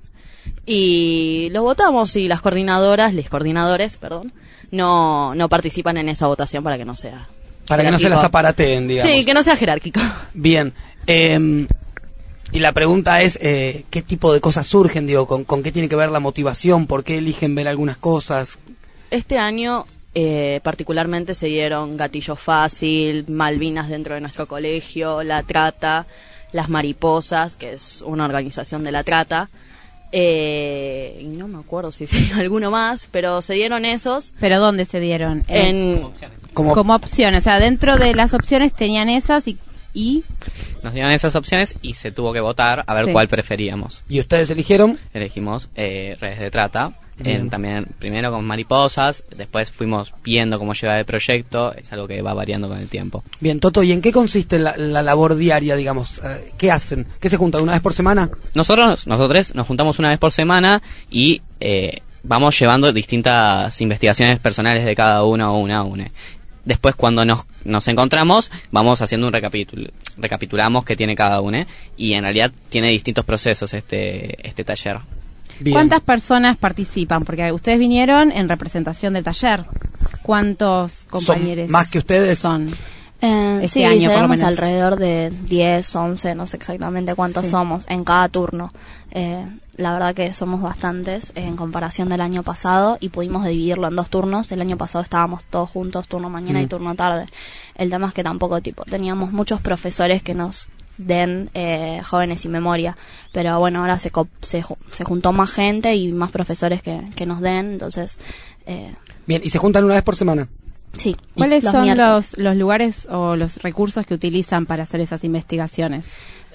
y 0.65 1.49
los 1.51 1.63
votamos 1.63 2.15
y 2.15 2.27
las 2.27 2.41
coordinadoras, 2.41 3.13
les 3.13 3.29
coordinadores, 3.29 3.97
perdón, 3.97 4.33
no, 4.71 5.33
no 5.35 5.49
participan 5.49 5.97
en 5.97 6.09
esa 6.09 6.27
votación 6.27 6.63
para 6.63 6.77
que 6.77 6.85
no 6.85 6.95
sea 6.95 7.27
Para 7.67 7.83
que 7.83 7.91
no 7.91 7.99
se 7.99 8.09
las 8.09 8.23
aparateen, 8.23 8.87
digamos. 8.87 9.11
Sí, 9.11 9.25
que 9.25 9.33
no 9.33 9.43
sea 9.43 9.55
jerárquico. 9.55 9.99
Bien. 10.33 10.73
eh, 11.07 11.67
y 12.51 12.59
la 12.59 12.71
pregunta 12.71 13.21
es, 13.21 13.37
eh, 13.41 13.83
¿qué 13.89 14.01
tipo 14.01 14.31
de 14.31 14.39
cosas 14.39 14.67
surgen? 14.67 15.07
Digo, 15.07 15.27
¿con, 15.27 15.43
¿con 15.43 15.63
qué 15.63 15.71
tiene 15.71 15.89
que 15.89 15.95
ver 15.95 16.09
la 16.09 16.19
motivación? 16.19 16.87
¿Por 16.87 17.03
qué 17.03 17.17
eligen 17.17 17.53
ver 17.55 17.67
algunas 17.67 17.97
cosas? 17.97 18.57
Este 19.11 19.37
año 19.37 19.85
eh, 20.17 20.61
particularmente 20.63 21.33
se 21.35 21.47
dieron 21.47 21.97
Gatillo 21.97 22.37
Fácil, 22.37 23.25
Malvinas 23.27 23.89
dentro 23.89 24.15
de 24.15 24.21
nuestro 24.21 24.47
colegio, 24.47 25.23
La 25.23 25.43
Trata, 25.43 26.05
Las 26.53 26.69
Mariposas, 26.69 27.57
que 27.57 27.73
es 27.73 28.01
una 28.01 28.23
organización 28.23 28.83
de 28.85 28.93
la 28.93 29.03
trata. 29.03 29.49
Eh, 30.13 31.19
y 31.19 31.25
no 31.25 31.49
me 31.49 31.59
acuerdo 31.59 31.91
si 31.91 32.07
se 32.07 32.17
dio 32.17 32.35
alguno 32.37 32.71
más, 32.71 33.09
pero 33.11 33.41
se 33.41 33.55
dieron 33.55 33.83
esos. 33.83 34.33
¿Pero 34.39 34.59
dónde 34.59 34.85
se 34.85 35.01
dieron? 35.01 35.43
En, 35.49 36.01
como, 36.53 36.95
opción, 36.95 37.35
o 37.35 37.41
sea, 37.41 37.59
dentro 37.59 37.97
de 37.97 38.15
las 38.15 38.33
opciones 38.33 38.73
tenían 38.73 39.09
esas 39.09 39.45
y... 39.49 39.57
y 39.93 40.23
Nos 40.81 40.93
dieron 40.93 41.11
esas 41.11 41.35
opciones 41.35 41.75
y 41.81 41.95
se 41.95 42.11
tuvo 42.13 42.31
que 42.31 42.39
votar 42.39 42.85
a 42.87 42.93
ver 42.95 43.07
Sí. 43.07 43.11
cuál 43.11 43.27
preferíamos. 43.27 44.05
¿Y 44.07 44.21
ustedes 44.21 44.49
eligieron? 44.49 44.97
Elegimos 45.13 45.67
eh, 45.75 46.15
redes 46.21 46.39
de 46.39 46.51
trata. 46.51 46.93
En- 47.23 47.49
también 47.49 47.85
primero 47.97 48.29
con 48.31 48.45
mariposas, 48.45 49.23
después 49.37 49.71
fuimos 49.71 50.13
viendo 50.23 50.59
cómo 50.59 50.73
lleva 50.73 50.99
el 50.99 51.05
proyecto, 51.05 51.73
es 51.73 51.91
algo 51.93 52.07
que 52.07 52.21
va 52.21 52.33
variando 52.33 52.67
con 52.67 52.77
el 52.77 52.89
tiempo. 52.89 53.23
Bien, 53.39 53.59
Toto, 53.59 53.83
¿y 53.83 53.91
en 53.93 54.01
qué 54.01 54.11
consiste 54.11 54.59
la, 54.59 54.75
la 54.75 55.01
labor 55.01 55.35
diaria, 55.35 55.75
digamos? 55.77 56.19
Eh, 56.23 56.51
¿Qué 56.57 56.71
hacen? 56.71 57.07
¿Qué 57.21 57.29
se 57.29 57.37
juntan 57.37 57.63
una 57.63 57.71
vez 57.71 57.81
por 57.81 57.93
semana? 57.93 58.29
Nosotros, 58.53 59.07
nosotros 59.07 59.55
nos 59.55 59.65
juntamos 59.65 59.97
una 59.99 60.09
vez 60.09 60.19
por 60.19 60.31
semana 60.33 60.81
y 61.09 61.41
eh, 61.61 62.01
vamos 62.23 62.59
llevando 62.59 62.91
distintas 62.91 63.79
investigaciones 63.79 64.39
personales 64.39 64.83
de 64.83 64.95
cada 64.95 65.23
uno 65.23 65.57
una 65.57 65.77
a 65.77 65.83
una. 65.83 66.07
Después 66.65 66.95
cuando 66.95 67.23
nos, 67.23 67.45
nos 67.63 67.87
encontramos 67.87 68.51
vamos 68.71 68.99
haciendo 69.01 69.27
un 69.27 69.33
recapítulo, 69.33 69.87
recapitulamos 70.17 70.83
qué 70.83 70.95
tiene 70.95 71.15
cada 71.15 71.39
uno 71.39 71.63
y 71.95 72.13
en 72.13 72.23
realidad 72.23 72.51
tiene 72.69 72.89
distintos 72.89 73.23
procesos 73.23 73.71
este, 73.73 74.45
este 74.47 74.63
taller. 74.63 74.97
¿Cuántas 75.71 76.01
personas 76.01 76.57
participan? 76.57 77.23
Porque 77.25 77.51
ustedes 77.51 77.79
vinieron 77.79 78.31
en 78.31 78.49
representación 78.49 79.13
del 79.13 79.23
taller. 79.23 79.65
¿Cuántos 80.21 81.05
compañeros 81.09 81.69
más 81.69 81.87
que 81.89 81.99
ustedes? 81.99 82.39
son? 82.39 82.67
Eh, 83.21 83.59
Este 83.63 83.79
sí, 83.79 83.83
año, 83.85 84.11
por 84.11 84.21
lo 84.21 84.27
menos. 84.27 84.45
alrededor 84.45 84.97
de 84.97 85.31
10, 85.47 85.95
11, 85.95 86.35
no 86.35 86.45
sé 86.45 86.57
exactamente 86.57 87.15
cuántos 87.15 87.45
Sí. 87.45 87.51
somos 87.51 87.85
en 87.89 88.03
cada 88.03 88.27
turno. 88.29 88.73
Eh, 89.11 89.45
la 89.77 89.93
verdad 89.93 90.13
que 90.13 90.31
somos 90.33 90.61
bastantes 90.61 91.31
en 91.35 91.55
comparación 91.55 92.09
del 92.09 92.21
año 92.21 92.43
pasado 92.43 92.97
y 92.99 93.09
pudimos 93.09 93.45
dividirlo 93.45 93.87
en 93.87 93.95
dos 93.95 94.09
turnos. 94.09 94.51
El 94.51 94.61
año 94.61 94.77
pasado 94.77 95.03
estábamos 95.03 95.43
todos 95.45 95.69
juntos, 95.69 96.07
turno 96.07 96.29
mañana 96.29 96.61
y 96.61 96.65
Mm. 96.65 96.69
turno 96.69 96.95
tarde. 96.95 97.25
El 97.75 97.89
tema 97.89 98.07
es 98.07 98.13
que 98.13 98.23
tampoco 98.23 98.61
tipo 98.61 98.83
teníamos 98.85 99.31
muchos 99.31 99.61
profesores 99.61 100.21
que 100.21 100.33
nos 100.33 100.67
den 100.97 101.49
eh, 101.53 102.01
jóvenes 102.03 102.45
y 102.45 102.49
memoria, 102.49 102.97
pero 103.31 103.59
bueno, 103.59 103.81
ahora 103.81 103.99
se, 103.99 104.11
se, 104.41 104.63
se 104.91 105.03
juntó 105.03 105.33
más 105.33 105.51
gente 105.51 105.95
y 105.95 106.11
más 106.11 106.31
profesores 106.31 106.81
que, 106.81 107.01
que 107.15 107.25
nos 107.25 107.41
den, 107.41 107.73
entonces 107.73 108.19
eh, 108.65 108.93
Bien, 109.25 109.41
¿y 109.43 109.49
se 109.49 109.57
juntan 109.57 109.83
una 109.83 109.95
vez 109.95 110.03
por 110.03 110.15
semana? 110.15 110.47
sí. 110.93 111.15
¿Cuáles 111.35 111.63
los 111.63 111.71
son 111.73 111.97
los, 111.97 112.37
los 112.37 112.55
lugares 112.55 113.07
o 113.11 113.35
los 113.35 113.57
recursos 113.57 114.05
que 114.05 114.13
utilizan 114.13 114.65
para 114.65 114.83
hacer 114.83 115.01
esas 115.01 115.23
investigaciones? 115.23 116.07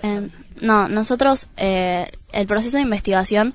Eh, 0.03 0.29
no, 0.61 0.89
nosotros 0.89 1.47
eh, 1.57 2.11
el 2.33 2.47
proceso 2.47 2.77
de 2.77 2.83
investigación 2.83 3.55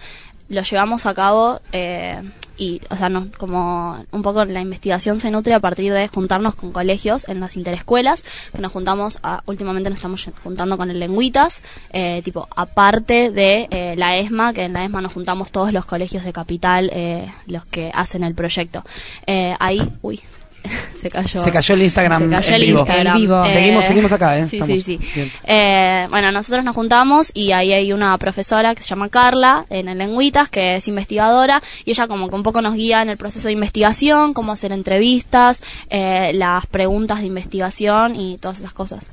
lo 0.50 0.62
llevamos 0.62 1.06
a 1.06 1.14
cabo 1.14 1.60
eh, 1.72 2.22
y, 2.58 2.82
o 2.90 2.96
sea, 2.96 3.10
no, 3.10 3.28
como 3.38 4.04
un 4.12 4.22
poco 4.22 4.46
la 4.46 4.62
investigación 4.62 5.20
se 5.20 5.32
nutre 5.32 5.54
a 5.54 5.60
partir 5.60 5.92
de 5.94 6.08
juntarnos 6.08 6.56
con 6.56 6.72
colegios 6.72 7.28
en 7.28 7.40
las 7.40 7.58
interescuelas, 7.58 8.24
que 8.54 8.62
nos 8.62 8.72
juntamos, 8.72 9.20
a- 9.24 9.42
últimamente 9.46 9.90
nos 9.90 9.98
estamos 9.98 10.28
juntando 10.44 10.78
con 10.78 10.90
el 10.90 11.00
Lengüitas, 11.00 11.62
eh, 11.92 12.22
tipo, 12.24 12.48
aparte 12.56 13.32
de 13.32 13.68
eh, 13.72 13.96
la 13.98 14.18
ESMA, 14.18 14.54
que 14.54 14.64
en 14.64 14.74
la 14.74 14.86
ESMA 14.86 15.02
nos 15.02 15.14
juntamos 15.14 15.52
todos 15.52 15.74
los 15.74 15.86
colegios 15.86 16.24
de 16.24 16.34
capital, 16.34 16.90
eh, 16.94 17.32
los 17.48 17.66
que 17.66 17.92
hacen 17.94 18.24
el 18.24 18.36
proyecto. 18.36 18.84
Eh, 19.28 19.56
ahí, 19.60 19.82
uy, 20.02 20.22
se 21.02 21.10
cayó. 21.10 21.44
Se 21.44 21.52
cayó 21.52 21.76
el 21.76 21.82
Instagram 21.84 22.24
Se 22.24 22.30
cayó 22.30 22.48
en 22.50 22.54
el 22.56 22.62
vivo. 22.68 22.80
Instagram. 22.80 23.16
En 23.16 23.22
vivo. 23.22 23.44
Eh, 23.44 23.48
Seguimos, 23.48 23.86
seguimos 23.86 24.12
acá, 24.12 24.38
¿eh? 24.38 24.48
Sí, 24.50 24.58
Estamos. 24.58 24.84
sí, 24.84 25.00
sí. 25.00 25.00
Bien. 25.16 25.32
Eh, 25.44 26.08
bueno, 26.10 26.32
nosotros 26.32 26.64
nos 26.64 26.76
juntamos 26.76 27.32
y 27.34 27.52
ahí 27.52 27.74
hay 27.74 27.94
una 27.94 28.18
profesora 28.18 28.76
que 28.76 28.84
se 28.84 28.90
llama 28.90 29.10
Carla 29.10 29.66
en 29.70 29.88
el 29.90 29.98
Lengüitas, 29.98 30.50
que 30.50 30.76
es 30.78 30.88
investigadora, 30.88 31.62
y 31.86 31.92
ella 31.92 32.08
como 32.08 32.30
que 32.30 32.36
un 32.36 32.44
poco 32.44 32.62
nos 32.62 32.76
guía 32.76 33.02
en 33.02 33.10
el 33.10 33.18
proceso 33.18 33.48
de 33.48 33.54
investigación, 33.54 34.34
cómo 34.34 34.52
hacer 34.52 34.72
entrevistas, 34.72 35.62
eh, 35.90 36.32
las 36.34 36.66
preguntas 36.66 37.20
de 37.20 37.26
investigación 37.26 38.16
y 38.16 38.38
todas 38.38 38.60
esas 38.60 38.74
cosas. 38.74 39.10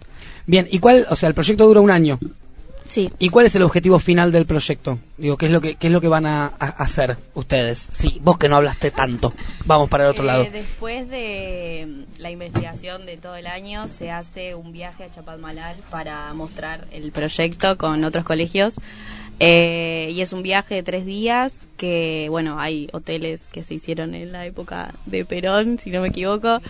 Bien, 0.47 0.67
¿y 0.71 0.79
cuál? 0.79 1.07
O 1.11 1.17
sea, 1.17 1.29
el 1.29 1.35
proyecto 1.35 1.67
dura 1.67 1.81
un 1.81 1.91
año. 1.91 2.19
Sí. 2.93 3.11
¿Y 3.19 3.31
cuál 3.31 3.47
es 3.47 3.55
el 3.55 3.63
objetivo 3.63 3.99
final 3.99 4.33
del 4.33 4.45
proyecto? 4.45 4.99
Digo, 5.17 5.39
¿qué 5.39 5.47
es 5.47 5.53
lo 5.53 5.63
que, 5.63 5.77
qué 5.77 5.87
es 5.87 5.93
lo 5.95 6.03
que 6.03 6.09
van 6.09 6.27
a, 6.27 6.53
a 6.59 6.67
hacer 6.67 7.17
ustedes? 7.33 7.89
Sí, 7.91 8.21
vos 8.23 8.37
que 8.37 8.51
no 8.51 8.57
hablaste 8.57 8.91
tanto. 8.91 9.33
Vamos 9.65 9.89
para 9.89 10.05
el 10.05 10.11
otro 10.11 10.25
Eh, 10.25 10.27
lado. 10.27 10.47
Después 10.53 11.09
de 11.09 11.87
mm, 11.89 12.21
la 12.21 12.31
investigación 12.31 13.07
de 13.07 13.17
todo 13.17 13.35
el 13.37 13.47
año, 13.47 13.89
se 13.89 14.11
hace 14.11 14.55
un 14.55 14.73
viaje 14.73 15.05
a 15.05 15.11
Chapadmalal 15.11 15.77
para 15.91 16.35
mostrar 16.35 16.87
el 16.93 17.13
proyecto 17.13 17.79
con 17.79 18.05
otros 18.05 18.25
colegios. 18.27 18.75
Eh, 19.41 20.11
y 20.13 20.21
es 20.21 20.35
un 20.35 20.43
viaje 20.43 20.75
de 20.75 20.83
tres 20.83 21.07
días 21.07 21.67
que, 21.79 22.27
bueno, 22.29 22.61
hay 22.61 22.89
hoteles 22.93 23.41
que 23.51 23.65
se 23.65 23.73
hicieron 23.73 24.15
en 24.15 24.33
la 24.33 24.45
época 24.45 24.95
de 25.07 25.25
Perón, 25.25 25.79
si 25.79 25.89
no 25.89 26.03
me 26.03 26.09
equivoco. 26.09 26.61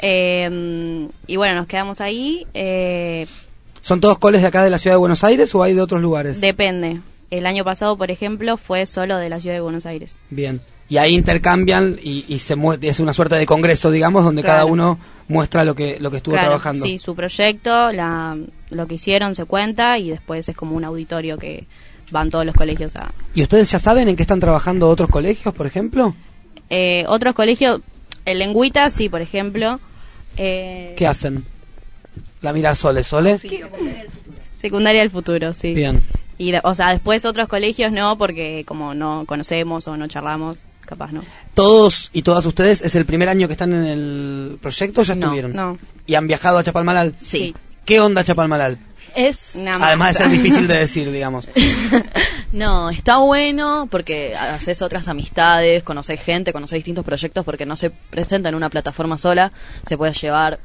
Eh, 0.00 1.08
y 1.28 1.36
bueno, 1.36 1.54
nos 1.54 1.68
quedamos 1.68 2.00
ahí. 2.00 2.46
eh, 2.52 3.28
¿Son 3.88 4.00
todos 4.00 4.18
coles 4.18 4.42
de 4.42 4.48
acá 4.48 4.62
de 4.62 4.68
la 4.68 4.76
ciudad 4.76 4.96
de 4.96 4.98
Buenos 4.98 5.24
Aires 5.24 5.54
o 5.54 5.62
hay 5.62 5.72
de 5.72 5.80
otros 5.80 6.02
lugares? 6.02 6.42
depende. 6.42 7.00
El 7.30 7.46
año 7.46 7.64
pasado, 7.64 7.96
por 7.96 8.10
ejemplo, 8.10 8.58
fue 8.58 8.84
solo 8.84 9.16
de 9.16 9.30
la 9.30 9.40
ciudad 9.40 9.54
de 9.54 9.62
Buenos 9.62 9.86
Aires. 9.86 10.14
Bien. 10.28 10.60
Y 10.90 10.98
ahí 10.98 11.14
intercambian 11.14 11.98
y, 12.02 12.26
y 12.28 12.38
se 12.38 12.54
es 12.82 13.00
una 13.00 13.12
suerte 13.14 13.36
de 13.36 13.46
congreso, 13.46 13.90
digamos, 13.90 14.24
donde 14.24 14.42
Claro. 14.42 14.56
cada 14.56 14.64
uno 14.66 14.98
muestra 15.28 15.64
lo 15.64 15.74
que 15.74 15.96
lo 16.00 16.10
que 16.10 16.18
estuvo 16.18 16.34
Claro, 16.34 16.48
trabajando. 16.48 16.84
Sí, 16.84 16.98
su 16.98 17.14
proyecto, 17.14 17.90
la, 17.92 18.36
lo 18.68 18.86
que 18.86 18.96
hicieron 18.96 19.34
se 19.34 19.46
cuenta 19.46 19.96
y 19.98 20.10
después 20.10 20.46
es 20.46 20.54
como 20.56 20.76
un 20.76 20.84
auditorio 20.84 21.38
que 21.38 21.66
van 22.10 22.28
todos 22.28 22.44
los 22.44 22.54
colegios 22.54 22.94
a... 22.96 23.10
¿Y 23.34 23.42
ustedes 23.42 23.70
ya 23.70 23.78
saben 23.78 24.08
en 24.08 24.16
qué 24.16 24.22
están 24.22 24.40
trabajando 24.40 24.88
otros 24.90 25.08
colegios, 25.08 25.54
por 25.54 25.66
ejemplo? 25.66 26.14
Eh, 26.68 27.04
otros 27.08 27.34
colegios, 27.34 27.80
el 28.26 28.38
Lengüita, 28.38 28.90
sí, 28.90 29.08
por 29.08 29.22
ejemplo. 29.22 29.80
Eh, 30.36 30.94
¿Qué 30.96 31.06
hacen? 31.06 31.44
La 32.40 32.52
mira 32.52 32.74
Sole, 32.74 33.02
Sole. 33.02 33.38
Secundaria 34.60 35.00
del 35.00 35.10
futuro, 35.10 35.52
sí. 35.52 35.74
Bien. 35.74 36.02
Y, 36.36 36.54
o 36.62 36.74
sea, 36.74 36.90
después 36.90 37.24
otros 37.24 37.48
colegios 37.48 37.90
no, 37.92 38.16
porque 38.16 38.64
como 38.66 38.94
no 38.94 39.24
conocemos 39.26 39.88
o 39.88 39.96
no 39.96 40.06
charlamos, 40.06 40.58
capaz 40.80 41.12
no. 41.12 41.22
Todos 41.54 42.10
y 42.12 42.22
todas 42.22 42.46
ustedes, 42.46 42.80
¿es 42.82 42.94
el 42.94 43.04
primer 43.04 43.28
año 43.28 43.48
que 43.48 43.52
están 43.52 43.72
en 43.72 43.84
el 43.84 44.58
proyecto 44.60 45.02
ya 45.02 45.14
estuvieron? 45.14 45.52
no. 45.52 45.78
¿Y 46.06 46.14
han 46.14 46.26
viajado 46.26 46.58
a 46.58 46.64
Chapalmalal? 46.64 47.14
Sí. 47.20 47.54
¿Qué 47.84 48.00
onda 48.00 48.24
Chapalmalal? 48.24 48.78
Es 49.14 49.56
Además 49.80 50.16
de 50.16 50.24
ser 50.24 50.30
difícil 50.30 50.66
de 50.66 50.74
decir, 50.78 51.10
digamos. 51.10 51.48
No, 52.50 52.88
está 52.88 53.18
bueno 53.18 53.88
porque 53.90 54.34
haces 54.34 54.80
otras 54.80 55.06
amistades, 55.06 55.82
conoces 55.82 56.18
gente, 56.18 56.50
conoces 56.50 56.76
distintos 56.76 57.04
proyectos 57.04 57.44
porque 57.44 57.66
no 57.66 57.76
se 57.76 57.90
presenta 57.90 58.48
en 58.48 58.54
una 58.54 58.70
plataforma 58.70 59.18
sola. 59.18 59.52
Se 59.86 59.98
puede 59.98 60.14
llevar 60.14 60.58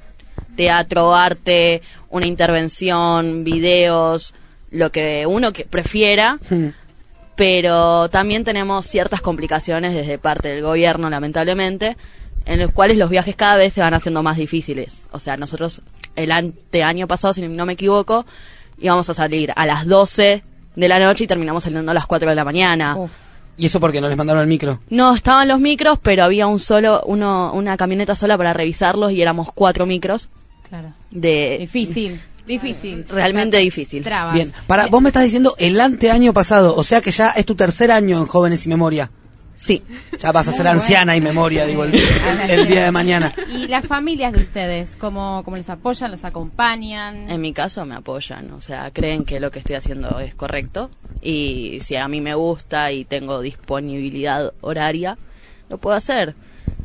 teatro, 0.55 1.15
arte, 1.15 1.81
una 2.09 2.27
intervención, 2.27 3.43
videos, 3.43 4.33
lo 4.71 4.91
que 4.91 5.25
uno 5.25 5.53
que 5.53 5.65
prefiera. 5.65 6.39
Pero 7.35 8.09
también 8.09 8.43
tenemos 8.43 8.85
ciertas 8.85 9.21
complicaciones 9.21 9.93
desde 9.93 10.19
parte 10.19 10.49
del 10.49 10.61
gobierno, 10.61 11.09
lamentablemente, 11.09 11.97
en 12.45 12.59
los 12.59 12.71
cuales 12.71 12.97
los 12.97 13.09
viajes 13.09 13.35
cada 13.35 13.55
vez 13.55 13.73
se 13.73 13.81
van 13.81 13.93
haciendo 13.93 14.21
más 14.21 14.37
difíciles. 14.37 15.07
O 15.11 15.19
sea, 15.19 15.37
nosotros 15.37 15.81
el 16.15 16.31
ante 16.31 16.83
año 16.83 17.07
pasado, 17.07 17.33
si 17.33 17.41
no 17.41 17.65
me 17.65 17.73
equivoco, 17.73 18.25
íbamos 18.79 19.09
a 19.09 19.13
salir 19.13 19.51
a 19.55 19.65
las 19.65 19.87
12 19.87 20.43
de 20.75 20.87
la 20.87 20.99
noche 20.99 21.23
y 21.23 21.27
terminamos 21.27 21.63
saliendo 21.63 21.91
a 21.91 21.95
las 21.95 22.05
4 22.05 22.29
de 22.29 22.35
la 22.35 22.43
mañana. 22.43 22.97
¿Y 23.57 23.67
eso 23.67 23.79
porque 23.79 24.01
no 24.01 24.07
les 24.07 24.17
mandaron 24.17 24.41
el 24.41 24.47
micro? 24.47 24.79
No, 24.89 25.15
estaban 25.15 25.47
los 25.47 25.59
micros, 25.59 25.99
pero 26.01 26.23
había 26.23 26.47
un 26.47 26.59
solo, 26.59 27.01
uno, 27.05 27.51
una 27.53 27.77
camioneta 27.77 28.15
sola 28.15 28.37
para 28.37 28.53
revisarlos 28.53 29.11
y 29.11 29.21
éramos 29.21 29.49
cuatro 29.53 29.85
micros. 29.85 30.29
Claro. 30.69 30.91
De, 31.11 31.57
Difícil, 31.59 32.19
difícil. 32.47 33.05
Realmente 33.09 33.57
difícil. 33.57 34.03
Trabas. 34.03 34.33
Bien. 34.33 34.51
Para, 34.65 34.87
vos 34.87 35.01
me 35.03 35.09
estás 35.09 35.23
diciendo 35.23 35.55
el 35.59 35.79
anteaño 35.79 36.33
pasado, 36.33 36.75
o 36.75 36.83
sea 36.83 37.01
que 37.01 37.11
ya 37.11 37.29
es 37.29 37.45
tu 37.45 37.53
tercer 37.55 37.91
año 37.91 38.17
en 38.17 38.25
Jóvenes 38.25 38.65
y 38.65 38.69
Memoria. 38.69 39.11
Sí. 39.55 39.83
Ya 40.19 40.31
vas 40.31 40.47
a 40.47 40.51
ser 40.51 40.67
anciana 40.67 41.15
y 41.15 41.21
memoria, 41.21 41.65
digo, 41.67 41.83
el, 41.83 41.93
el- 41.93 42.49
el 42.49 42.67
día 42.67 42.85
de 42.85 42.91
mañana. 42.91 43.31
¿Y 43.53 43.67
las 43.67 43.85
familias 43.85 44.33
de 44.33 44.39
ustedes? 44.41 44.89
¿Cómo, 44.97 45.43
cómo 45.45 45.57
les 45.57 45.69
apoyan, 45.69 46.09
los 46.09 46.25
acompañan? 46.25 47.29
En 47.29 47.39
mi 47.39 47.53
caso 47.53 47.85
me 47.85 47.93
apoyan, 47.93 48.51
o 48.51 48.59
sea, 48.61 48.89
creen 48.91 49.23
que 49.25 49.39
lo 49.39 49.51
que 49.51 49.59
estoy 49.59 49.75
haciendo 49.75 50.19
es 50.19 50.33
correcto 50.33 50.89
y 51.23 51.79
si 51.81 51.95
a 51.95 52.07
mí 52.07 52.21
me 52.21 52.35
gusta 52.35 52.91
y 52.91 53.05
tengo 53.05 53.41
disponibilidad 53.41 54.53
horaria, 54.61 55.17
lo 55.69 55.77
puedo 55.77 55.95
hacer. 55.95 56.35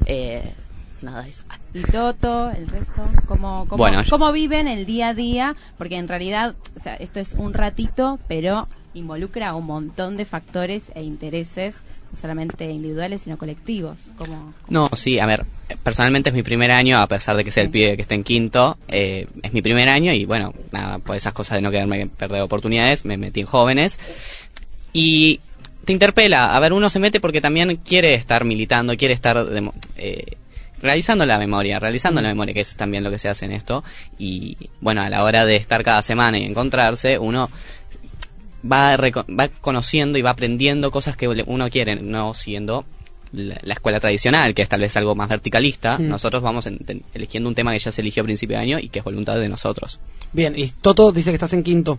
Eh, 0.07 0.55
nada 1.03 1.23
de 1.23 1.31
eso. 1.31 1.43
¿Y 1.75 1.83
Toto, 1.83 2.51
el 2.51 2.67
resto? 2.69 3.03
¿Cómo, 3.27 3.67
cómo, 3.69 3.77
Bueno, 3.79 4.03
yo- 4.03 4.11
cómo 4.11 4.33
viven 4.33 4.69
el 4.69 4.87
día 4.87 5.09
a 5.09 5.15
día? 5.15 5.55
Porque 5.77 5.97
en 5.97 6.09
realidad, 6.09 6.55
o 6.77 6.81
sea, 6.83 6.95
esto 6.97 7.21
es 7.21 7.35
un 7.35 7.53
ratito, 7.55 8.19
pero 8.29 8.69
involucra 8.95 9.49
a 9.51 9.55
un 9.55 9.67
montón 9.67 10.17
de 10.17 10.25
factores 10.25 10.91
e 10.95 11.03
intereses, 11.03 11.81
no 12.11 12.19
solamente 12.19 12.65
individuales, 12.71 13.23
sino 13.23 13.37
colectivos. 13.37 13.99
Como, 14.17 14.55
No, 14.69 14.89
sí, 14.95 15.19
a 15.19 15.27
ver, 15.27 15.45
personalmente 15.83 16.31
es 16.31 16.35
mi 16.35 16.43
primer 16.43 16.71
año, 16.71 16.99
a 17.01 17.07
pesar 17.07 17.37
de 17.37 17.45
que 17.45 17.51
sea 17.51 17.63
el 17.63 17.71
pibe 17.71 17.97
que 17.97 18.03
está 18.03 18.15
en 18.15 18.25
quinto, 18.25 18.77
eh, 18.89 19.27
es 19.43 19.53
mi 19.53 19.61
primer 19.63 19.89
año 19.89 20.13
y 20.13 20.25
bueno, 20.25 20.55
nada, 20.73 20.99
por 20.99 21.17
esas 21.17 21.33
cosas 21.33 21.57
de 21.59 21.63
no 21.63 21.71
quedarme 21.71 22.07
perder 22.07 22.41
oportunidades, 22.43 23.05
me 23.05 23.17
metí 23.17 23.41
en 23.41 23.47
jóvenes 23.47 23.99
y 24.93 25.41
te 25.85 25.93
interpela, 25.93 26.55
a 26.55 26.61
ver, 26.61 26.73
uno 26.73 26.91
se 26.91 26.99
mete 26.99 27.21
porque 27.21 27.41
también 27.41 27.77
quiere 27.77 28.15
estar 28.15 28.45
militando, 28.45 28.97
quiere 28.97 29.15
estar 29.15 29.45
demo- 29.47 29.75
eh, 29.97 30.37
realizando 30.81 31.25
la 31.27 31.39
memoria, 31.39 31.79
realizando 31.79 32.21
la 32.21 32.29
memoria, 32.29 32.55
que 32.55 32.61
es 32.61 32.77
también 32.77 33.03
lo 33.03 33.11
que 33.11 33.19
se 33.19 33.29
hace 33.29 33.47
en 33.47 33.53
esto 33.53 33.83
y 34.19 34.57
bueno, 34.81 35.03
a 35.03 35.09
la 35.09 35.25
hora 35.25 35.45
de 35.45 35.57
estar 35.57 35.83
cada 35.83 36.03
semana 36.03 36.39
y 36.39 36.45
encontrarse, 36.45 37.19
uno 37.19 37.49
va, 38.65 38.97
va 38.97 39.49
conociendo 39.61 40.19
y 40.19 40.23
va 40.23 40.31
aprendiendo 40.31 40.91
cosas 40.91 41.17
que 41.17 41.29
uno 41.29 41.71
quiere, 41.71 41.97
no 41.97 42.35
siendo 42.35 42.85
la, 43.33 43.59
la 43.63 43.75
escuela 43.75 44.01
tradicional, 44.01 44.55
que 44.55 44.63
es 44.63 44.69
tal 44.69 44.81
vez 44.81 44.97
algo 44.97 45.15
más 45.15 45.29
verticalista. 45.29 45.97
Sí. 45.99 46.03
Nosotros 46.05 46.43
vamos 46.43 46.67
en- 46.67 46.79
eligiendo 47.15 47.49
un 47.49 47.55
tema 47.55 47.73
que 47.73 47.79
ya 47.79 47.93
se 47.93 48.01
eligió 48.01 48.23
a 48.23 48.25
principio 48.25 48.57
de 48.57 48.63
año 48.63 48.79
y 48.79 48.89
que 48.89 49.01
es 49.01 49.05
voluntad 49.05 49.37
de 49.39 49.49
nosotros. 49.49 50.01
Bien, 50.33 50.55
y 50.57 50.69
Toto 50.69 51.13
dice 51.13 51.31
que 51.31 51.35
estás 51.37 51.53
en 51.53 51.63
quinto. 51.63 51.99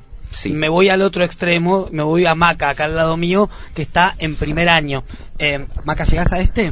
Me 0.52 0.70
voy 0.70 0.90
al 0.90 1.02
otro 1.02 1.24
extremo, 1.24 1.90
me 1.92 2.04
voy 2.04 2.28
a 2.28 2.36
Maca, 2.36 2.70
acá 2.70 2.86
al 2.86 2.96
lado 2.96 3.18
mío, 3.18 3.50
que 3.74 3.82
está 3.82 4.16
en 4.20 4.36
primer 4.36 4.70
año. 4.70 5.04
Eh, 5.40 5.66
Maca, 5.86 6.06
¿llegás 6.06 6.32
a 6.34 6.40
este? 6.40 6.72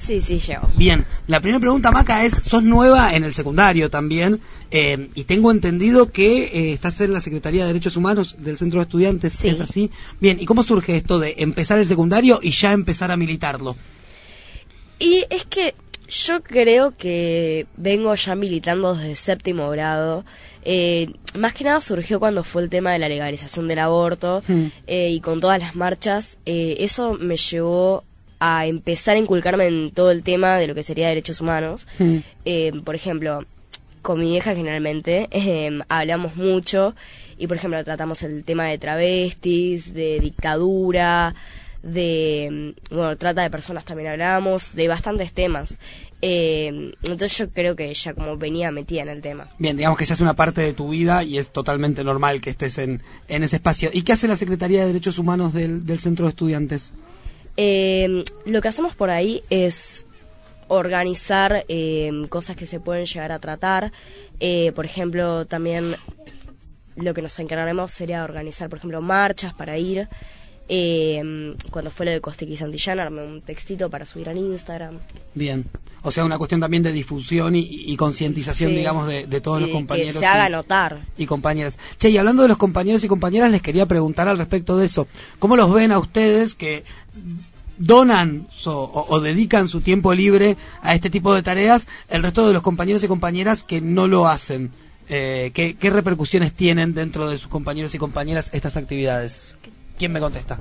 Sí, 0.00 0.20
sí, 0.20 0.38
llego. 0.38 0.68
Bien, 0.76 1.04
la 1.26 1.40
primera 1.40 1.60
pregunta, 1.60 1.90
Maca, 1.90 2.24
es, 2.24 2.34
sos 2.34 2.62
nueva 2.62 3.14
en 3.14 3.24
el 3.24 3.34
secundario 3.34 3.90
también, 3.90 4.40
eh, 4.70 5.08
y 5.14 5.24
tengo 5.24 5.50
entendido 5.50 6.10
que 6.10 6.44
eh, 6.44 6.72
estás 6.72 7.00
en 7.00 7.12
la 7.12 7.20
Secretaría 7.20 7.62
de 7.62 7.68
Derechos 7.68 7.96
Humanos 7.96 8.36
del 8.38 8.58
Centro 8.58 8.80
de 8.80 8.84
Estudiantes, 8.84 9.44
¿es 9.44 9.60
así? 9.60 9.90
Bien, 10.20 10.38
¿y 10.40 10.46
cómo 10.46 10.62
surge 10.62 10.96
esto 10.96 11.18
de 11.18 11.34
empezar 11.38 11.78
el 11.78 11.86
secundario 11.86 12.40
y 12.42 12.50
ya 12.50 12.72
empezar 12.72 13.10
a 13.10 13.16
militarlo? 13.16 13.76
Y 14.98 15.24
es 15.30 15.44
que 15.44 15.74
yo 16.08 16.42
creo 16.42 16.96
que 16.96 17.66
vengo 17.76 18.14
ya 18.14 18.34
militando 18.34 18.94
desde 18.94 19.14
séptimo 19.14 19.68
grado. 19.70 20.24
Eh, 20.62 21.12
más 21.34 21.54
que 21.54 21.64
nada 21.64 21.80
surgió 21.80 22.18
cuando 22.18 22.44
fue 22.44 22.62
el 22.62 22.70
tema 22.70 22.92
de 22.92 22.98
la 22.98 23.08
legalización 23.08 23.68
del 23.68 23.78
aborto 23.78 24.42
eh, 24.86 25.10
y 25.10 25.20
con 25.20 25.40
todas 25.40 25.60
las 25.60 25.76
marchas. 25.76 26.38
eh, 26.46 26.76
eso 26.80 27.14
me 27.14 27.36
llevó 27.36 28.04
a 28.40 28.66
empezar 28.66 29.16
a 29.16 29.18
inculcarme 29.18 29.66
en 29.66 29.90
todo 29.90 30.10
el 30.10 30.22
tema 30.22 30.56
de 30.58 30.66
lo 30.66 30.74
que 30.74 30.82
sería 30.82 31.08
derechos 31.08 31.40
humanos. 31.40 31.86
Eh, 32.44 32.72
por 32.84 32.94
ejemplo, 32.94 33.44
con 34.02 34.20
mi 34.20 34.36
hija 34.36 34.54
generalmente 34.54 35.28
eh, 35.30 35.78
hablamos 35.88 36.36
mucho 36.36 36.94
y 37.36 37.46
por 37.46 37.56
ejemplo 37.56 37.82
tratamos 37.84 38.22
el 38.22 38.44
tema 38.44 38.66
de 38.66 38.78
travestis, 38.78 39.92
de 39.92 40.18
dictadura, 40.20 41.34
de 41.82 42.74
mm, 42.90 42.94
bueno 42.94 43.16
trata 43.16 43.42
de 43.42 43.50
personas 43.50 43.84
también 43.84 44.10
hablamos, 44.10 44.74
de 44.74 44.88
bastantes 44.88 45.32
temas. 45.32 45.78
Eh, 46.20 46.92
entonces 47.02 47.36
yo 47.38 47.48
creo 47.50 47.76
que 47.76 47.90
ella 47.90 48.14
como 48.14 48.36
venía 48.36 48.70
metida 48.72 49.02
en 49.02 49.08
el 49.08 49.22
tema. 49.22 49.46
Bien, 49.58 49.76
digamos 49.76 49.98
que 49.98 50.04
ya 50.04 50.14
es 50.14 50.20
una 50.20 50.34
parte 50.34 50.60
de 50.62 50.72
tu 50.72 50.88
vida 50.88 51.22
y 51.22 51.38
es 51.38 51.50
totalmente 51.50 52.02
normal 52.02 52.40
que 52.40 52.50
estés 52.50 52.78
en, 52.78 53.02
en 53.28 53.44
ese 53.44 53.56
espacio. 53.56 53.90
¿Y 53.92 54.02
qué 54.02 54.14
hace 54.14 54.26
la 54.26 54.36
Secretaría 54.36 54.80
de 54.80 54.88
Derechos 54.88 55.18
Humanos 55.18 55.52
del, 55.52 55.86
del 55.86 56.00
Centro 56.00 56.24
de 56.26 56.30
Estudiantes? 56.30 56.92
Eh, 57.60 58.22
lo 58.46 58.62
que 58.62 58.68
hacemos 58.68 58.94
por 58.94 59.10
ahí 59.10 59.42
es 59.50 60.06
organizar 60.68 61.64
eh, 61.68 62.10
cosas 62.28 62.56
que 62.56 62.66
se 62.66 62.78
pueden 62.78 63.04
llegar 63.06 63.32
a 63.32 63.40
tratar. 63.40 63.90
Eh, 64.38 64.70
por 64.76 64.84
ejemplo, 64.84 65.44
también 65.46 65.96
lo 66.94 67.14
que 67.14 67.22
nos 67.22 67.36
encargaremos 67.40 67.90
sería 67.90 68.22
organizar, 68.22 68.68
por 68.68 68.78
ejemplo, 68.78 69.02
marchas 69.02 69.54
para 69.54 69.76
ir. 69.76 70.06
Eh, 70.70 71.54
cuando 71.70 71.90
fue 71.90 72.04
lo 72.06 72.12
de 72.12 72.20
Costequi 72.20 72.52
y 72.52 72.56
Santillana, 72.56 73.04
armé 73.04 73.22
un 73.24 73.40
textito 73.40 73.88
para 73.90 74.04
subir 74.06 74.28
al 74.28 74.36
Instagram. 74.36 74.98
Bien. 75.34 75.64
O 76.02 76.10
sea, 76.12 76.24
una 76.24 76.38
cuestión 76.38 76.60
también 76.60 76.82
de 76.82 76.92
difusión 76.92 77.56
y, 77.56 77.60
y 77.68 77.96
concientización, 77.96 78.70
Sí. 78.70 78.76
digamos, 78.76 79.08
de, 79.08 79.26
de 79.26 79.40
todos 79.40 79.60
los 79.62 79.70
compañeros. 79.70 80.12
Que 80.12 80.18
se 80.20 80.26
haga 80.26 80.48
y- 80.48 80.52
notar. 80.52 80.98
y 81.16 81.26
compañeras. 81.26 81.76
Che, 81.98 82.10
y 82.10 82.18
hablando 82.18 82.42
de 82.42 82.48
los 82.48 82.58
compañeros 82.58 83.02
y 83.02 83.08
compañeras, 83.08 83.50
les 83.50 83.62
quería 83.62 83.86
preguntar 83.86 84.28
al 84.28 84.38
respecto 84.38 84.76
de 84.76 84.86
eso. 84.86 85.08
¿Cómo 85.38 85.56
los 85.56 85.72
ven 85.72 85.90
a 85.90 85.98
ustedes 85.98 86.54
que 86.54 86.84
donan 87.78 88.46
so- 88.52 88.82
o, 88.84 89.06
o 89.14 89.20
dedican 89.20 89.68
su 89.68 89.80
tiempo 89.80 90.12
libre 90.14 90.56
a 90.82 90.94
este 90.94 91.10
tipo 91.10 91.34
de 91.34 91.42
tareas, 91.42 91.86
el 92.08 92.22
resto 92.22 92.46
de 92.46 92.52
los 92.52 92.62
compañeros 92.62 93.02
y 93.04 93.08
compañeras 93.08 93.62
que 93.62 93.80
no 93.80 94.06
lo 94.08 94.28
hacen? 94.28 94.70
Eh, 95.08 95.52
¿qué, 95.54 95.74
qué 95.76 95.88
repercusiones 95.90 96.52
tienen 96.52 96.92
dentro 96.94 97.28
de 97.30 97.38
sus 97.38 97.48
compañeros 97.48 97.94
y 97.94 97.98
compañeras 97.98 98.50
estas 98.52 98.76
actividades? 98.76 99.56
¿Quién 99.98 100.12
me 100.12 100.20
contesta? 100.20 100.58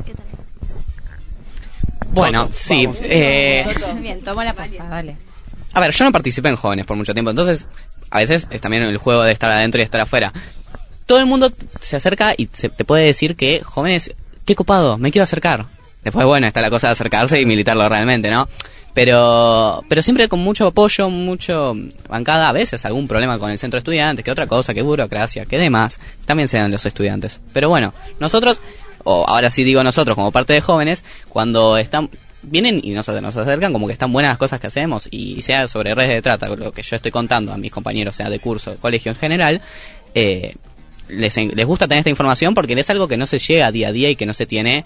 Bueno, 2.12 2.44
Toto, 2.44 2.54
sí. 2.54 2.86
vamos. 2.86 3.00
eh, 3.04 3.66
Bien, 4.02 4.22
toma 4.22 4.46
la 4.46 4.54
pasta, 4.54 4.84
dale. 4.86 5.18
a 5.74 5.80
ver, 5.80 5.92
yo 5.92 6.06
no 6.06 6.12
participé 6.12 6.50
en 6.50 6.56
jóvenes 6.56 6.86
por 6.86 6.96
mucho 6.98 7.14
tiempo, 7.14 7.30
entonces 7.32 7.68
a 8.10 8.20
veces 8.20 8.48
es 8.50 8.62
también 8.62 8.84
el 8.84 8.98
juego 8.98 9.24
de 9.24 9.34
estar 9.34 9.52
adentro 9.52 9.82
y 9.82 9.84
estar 9.84 10.00
afuera. 10.02 10.32
Todo 11.06 11.20
el 11.20 11.26
mundo 11.26 11.52
se 11.82 11.98
acerca 11.98 12.34
y 12.38 12.50
se, 12.52 12.70
te 12.70 12.86
puede 12.86 13.06
decir 13.06 13.36
que 13.36 13.62
jóvenes, 13.64 14.14
qué 14.46 14.56
copado, 14.56 14.98
me 14.98 15.12
quiero 15.12 15.24
acercar. 15.24 15.66
Después, 16.08 16.26
bueno, 16.26 16.48
está 16.48 16.62
la 16.62 16.70
cosa 16.70 16.88
de 16.88 16.94
acercarse 16.94 17.38
y 17.38 17.46
militarlo 17.46 17.90
realmente, 17.90 18.30
¿no? 18.30 18.48
Pero, 18.94 19.84
pero 19.90 20.02
siempre 20.02 20.30
con 20.30 20.40
mucho 20.40 20.68
apoyo, 20.68 21.10
mucho 21.10 21.76
bancada, 22.08 22.48
a 22.48 22.54
veces 22.54 22.86
algún 22.86 23.10
problema 23.10 23.38
con 23.38 23.52
el 23.52 23.60
centro 23.60 23.76
de 23.76 23.80
estudiantes, 23.80 24.24
que 24.24 24.32
otra 24.32 24.48
cosa, 24.48 24.74
que 24.74 24.82
burocracia, 24.82 25.44
que 25.44 25.58
demás, 25.58 26.00
también 26.26 26.48
se 26.48 26.60
dan 26.60 26.72
los 26.72 26.86
estudiantes. 26.86 27.42
Pero 27.52 27.68
bueno, 27.68 27.94
nosotros, 28.22 28.62
o 29.04 29.28
ahora 29.28 29.50
sí 29.50 29.66
digo 29.66 29.84
nosotros 29.84 30.16
como 30.16 30.32
parte 30.32 30.54
de 30.54 30.62
jóvenes, 30.62 31.04
cuando 31.28 31.78
están, 31.78 32.10
vienen 32.42 32.80
y 32.82 32.92
nos, 32.92 33.10
nos 33.10 33.36
acercan 33.36 33.74
como 33.74 33.86
que 33.88 33.92
están 33.92 34.14
buenas 34.14 34.32
las 34.32 34.38
cosas 34.38 34.62
que 34.62 34.68
hacemos, 34.68 35.10
y 35.12 35.42
sea 35.42 35.68
sobre 35.68 35.94
redes 35.94 36.16
de 36.16 36.22
trata, 36.22 36.48
lo 36.48 36.72
que 36.72 36.84
yo 36.84 36.96
estoy 36.96 37.12
contando 37.12 37.52
a 37.52 37.58
mis 37.58 37.74
compañeros, 37.74 38.16
sea 38.16 38.30
de 38.30 38.40
curso, 38.40 38.72
de 38.72 38.78
colegio 38.78 39.12
en 39.12 39.18
general, 39.18 39.62
eh, 40.16 40.56
les, 41.10 41.36
les 41.38 41.66
gusta 41.66 41.86
tener 41.86 42.00
esta 42.00 42.10
información 42.10 42.54
porque 42.54 42.74
es 42.74 42.90
algo 42.90 43.08
que 43.08 43.18
no 43.18 43.26
se 43.26 43.40
llega 43.40 43.72
día 43.72 43.90
a 43.90 43.92
día 43.92 44.10
y 44.10 44.16
que 44.16 44.26
no 44.26 44.34
se 44.34 44.46
tiene 44.46 44.86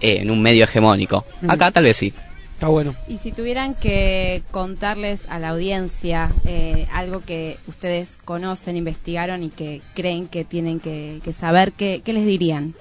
eh, 0.00 0.18
en 0.20 0.30
un 0.30 0.42
medio 0.42 0.64
hegemónico. 0.64 1.24
Mm. 1.42 1.50
Acá 1.50 1.70
tal 1.70 1.84
vez 1.84 1.96
sí. 1.96 2.12
Está 2.54 2.68
bueno. 2.68 2.94
Y 3.08 3.16
si 3.16 3.32
tuvieran 3.32 3.74
que 3.74 4.42
contarles 4.50 5.22
a 5.30 5.38
la 5.38 5.48
audiencia 5.48 6.30
eh, 6.44 6.86
algo 6.92 7.20
que 7.20 7.56
ustedes 7.66 8.18
conocen, 8.26 8.76
investigaron 8.76 9.42
y 9.42 9.48
que 9.48 9.80
creen 9.94 10.28
que 10.28 10.44
tienen 10.44 10.78
que, 10.78 11.20
que 11.24 11.32
saber, 11.32 11.72
¿qué, 11.72 12.02
¿qué 12.04 12.12
les 12.12 12.26
dirían? 12.26 12.74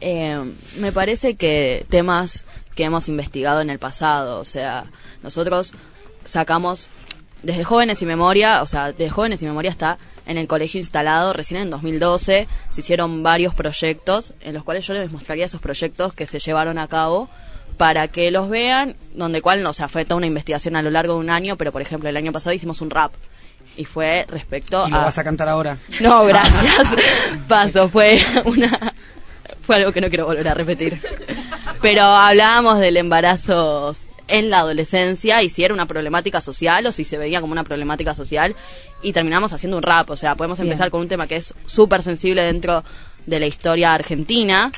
Eh, 0.00 0.42
me 0.78 0.92
parece 0.92 1.34
que 1.34 1.84
temas 1.90 2.46
que 2.74 2.84
hemos 2.84 3.08
investigado 3.08 3.60
en 3.60 3.68
el 3.68 3.78
pasado, 3.78 4.40
o 4.40 4.44
sea, 4.44 4.86
nosotros 5.22 5.74
sacamos 6.24 6.88
desde 7.42 7.64
Jóvenes 7.64 8.02
y 8.02 8.06
Memoria, 8.06 8.62
o 8.62 8.66
sea, 8.66 8.92
de 8.92 9.08
Jóvenes 9.10 9.42
y 9.42 9.46
Memoria 9.46 9.70
está 9.70 9.98
en 10.26 10.38
el 10.38 10.46
colegio 10.46 10.80
instalado 10.80 11.32
recién 11.32 11.60
en 11.60 11.70
2012, 11.70 12.48
se 12.70 12.80
hicieron 12.80 13.22
varios 13.22 13.54
proyectos 13.54 14.34
en 14.40 14.54
los 14.54 14.64
cuales 14.64 14.86
yo 14.86 14.94
les 14.94 15.10
mostraría 15.10 15.46
esos 15.46 15.60
proyectos 15.60 16.12
que 16.12 16.26
se 16.26 16.38
llevaron 16.38 16.78
a 16.78 16.88
cabo 16.88 17.28
para 17.76 18.08
que 18.08 18.30
los 18.30 18.48
vean, 18.48 18.96
donde 19.14 19.40
cual 19.40 19.62
no, 19.62 19.70
o 19.70 19.72
sea, 19.72 19.88
fue 19.88 20.04
toda 20.04 20.16
una 20.16 20.26
investigación 20.26 20.76
a 20.76 20.82
lo 20.82 20.90
largo 20.90 21.14
de 21.14 21.20
un 21.20 21.30
año, 21.30 21.56
pero 21.56 21.72
por 21.72 21.80
ejemplo 21.80 22.08
el 22.08 22.16
año 22.16 22.32
pasado 22.32 22.54
hicimos 22.54 22.80
un 22.80 22.90
rap 22.90 23.12
y 23.76 23.84
fue 23.84 24.26
respecto 24.28 24.86
¿Y 24.88 24.90
lo 24.90 24.96
a 24.96 25.04
vas 25.04 25.18
a 25.18 25.24
cantar 25.24 25.48
ahora? 25.48 25.78
no, 26.00 26.24
gracias. 26.24 26.88
Paso, 27.48 27.88
fue 27.88 28.20
una 28.44 28.92
fue 29.62 29.76
algo 29.76 29.92
que 29.92 30.00
no 30.00 30.08
quiero 30.08 30.24
volver 30.24 30.48
a 30.48 30.54
repetir. 30.54 30.98
Pero 31.82 32.02
hablábamos 32.02 32.78
del 32.80 32.96
embarazo 32.96 33.94
en 34.28 34.50
la 34.50 34.60
adolescencia 34.60 35.42
y 35.42 35.50
si 35.50 35.64
era 35.64 35.74
una 35.74 35.86
problemática 35.86 36.40
social 36.40 36.86
o 36.86 36.92
si 36.92 37.04
se 37.04 37.18
veía 37.18 37.40
como 37.40 37.52
una 37.52 37.64
problemática 37.64 38.14
social 38.14 38.54
y 39.02 39.12
terminamos 39.12 39.52
haciendo 39.52 39.76
un 39.78 39.82
rap, 39.82 40.10
o 40.10 40.16
sea, 40.16 40.34
podemos 40.36 40.58
Bien. 40.58 40.68
empezar 40.68 40.90
con 40.90 41.00
un 41.00 41.08
tema 41.08 41.26
que 41.26 41.36
es 41.36 41.54
súper 41.66 42.02
sensible 42.02 42.42
dentro 42.42 42.84
de 43.26 43.40
la 43.40 43.46
historia 43.46 43.94
argentina 43.94 44.70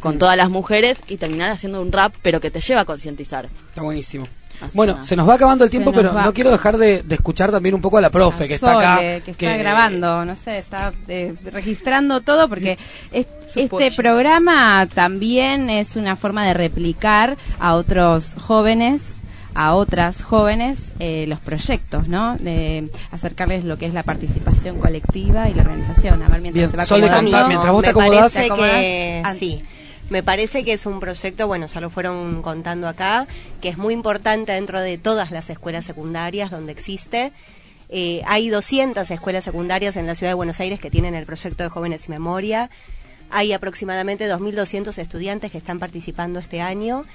con 0.00 0.16
Mm. 0.16 0.18
todas 0.18 0.36
las 0.36 0.50
mujeres 0.50 1.00
y 1.08 1.16
terminar 1.16 1.50
haciendo 1.50 1.80
un 1.80 1.92
rap 1.92 2.14
pero 2.22 2.40
que 2.40 2.50
te 2.50 2.60
lleva 2.60 2.80
a 2.80 2.84
concientizar. 2.84 3.48
Está 3.68 3.82
buenísimo. 3.82 4.26
Así 4.62 4.76
Bueno, 4.76 5.02
se 5.04 5.16
nos 5.16 5.28
va 5.28 5.34
acabando 5.34 5.64
el 5.64 5.70
tiempo, 5.70 5.92
pero 5.92 6.14
va. 6.14 6.24
no 6.24 6.32
quiero 6.32 6.50
dejar 6.50 6.76
de, 6.78 7.02
de 7.02 7.14
escuchar 7.14 7.50
también 7.50 7.74
un 7.74 7.80
poco 7.80 7.98
a 7.98 8.00
la 8.00 8.10
profe, 8.10 8.46
que 8.48 8.54
está 8.54 8.72
acá. 8.78 8.96
Sole, 8.96 9.20
que 9.24 9.30
está 9.32 9.56
grabando, 9.56 10.24
no 10.24 10.36
sé, 10.36 10.58
está 10.58 10.92
eh, 11.08 11.34
registrando 11.52 12.20
todo 12.20 12.48
porque 12.48 12.78
es- 13.12 13.26
este 13.54 13.90
programa 13.92 14.86
también 14.86 15.68
es 15.70 15.96
una 15.96 16.16
forma 16.16 16.46
de 16.46 16.54
replicar 16.54 17.36
a 17.58 17.74
otros 17.74 18.34
jóvenes 18.40 19.02
a 19.54 19.74
otras 19.74 20.24
jóvenes 20.24 20.92
eh, 20.98 21.26
los 21.28 21.38
proyectos, 21.38 22.08
¿no? 22.08 22.36
De 22.38 22.88
acercarles 23.10 23.64
lo 23.64 23.76
que 23.76 23.84
es 23.84 23.92
la 23.92 24.02
participación 24.02 24.78
colectiva 24.78 25.50
y 25.50 25.52
la 25.54 25.60
organización. 25.60 26.22
A 26.22 26.28
ver, 26.28 26.40
mientras 26.40 26.54
Bien, 26.54 26.70
se 26.70 26.76
va 26.78 26.86
Sole, 26.86 27.22
mientras 27.22 27.70
vos 27.70 27.82
te 27.82 27.86
me 27.88 27.90
acomodás. 27.90 28.32
parece 28.32 28.38
¿Te 28.40 28.46
acomodás? 28.46 28.80
que 28.80 29.22
sí. 29.38 29.62
Me 30.12 30.22
parece 30.22 30.62
que 30.62 30.74
es 30.74 30.84
un 30.84 31.00
proyecto, 31.00 31.46
bueno, 31.46 31.68
ya 31.68 31.80
lo 31.80 31.88
fueron 31.88 32.42
contando 32.42 32.86
acá, 32.86 33.26
que 33.62 33.70
es 33.70 33.78
muy 33.78 33.94
importante 33.94 34.52
dentro 34.52 34.78
de 34.78 34.98
todas 34.98 35.30
las 35.30 35.48
escuelas 35.48 35.86
secundarias 35.86 36.50
donde 36.50 36.70
existe. 36.70 37.32
Eh, 37.88 38.20
hay 38.26 38.50
200 38.50 39.10
escuelas 39.10 39.42
secundarias 39.42 39.96
en 39.96 40.06
la 40.06 40.14
ciudad 40.14 40.32
de 40.32 40.34
Buenos 40.34 40.60
Aires 40.60 40.80
que 40.80 40.90
tienen 40.90 41.14
el 41.14 41.24
proyecto 41.24 41.62
de 41.62 41.70
Jóvenes 41.70 42.08
y 42.08 42.10
Memoria. 42.10 42.68
Hay 43.30 43.54
aproximadamente 43.54 44.30
2.200 44.30 44.98
estudiantes 44.98 45.50
que 45.50 45.56
están 45.56 45.78
participando 45.78 46.40
este 46.40 46.60
año. 46.60 47.06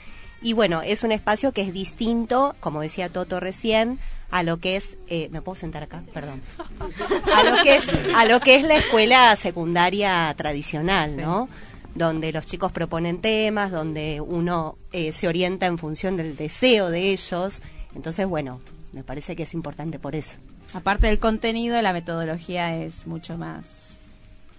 Y 0.42 0.54
bueno, 0.54 0.82
es 0.82 1.04
un 1.04 1.12
espacio 1.12 1.52
que 1.52 1.62
es 1.62 1.74
distinto, 1.74 2.56
como 2.60 2.82
decía 2.82 3.10
Toto 3.10 3.40
recién, 3.40 4.00
a 4.32 4.42
lo 4.42 4.58
que 4.58 4.76
es, 4.76 4.98
eh, 5.08 5.30
¿me 5.32 5.44
puedo 5.44 5.56
sentar 5.56 5.84
acá? 5.84 6.02
Perdón. 6.16 6.42
A 7.36 7.44
lo 7.44 7.62
que 7.62 7.76
es, 7.76 7.88
a 8.16 8.26
lo 8.26 8.40
que 8.40 8.56
es 8.56 8.64
la 8.64 8.78
escuela 8.78 9.36
secundaria 9.36 10.34
tradicional, 10.36 11.16
¿no? 11.16 11.48
Donde 11.98 12.32
los 12.32 12.46
chicos 12.46 12.72
proponen 12.72 13.22
temas, 13.22 13.72
donde 13.72 14.22
uno 14.22 14.78
eh, 14.92 15.12
se 15.12 15.28
orienta 15.28 15.66
en 15.66 15.78
función 15.78 16.16
del 16.16 16.36
deseo 16.36 16.90
de 16.90 17.12
ellos. 17.12 17.62
Entonces, 17.96 18.28
bueno, 18.28 18.62
me 18.94 19.04
parece 19.04 19.36
que 19.36 19.44
es 19.44 19.54
importante 19.54 19.98
por 19.98 20.16
eso. 20.16 20.38
Aparte 20.74 21.08
del 21.08 21.20
contenido, 21.20 21.82
la 21.82 21.94
metodología 21.94 22.76
es 22.76 23.08
mucho 23.08 23.38
más 23.38 23.87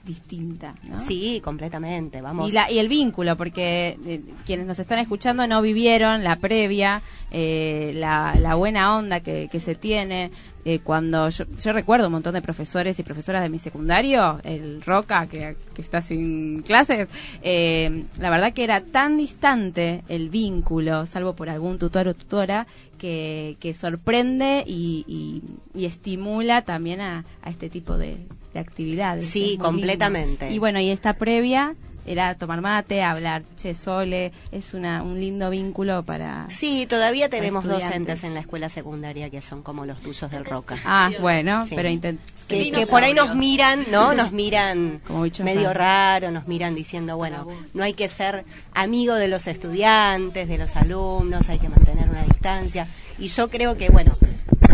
distinta, 0.09 0.75
¿no? 0.91 0.99
Sí, 1.01 1.41
completamente. 1.45 2.21
Vamos. 2.21 2.49
Y, 2.49 2.53
la, 2.53 2.69
y 2.71 2.79
el 2.81 2.89
vínculo, 2.89 3.37
porque 3.37 3.97
eh, 4.05 4.21
quienes 4.45 4.67
nos 4.67 4.79
están 4.81 4.99
escuchando 4.99 5.47
no 5.47 5.63
vivieron 5.63 6.25
la 6.25 6.37
previa, 6.37 7.03
eh, 7.31 7.93
la, 7.95 8.35
la 8.41 8.57
buena 8.57 8.97
onda 8.97 9.21
que, 9.21 9.49
que 9.53 9.61
se 9.61 9.77
tiene. 9.77 10.31
eh, 10.65 10.81
cuando 10.81 11.29
yo, 11.31 11.45
yo 11.63 11.73
recuerdo 11.73 12.07
un 12.09 12.13
montón 12.13 12.35
de 12.35 12.43
profesores 12.43 12.99
y 12.99 13.03
profesoras 13.03 13.43
de 13.43 13.49
mi 13.49 13.59
secundario, 13.59 14.41
el 14.45 14.83
Roca, 14.83 15.27
que, 15.27 15.57
que 15.75 15.83
está 15.83 16.03
sin 16.03 16.63
clases, 16.63 17.09
eh, 17.43 18.05
la 18.19 18.31
verdad 18.31 18.53
que 18.53 18.65
era 18.65 18.81
tan 18.83 19.17
distante 19.17 20.03
el 20.09 20.29
vínculo, 20.31 21.07
salvo 21.07 21.35
por 21.35 21.49
algún 21.49 21.79
tutor 21.79 22.09
o 22.09 22.15
tutora, 22.15 22.67
que, 22.99 23.57
que 23.61 23.75
sorprende 23.75 24.65
y, 24.67 25.05
y, 25.07 25.43
y 25.81 25.85
estimula 25.87 26.63
también 26.63 27.01
a, 27.01 27.25
a 27.43 27.51
este 27.51 27.71
tipo 27.71 27.97
de, 27.97 28.17
de 28.59 28.69
actividades. 28.69 29.27
Sí, 29.27 29.51
lindo. 29.51 29.65
completamente. 29.65 30.51
Y 30.51 30.59
bueno, 30.59 30.81
y 30.81 30.91
esta 30.91 31.15
previa 31.15 31.75
era 32.07 32.35
tomar 32.37 32.63
mate, 32.63 33.03
hablar, 33.03 33.43
che, 33.57 33.75
Sole, 33.75 34.33
es 34.51 34.73
una, 34.73 35.03
un 35.03 35.21
lindo 35.21 35.51
vínculo 35.51 36.03
para... 36.05 36.47
Sí, 36.49 36.87
todavía 36.89 37.29
tenemos 37.29 37.65
docentes 37.65 38.25
en 38.25 38.33
la 38.33 38.41
escuela 38.41 38.71
secundaria 38.71 39.29
que 39.29 39.43
son 39.43 39.63
como 39.63 39.85
los 39.85 40.01
tuyos 40.01 40.31
del 40.31 40.47
Roca. 40.47 40.77
Ah, 40.87 41.11
bueno, 41.21 41.67
Sí. 41.67 41.75
pero 41.77 41.91
intent- 41.91 42.17
que, 42.49 42.71
que 42.73 42.87
por 42.87 43.03
ahí 43.05 43.13
nos 43.13 43.35
miran, 43.35 43.85
¿no? 43.93 44.15
Nos 44.15 44.33
miran 44.33 45.03
Como 45.07 45.27
medio 45.45 45.75
raro, 45.75 46.31
nos 46.31 46.49
miran 46.49 46.75
diciendo, 46.75 47.19
bueno, 47.19 47.47
no 47.75 47.83
hay 47.85 47.93
que 47.93 48.09
ser 48.09 48.47
amigo 48.73 49.15
de 49.15 49.29
los 49.29 49.47
estudiantes, 49.47 50.49
de 50.49 50.57
los 50.57 50.77
alumnos, 50.77 51.47
hay 51.51 51.59
que 51.59 51.69
mantener 51.69 52.09
una 52.09 52.23
distancia. 52.23 52.89
Y 53.19 53.29
yo 53.29 53.49
creo 53.51 53.77
que, 53.77 53.91
bueno, 53.91 54.17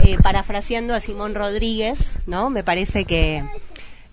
eh, 0.05 0.19
parafraseando 0.23 0.95
a 0.95 1.01
Simón 1.01 1.35
Rodríguez, 1.35 1.99
¿no? 2.29 2.49
Me 2.49 2.63
parece 2.63 3.07
que 3.07 3.43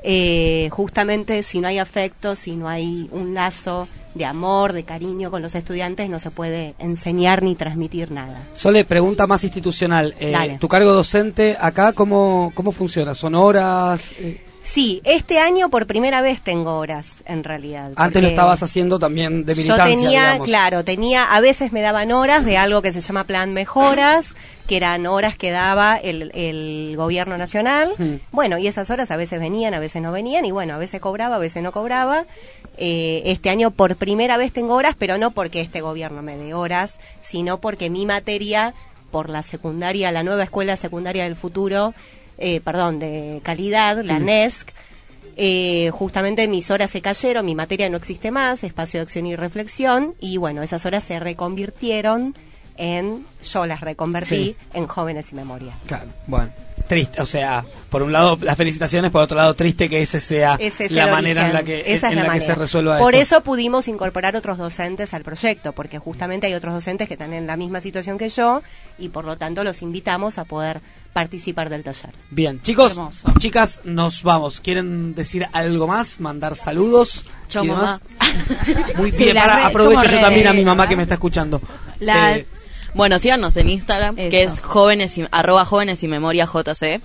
eh, 0.03 0.69
justamente 0.71 1.43
si 1.43 1.59
no 1.59 1.67
hay 1.67 1.79
afecto, 1.79 2.35
si 2.35 2.55
no 2.55 2.67
hay 2.67 3.07
un 3.11 3.33
lazo 3.33 3.87
de 4.13 4.25
amor, 4.25 4.73
de 4.73 4.83
cariño 4.83 5.31
con 5.31 5.41
los 5.41 5.55
estudiantes, 5.55 6.09
no 6.09 6.19
se 6.19 6.31
puede 6.31 6.75
enseñar 6.79 7.43
ni 7.43 7.55
transmitir 7.55 8.11
nada. 8.11 8.41
Sole, 8.53 8.83
pregunta 8.83 9.25
más 9.27 9.43
institucional. 9.43 10.13
Eh. 10.19 10.57
¿Tu 10.59 10.67
cargo 10.67 10.91
docente 10.91 11.55
acá 11.59 11.93
cómo, 11.93 12.51
cómo 12.53 12.71
funciona? 12.71 13.13
¿Son 13.13 13.35
horas? 13.35 14.11
Eh, 14.19 14.43
Sí, 14.73 15.01
este 15.03 15.37
año 15.37 15.69
por 15.69 15.85
primera 15.85 16.21
vez 16.21 16.41
tengo 16.41 16.77
horas, 16.77 17.17
en 17.25 17.43
realidad. 17.43 17.91
antes 17.97 18.21
lo 18.21 18.29
estabas 18.29 18.63
haciendo 18.63 18.99
también 18.99 19.43
de 19.45 19.53
Yo 19.53 19.63
militancia, 19.63 19.85
tenía, 19.85 20.21
digamos. 20.21 20.47
claro, 20.47 20.83
tenía, 20.85 21.23
a 21.25 21.41
veces 21.41 21.73
me 21.73 21.81
daban 21.81 22.11
horas 22.13 22.45
de 22.45 22.55
algo 22.57 22.81
que 22.81 22.93
se 22.93 23.01
llama 23.01 23.25
Plan 23.25 23.51
Mejoras, 23.51 24.33
que 24.67 24.77
eran 24.77 25.07
horas 25.07 25.37
que 25.37 25.51
daba 25.51 25.97
el, 25.97 26.31
el 26.33 26.93
gobierno 26.95 27.37
nacional. 27.37 27.91
Hmm. 27.97 28.15
Bueno, 28.31 28.57
y 28.59 28.67
esas 28.67 28.89
horas 28.89 29.11
a 29.11 29.17
veces 29.17 29.41
venían, 29.41 29.73
a 29.73 29.79
veces 29.79 30.01
no 30.01 30.13
venían, 30.13 30.45
y 30.45 30.51
bueno, 30.51 30.75
a 30.75 30.77
veces 30.77 31.01
cobraba, 31.01 31.35
a 31.35 31.39
veces 31.39 31.61
no 31.61 31.73
cobraba. 31.73 32.23
Eh, 32.77 33.23
este 33.25 33.49
año 33.49 33.71
por 33.71 33.97
primera 33.97 34.37
vez 34.37 34.53
tengo 34.53 34.75
horas, 34.75 34.95
pero 34.97 35.17
no 35.17 35.31
porque 35.31 35.59
este 35.59 35.81
gobierno 35.81 36.21
me 36.21 36.37
dé 36.37 36.53
horas, 36.53 36.97
sino 37.21 37.59
porque 37.59 37.89
mi 37.89 38.05
materia, 38.05 38.73
por 39.11 39.29
la 39.29 39.43
secundaria, 39.43 40.13
la 40.13 40.23
nueva 40.23 40.43
escuela 40.43 40.77
secundaria 40.77 41.25
del 41.25 41.35
futuro, 41.35 41.93
eh, 42.41 42.59
perdón, 42.61 42.99
de 42.99 43.39
calidad, 43.43 44.03
la 44.03 44.19
Mm. 44.19 44.25
NESC, 44.25 44.73
eh, 45.37 45.89
justamente 45.93 46.47
mis 46.47 46.69
horas 46.71 46.91
se 46.91 47.01
cayeron, 47.01 47.45
mi 47.45 47.55
materia 47.55 47.87
no 47.89 47.97
existe 47.97 48.31
más, 48.31 48.63
espacio 48.63 48.99
de 48.99 49.03
acción 49.03 49.25
y 49.27 49.35
reflexión, 49.35 50.13
y 50.19 50.37
bueno, 50.37 50.61
esas 50.63 50.85
horas 50.85 51.03
se 51.03 51.19
reconvirtieron 51.19 52.35
en, 52.77 53.25
yo 53.43 53.65
las 53.65 53.81
reconvertí 53.81 54.35
Sí. 54.35 54.55
en 54.73 54.87
jóvenes 54.87 55.31
y 55.31 55.35
memoria. 55.35 55.73
Claro, 55.87 56.09
bueno. 56.27 56.51
Triste, 56.87 57.21
o 57.21 57.25
sea, 57.25 57.63
por 57.89 58.01
un 58.03 58.11
lado 58.11 58.37
las 58.41 58.55
felicitaciones, 58.57 59.11
por 59.11 59.21
otro 59.21 59.37
lado 59.37 59.53
triste 59.55 59.89
que 59.89 60.01
ese 60.01 60.19
sea 60.19 60.55
Ese 60.59 60.85
es 60.85 60.91
la 60.91 61.07
manera 61.07 61.47
en 61.47 61.53
la 61.53 61.63
que, 61.63 61.93
Esa 61.93 62.07
en 62.07 62.17
es 62.19 62.23
la 62.23 62.27
la 62.27 62.33
que 62.33 62.41
se 62.41 62.55
resuelva 62.55 62.97
Por 62.97 63.15
esto. 63.15 63.35
eso 63.37 63.43
pudimos 63.43 63.87
incorporar 63.87 64.35
otros 64.35 64.57
docentes 64.57 65.13
al 65.13 65.23
proyecto, 65.23 65.71
porque 65.73 65.99
justamente 65.99 66.47
hay 66.47 66.53
otros 66.53 66.73
docentes 66.73 67.07
que 67.07 67.15
están 67.15 67.33
en 67.33 67.47
la 67.47 67.57
misma 67.57 67.81
situación 67.81 68.17
que 68.17 68.29
yo 68.29 68.61
y 68.97 69.09
por 69.09 69.25
lo 69.25 69.37
tanto 69.37 69.63
los 69.63 69.81
invitamos 69.81 70.37
a 70.37 70.45
poder 70.45 70.81
participar 71.13 71.69
del 71.69 71.83
taller. 71.83 72.11
Bien, 72.29 72.61
chicos, 72.61 72.93
chicas, 73.39 73.81
nos 73.83 74.23
vamos. 74.23 74.61
¿Quieren 74.61 75.13
decir 75.13 75.45
algo 75.51 75.85
más? 75.87 76.19
¿Mandar 76.21 76.55
saludos? 76.55 77.25
Chau, 77.49 77.65
y 77.65 77.67
demás? 77.67 77.99
mamá. 78.19 78.87
Muy 78.97 79.11
bien, 79.11 79.35
para, 79.35 79.65
aprovecho 79.67 80.05
yo 80.05 80.21
también 80.21 80.47
a 80.47 80.53
mi 80.53 80.63
mamá 80.63 80.87
que 80.87 80.95
me 80.95 81.03
está 81.03 81.15
escuchando. 81.15 81.61
La- 81.99 82.37
Eh, 82.37 82.45
bueno, 82.93 83.19
síganos 83.19 83.55
en 83.57 83.69
Instagram, 83.69 84.15
que 84.15 84.43
es 84.43 84.59
jóvenes 84.59 85.17
y, 85.17 85.25
arroba 85.31 85.65
jóvenes 85.65 86.03
y 86.03 86.07
memoria 86.07 86.45
JC. 86.45 87.01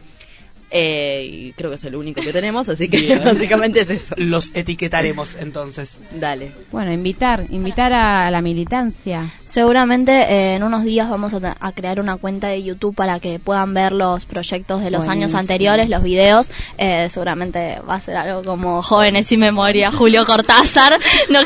Eh, 0.68 1.28
y 1.30 1.53
creo 1.53 1.70
que 1.70 1.76
es 1.76 1.84
el 1.84 1.95
único 1.95 2.20
que 2.20 2.32
tenemos, 2.32 2.68
así 2.68 2.89
que 2.89 2.99
Bien. 2.99 3.22
básicamente 3.24 3.80
es 3.80 3.91
eso. 3.91 4.14
Los 4.18 4.51
etiquetaremos 4.53 5.37
entonces. 5.37 5.99
Dale. 6.11 6.51
Bueno, 6.72 6.93
invitar, 6.93 7.45
invitar 7.51 7.93
a 7.93 8.30
la 8.32 8.43
militancia. 8.43 9.30
Seguramente 9.45 10.12
eh, 10.12 10.57
en 10.57 10.64
unos 10.64 10.82
días 10.82 11.09
vamos 11.09 11.34
a, 11.34 11.72
crear 11.72 12.01
una 12.01 12.16
cuenta 12.16 12.49
de 12.49 12.64
YouTube 12.64 12.97
para 12.97 13.20
que 13.20 13.39
puedan 13.39 13.74
ver 13.74 13.93
los 13.93 14.26
proyectos 14.26 14.82
de 14.82 14.91
los 14.91 15.07
años 15.09 15.34
anteriores, 15.34 15.89
los 15.89 16.03
videos. 16.03 16.51
Eh, 16.78 17.09
seguramente 17.11 17.78
va 17.89 17.95
a 17.95 18.01
ser 18.01 18.16
algo 18.16 18.43
como 18.43 18.82
Jóvenes 18.82 19.30
y 19.30 19.37
Memoria, 19.37 19.93
Julio 19.93 20.24
Cortázar. 20.24 20.99
No. 21.30 21.41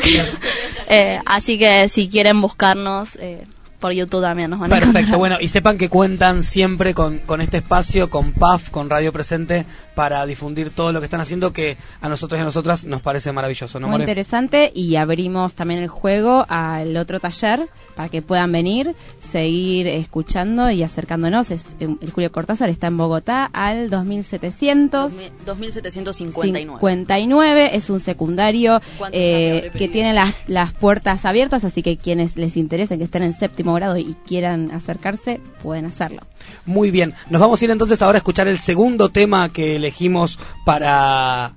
Eh, 0.89 1.19
así 1.25 1.57
que 1.57 1.87
si 1.89 2.09
quieren 2.09 2.41
buscarnos 2.41 3.15
eh, 3.15 3.45
por 3.81 3.91
YouTube 3.91 4.21
también 4.21 4.49
nos 4.49 4.59
van 4.59 4.71
a 4.71 4.75
Perfecto, 4.75 4.97
encontrar. 4.99 5.19
bueno, 5.19 5.37
y 5.41 5.47
sepan 5.49 5.77
que 5.77 5.89
cuentan 5.89 6.43
siempre 6.43 6.93
con, 6.93 7.17
con 7.19 7.41
este 7.41 7.57
espacio, 7.57 8.09
con 8.09 8.31
PAF, 8.31 8.69
con 8.69 8.89
Radio 8.89 9.11
Presente, 9.11 9.65
para 9.95 10.25
difundir 10.25 10.69
todo 10.69 10.93
lo 10.93 10.99
que 11.01 11.05
están 11.05 11.19
haciendo, 11.19 11.51
que 11.51 11.77
a 11.99 12.07
nosotros 12.07 12.37
y 12.39 12.41
a 12.41 12.45
nosotras 12.45 12.85
nos 12.85 13.01
parece 13.01 13.31
maravilloso, 13.31 13.79
¿no, 13.79 13.87
Muy 13.87 13.93
More? 13.93 14.03
interesante 14.03 14.71
y 14.73 14.95
abrimos 14.95 15.53
también 15.53 15.81
el 15.81 15.89
juego 15.89 16.45
al 16.47 16.95
otro 16.95 17.19
taller 17.19 17.67
para 17.95 18.07
que 18.07 18.21
puedan 18.21 18.51
venir, 18.51 18.95
seguir 19.19 19.87
escuchando 19.87 20.69
y 20.71 20.83
acercándonos. 20.83 21.51
Es, 21.51 21.65
el 21.79 22.11
Julio 22.11 22.31
Cortázar 22.31 22.69
está 22.69 22.87
en 22.87 22.97
Bogotá 22.97 23.49
al 23.51 23.89
2700. 23.89 25.11
2759. 25.45 26.69
59 26.79 27.69
es 27.75 27.89
un 27.89 27.99
secundario 27.99 28.79
¿Cuántos 28.97 29.19
eh, 29.21 29.71
que 29.77 29.87
tiene 29.87 30.13
las, 30.13 30.33
las 30.47 30.73
puertas 30.73 31.25
abiertas, 31.25 31.63
así 31.63 31.81
que 31.81 31.97
quienes 31.97 32.37
les 32.37 32.57
interesen, 32.57 32.97
que 32.99 33.05
estén 33.05 33.23
en 33.23 33.33
séptimo 33.33 33.70
grado 33.75 33.97
y 33.97 34.15
quieran 34.25 34.71
acercarse, 34.71 35.41
pueden 35.61 35.85
hacerlo. 35.85 36.21
Muy 36.65 36.91
bien, 36.91 37.13
nos 37.29 37.41
vamos 37.41 37.61
a 37.61 37.65
ir 37.65 37.71
entonces 37.71 38.01
ahora 38.01 38.17
a 38.17 38.19
escuchar 38.19 38.47
el 38.47 38.59
segundo 38.59 39.09
tema 39.09 39.49
que 39.49 39.75
elegimos 39.75 40.39
para 40.65 41.53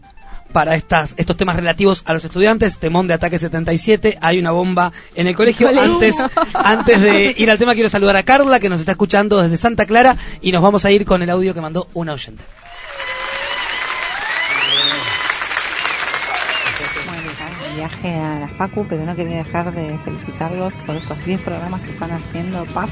para 0.53 0.77
estas 0.77 1.15
estos 1.17 1.37
temas 1.37 1.57
relativos 1.57 2.05
a 2.07 2.13
los 2.13 2.25
estudiantes, 2.25 2.79
temón 2.79 3.09
de 3.09 3.15
ataque 3.15 3.39
77, 3.39 4.19
hay 4.21 4.39
una 4.39 4.53
bomba 4.53 4.93
en 5.17 5.27
el 5.27 5.35
colegio. 5.35 5.69
Antes 5.69 6.17
antes 6.55 7.01
de 7.01 7.35
ir 7.37 7.51
al 7.51 7.59
tema 7.59 7.75
quiero 7.75 7.89
saludar 7.89 8.17
a 8.17 8.23
Carla 8.23 8.61
que 8.61 8.69
nos 8.69 8.81
está 8.81 8.93
escuchando 8.93 9.43
desde 9.43 9.59
Santa 9.59 9.85
Clara 9.85 10.17
y 10.41 10.53
nos 10.53 10.63
vamos 10.63 10.85
a 10.85 10.93
ir 10.93 11.05
con 11.05 11.23
el 11.23 11.31
audio 11.31 11.55
que 11.55 11.61
mandó 11.61 11.89
una 11.93 12.13
oyente. 12.13 12.43
Viaje 17.85 18.15
a 18.17 18.39
la 18.41 18.49
Facu, 18.49 18.87
pero 18.89 19.05
no 19.05 19.15
quería 19.15 19.39
dejar 19.45 19.75
de 19.75 19.99
felicitarlos 20.05 20.79
por 20.87 20.97
estos 20.97 21.23
10 21.23 21.41
programas 21.43 21.83
que 21.83 21.91
están 21.91 22.13
haciendo 22.13 22.65
PAF. 22.73 22.89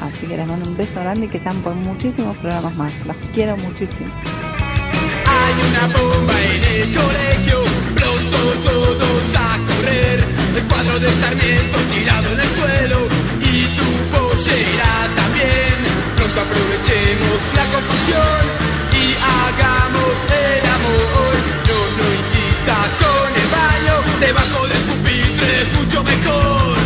Así 0.00 0.26
que 0.26 0.36
les 0.38 0.46
mando 0.46 0.66
un 0.66 0.76
beso 0.78 0.98
grande 1.00 1.26
y 1.26 1.28
que 1.28 1.38
sean 1.38 1.56
por 1.60 1.74
muchísimos 1.74 2.34
programas 2.38 2.74
más. 2.76 2.92
Los 3.06 3.16
quiero 3.34 3.54
muchísimo. 3.58 4.08
Hay 5.36 5.54
una 5.68 5.84
bomba 5.98 6.36
en 6.40 6.64
el 6.74 6.94
colegio, 6.96 7.58
pronto 7.96 8.38
todos 8.64 9.28
a 9.36 9.58
correr. 9.68 10.24
El 10.56 10.64
cuadro 10.70 11.00
de 11.00 11.08
Sarmiento 11.20 11.78
tirado 11.92 12.32
en 12.32 12.40
el 12.40 12.50
suelo 12.56 12.98
y 13.44 13.54
tu 13.76 13.88
pollera 14.12 14.92
también. 15.20 15.76
Pronto 16.16 16.38
aprovechemos 16.46 17.38
la 17.58 17.64
confusión 17.74 18.40
y 19.02 19.04
hagamos 19.36 20.16
el 20.48 20.64
amor. 20.76 21.34
No, 21.68 21.78
no 21.98 22.04
insistas 22.20 23.17
debajo 24.20 24.66
del 24.66 24.78
pupitre 24.78 25.62
es 25.62 25.72
mucho 25.78 26.02
mejor. 26.02 26.76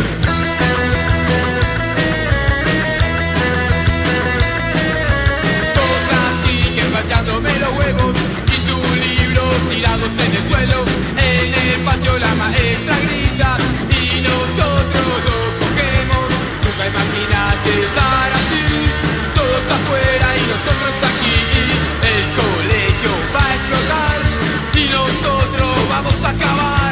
Todas 5.73 6.31
siguen 6.45 6.91
pateándome 6.91 7.49
los 7.59 7.71
huevos 7.77 8.15
y 8.45 8.57
tus 8.67 8.85
libros 9.07 9.55
tirados 9.69 10.13
en 10.25 10.31
el 10.35 10.43
suelo. 10.49 10.85
En 11.17 11.53
el 11.53 11.79
patio 11.85 12.19
la 12.19 12.35
maestra 12.35 12.95
grita 13.05 13.57
y 13.89 14.21
nosotros 14.21 15.07
lo 15.27 15.37
cogemos. 15.59 16.25
Nunca 16.63 16.83
imaginaste 16.93 17.69
estar 17.87 18.29
así, 18.39 18.63
todos 19.33 19.65
afuera 19.77 20.27
y 20.37 20.43
nosotros 20.53 20.95
aquí. 21.09 21.37
El 22.13 22.23
colegio 22.41 23.11
va 23.33 23.43
a 23.43 23.53
explotar 23.57 24.17
y 24.75 24.83
nosotros 24.93 25.89
vamos 25.89 26.23
a 26.23 26.29
acabar. 26.29 26.82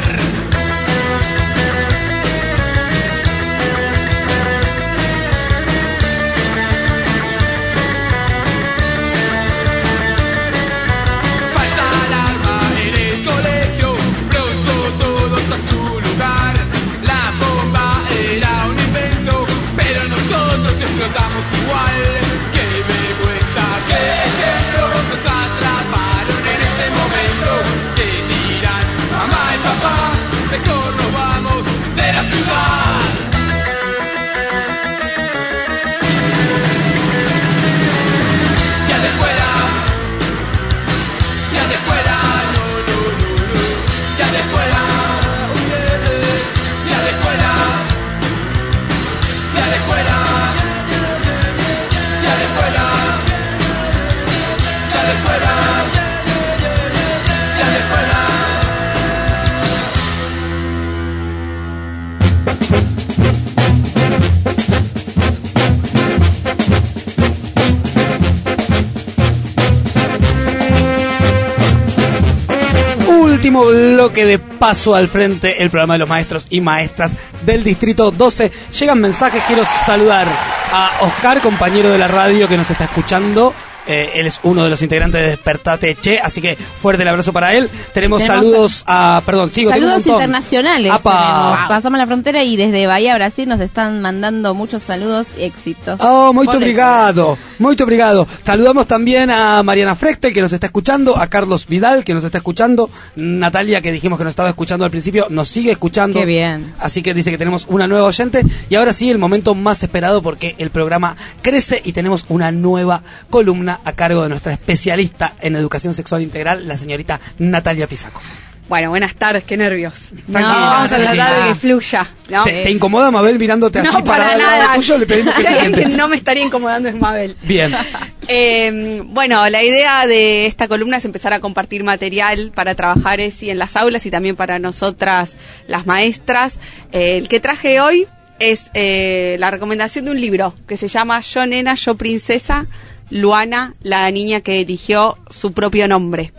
Paso 74.72 74.94
al 74.94 75.08
frente, 75.08 75.62
el 75.62 75.68
programa 75.68 75.92
de 75.92 75.98
los 75.98 76.08
maestros 76.08 76.46
y 76.48 76.62
maestras 76.62 77.12
del 77.44 77.62
Distrito 77.62 78.10
12. 78.10 78.50
Llegan 78.80 79.02
mensajes, 79.02 79.42
quiero 79.46 79.64
saludar 79.84 80.26
a 80.72 80.90
Oscar, 81.02 81.42
compañero 81.42 81.90
de 81.90 81.98
la 81.98 82.08
radio 82.08 82.48
que 82.48 82.56
nos 82.56 82.70
está 82.70 82.84
escuchando. 82.84 83.52
Eh, 83.86 84.12
él 84.14 84.26
es 84.26 84.38
uno 84.44 84.62
de 84.62 84.70
los 84.70 84.80
integrantes 84.80 85.20
de 85.20 85.26
Despertate 85.28 85.96
Che, 85.96 86.20
así 86.20 86.40
que 86.40 86.56
fuerte 86.56 87.02
el 87.02 87.08
abrazo 87.08 87.32
para 87.32 87.52
él. 87.54 87.68
Tenemos, 87.92 88.22
Tenemos 88.22 88.22
saludos 88.22 88.84
a, 88.86 89.22
perdón, 89.26 89.50
chicos, 89.50 89.72
Saludos 89.72 90.06
internacionales. 90.06 90.92
Pasamos 91.02 91.98
la 91.98 92.06
frontera 92.06 92.44
y 92.44 92.56
desde 92.56 92.86
Bahía, 92.86 93.14
Brasil, 93.16 93.48
nos 93.48 93.60
están 93.60 94.00
mandando 94.00 94.54
muchos 94.54 94.84
saludos 94.84 95.26
y 95.36 95.42
éxitos. 95.42 95.98
Oh, 96.00 96.32
eso. 96.42 96.56
obrigado, 96.56 97.36
muito 97.58 97.82
obrigado. 97.82 98.28
Saludamos 98.44 98.86
también 98.86 99.30
a 99.30 99.62
Mariana 99.62 99.96
Frechtel 99.96 100.32
que 100.32 100.42
nos 100.42 100.52
está 100.52 100.66
escuchando, 100.66 101.16
a 101.16 101.26
Carlos 101.26 101.66
Vidal 101.66 102.04
que 102.04 102.14
nos 102.14 102.22
está 102.22 102.38
escuchando, 102.38 102.88
Natalia 103.16 103.80
que 103.80 103.90
dijimos 103.90 104.18
que 104.18 104.24
nos 104.24 104.32
estaba 104.32 104.48
escuchando 104.48 104.84
al 104.84 104.90
principio, 104.90 105.26
nos 105.28 105.48
sigue 105.48 105.72
escuchando. 105.72 106.20
Qué 106.20 106.26
bien. 106.26 106.74
Así 106.78 107.02
que 107.02 107.14
dice 107.14 107.30
que 107.30 107.38
tenemos 107.38 107.66
una 107.68 107.88
nueva 107.88 108.06
oyente 108.06 108.44
y 108.70 108.76
ahora 108.76 108.92
sí 108.92 109.10
el 109.10 109.18
momento 109.18 109.54
más 109.54 109.82
esperado 109.82 110.22
porque 110.22 110.54
el 110.58 110.70
programa 110.70 111.16
crece 111.42 111.80
y 111.84 111.92
tenemos 111.92 112.24
una 112.28 112.52
nueva 112.52 113.02
columna 113.28 113.71
a 113.84 113.92
cargo 113.92 114.22
de 114.22 114.28
nuestra 114.28 114.52
especialista 114.52 115.34
en 115.40 115.56
educación 115.56 115.94
sexual 115.94 116.22
integral, 116.22 116.66
la 116.66 116.78
señorita 116.78 117.20
Natalia 117.38 117.86
Pisaco. 117.86 118.20
Bueno, 118.68 118.88
buenas 118.88 119.14
tardes, 119.16 119.44
qué 119.44 119.56
nervios. 119.58 119.92
Tranquila, 120.30 120.54
no, 120.54 120.66
vamos 120.66 120.92
a 120.92 120.96
tratar 120.96 121.42
de 121.42 121.48
que 121.48 121.54
fluya. 121.56 122.08
¿no? 122.30 122.44
¿Te, 122.44 122.62
te 122.62 122.70
incomoda 122.70 123.10
Mabel 123.10 123.38
mirándote 123.38 123.80
así 123.80 123.88
No, 123.88 124.02
para 124.02 124.24
parada 124.24 124.32
al 124.32 124.38
lado 124.38 124.62
nada. 124.62 124.74
tuyo? 124.76 124.98
Le 124.98 125.06
pedimos 125.06 125.34
que 125.36 125.42
se 125.42 125.72
que 125.72 125.86
no 125.88 126.08
me 126.08 126.16
estaría 126.16 126.44
incomodando 126.44 126.88
es 126.88 126.94
Mabel. 126.94 127.36
Bien. 127.42 127.74
Eh, 128.28 129.02
bueno, 129.04 129.48
la 129.48 129.64
idea 129.64 130.06
de 130.06 130.46
esta 130.46 130.68
columna 130.68 130.98
es 130.98 131.04
empezar 131.04 131.32
a 131.32 131.40
compartir 131.40 131.82
material 131.82 132.52
para 132.54 132.76
trabajar 132.76 133.18
eh, 133.18 133.32
sí, 133.32 133.50
en 133.50 133.58
las 133.58 133.74
aulas 133.76 134.06
y 134.06 134.12
también 134.12 134.36
para 134.36 134.60
nosotras, 134.60 135.34
las 135.66 135.86
maestras. 135.86 136.60
Eh, 136.92 137.16
el 137.16 137.28
que 137.28 137.40
traje 137.40 137.80
hoy 137.80 138.06
es 138.38 138.66
eh, 138.74 139.36
la 139.40 139.50
recomendación 139.50 140.04
de 140.04 140.12
un 140.12 140.20
libro 140.20 140.54
que 140.68 140.76
se 140.76 140.86
llama 140.86 141.20
Yo 141.20 141.44
Nena, 141.46 141.74
Yo 141.74 141.96
Princesa, 141.96 142.66
Luana, 143.12 143.74
la 143.82 144.10
niña 144.10 144.40
que 144.40 144.62
eligió 144.62 145.18
su 145.28 145.52
propio 145.52 145.86
nombre. 145.86 146.32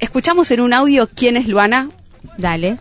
Escuchamos 0.00 0.50
en 0.50 0.62
un 0.62 0.72
audio 0.72 1.10
quién 1.14 1.36
es 1.36 1.46
Luana. 1.46 1.90
Dale. 2.38 2.78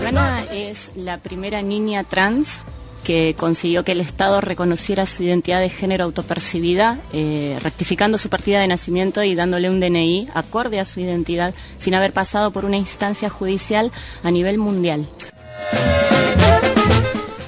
Luana 0.00 0.44
es 0.52 0.92
la 0.94 1.18
primera 1.18 1.62
niña 1.62 2.04
trans 2.04 2.62
que 3.02 3.34
consiguió 3.36 3.82
que 3.82 3.92
el 3.92 4.00
Estado 4.00 4.40
reconociera 4.40 5.04
su 5.04 5.24
identidad 5.24 5.60
de 5.60 5.68
género 5.68 6.04
autopercibida, 6.04 7.00
eh, 7.12 7.58
rectificando 7.60 8.18
su 8.18 8.28
partida 8.28 8.60
de 8.60 8.68
nacimiento 8.68 9.24
y 9.24 9.34
dándole 9.34 9.68
un 9.68 9.80
DNI 9.80 10.28
acorde 10.32 10.78
a 10.78 10.84
su 10.84 11.00
identidad 11.00 11.54
sin 11.78 11.96
haber 11.96 12.12
pasado 12.12 12.52
por 12.52 12.64
una 12.64 12.76
instancia 12.76 13.28
judicial 13.28 13.90
a 14.22 14.30
nivel 14.30 14.58
mundial. 14.58 15.08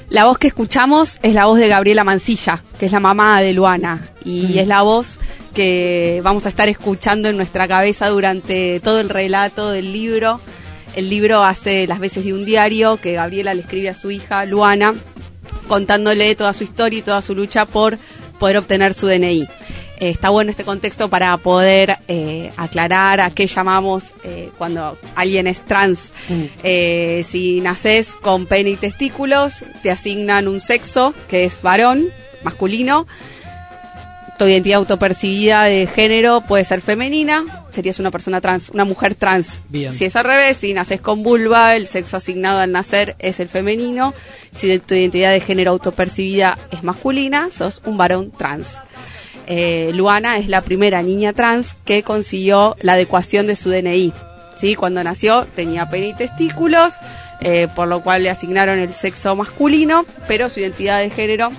La 0.09 0.25
voz 0.25 0.37
que 0.37 0.47
escuchamos 0.47 1.19
es 1.23 1.33
la 1.33 1.45
voz 1.45 1.57
de 1.57 1.69
Gabriela 1.69 2.03
Mancilla, 2.03 2.63
que 2.77 2.85
es 2.85 2.91
la 2.91 2.99
mamá 2.99 3.41
de 3.41 3.53
Luana, 3.53 4.09
y 4.25 4.59
es 4.59 4.67
la 4.67 4.81
voz 4.81 5.19
que 5.53 6.19
vamos 6.23 6.45
a 6.45 6.49
estar 6.49 6.67
escuchando 6.67 7.29
en 7.29 7.37
nuestra 7.37 7.67
cabeza 7.67 8.09
durante 8.09 8.81
todo 8.81 8.99
el 8.99 9.07
relato 9.07 9.71
del 9.71 9.93
libro. 9.93 10.41
El 10.95 11.09
libro 11.09 11.43
hace 11.45 11.87
las 11.87 11.99
veces 11.99 12.25
de 12.25 12.33
un 12.33 12.43
diario 12.43 12.97
que 12.97 13.13
Gabriela 13.13 13.53
le 13.53 13.61
escribe 13.61 13.87
a 13.87 13.93
su 13.93 14.11
hija, 14.11 14.45
Luana, 14.45 14.95
contándole 15.69 16.35
toda 16.35 16.51
su 16.51 16.65
historia 16.65 16.99
y 16.99 17.03
toda 17.03 17.21
su 17.21 17.33
lucha 17.33 17.65
por 17.65 17.97
poder 18.37 18.57
obtener 18.57 18.93
su 18.93 19.07
DNI. 19.07 19.47
Está 20.01 20.29
bueno 20.31 20.49
este 20.49 20.63
contexto 20.63 21.09
para 21.09 21.37
poder 21.37 21.99
eh, 22.07 22.51
aclarar 22.57 23.21
a 23.21 23.29
qué 23.29 23.45
llamamos 23.45 24.15
eh, 24.23 24.49
cuando 24.57 24.97
alguien 25.15 25.45
es 25.45 25.63
trans. 25.63 26.11
Eh, 26.63 27.23
si 27.29 27.61
naces 27.61 28.15
con 28.15 28.47
pene 28.47 28.71
y 28.71 28.75
testículos, 28.77 29.63
te 29.83 29.91
asignan 29.91 30.47
un 30.47 30.59
sexo 30.59 31.13
que 31.29 31.43
es 31.43 31.61
varón, 31.61 32.09
masculino. 32.43 33.05
Tu 34.39 34.47
identidad 34.47 34.79
autopercibida 34.79 35.65
de 35.65 35.85
género 35.85 36.41
puede 36.41 36.63
ser 36.63 36.81
femenina, 36.81 37.45
serías 37.69 37.99
una 37.99 38.09
persona 38.09 38.41
trans, 38.41 38.71
una 38.71 38.85
mujer 38.85 39.13
trans. 39.13 39.61
Bien. 39.69 39.93
Si 39.93 40.05
es 40.05 40.15
al 40.15 40.25
revés, 40.25 40.57
si 40.57 40.73
naces 40.73 40.99
con 40.99 41.21
vulva, 41.21 41.75
el 41.75 41.85
sexo 41.85 42.17
asignado 42.17 42.59
al 42.59 42.71
nacer 42.71 43.15
es 43.19 43.39
el 43.39 43.49
femenino. 43.49 44.15
Si 44.49 44.79
tu 44.79 44.95
identidad 44.95 45.31
de 45.31 45.41
género 45.41 45.69
autopercibida 45.69 46.57
es 46.71 46.81
masculina, 46.81 47.49
sos 47.51 47.83
un 47.85 47.97
varón 47.97 48.31
trans. 48.31 48.77
Eh, 49.47 49.91
Luana 49.93 50.37
es 50.37 50.47
la 50.47 50.61
primera 50.61 51.01
niña 51.01 51.33
trans 51.33 51.75
que 51.85 52.03
consiguió 52.03 52.75
la 52.81 52.93
adecuación 52.93 53.47
de 53.47 53.55
su 53.55 53.69
DNI. 53.69 54.13
¿sí? 54.55 54.75
Cuando 54.75 55.03
nació 55.03 55.45
tenía 55.55 55.89
pene 55.89 56.09
y 56.09 56.13
testículos, 56.13 56.93
eh, 57.41 57.67
por 57.75 57.87
lo 57.87 58.01
cual 58.01 58.23
le 58.23 58.29
asignaron 58.29 58.79
el 58.79 58.93
sexo 58.93 59.35
masculino, 59.35 60.05
pero 60.27 60.49
su 60.49 60.59
identidad 60.59 60.99
de 60.99 61.09
género 61.09 61.49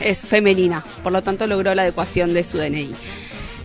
es 0.00 0.20
femenina, 0.20 0.82
por 1.02 1.12
lo 1.12 1.22
tanto 1.22 1.46
logró 1.46 1.74
la 1.74 1.82
adecuación 1.82 2.34
de 2.34 2.44
su 2.44 2.58
DNI. 2.58 2.94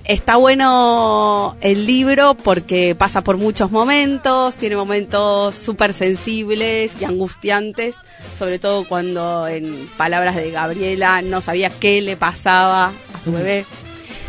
Está 0.07 0.37
bueno 0.37 1.57
el 1.59 1.85
libro 1.85 2.33
porque 2.33 2.95
pasa 2.95 3.25
por 3.25 3.35
muchos 3.35 3.71
momentos, 3.71 4.55
tiene 4.55 4.77
momentos 4.77 5.53
súper 5.53 5.91
sensibles 5.91 6.93
y 7.01 7.03
angustiantes, 7.03 7.95
sobre 8.39 8.57
todo 8.57 8.85
cuando 8.85 9.49
en 9.49 9.89
palabras 9.97 10.37
de 10.37 10.49
Gabriela 10.49 11.21
no 11.21 11.41
sabía 11.41 11.69
qué 11.69 12.01
le 12.01 12.15
pasaba 12.15 12.93
a 13.13 13.21
su 13.21 13.33
bebé. 13.33 13.65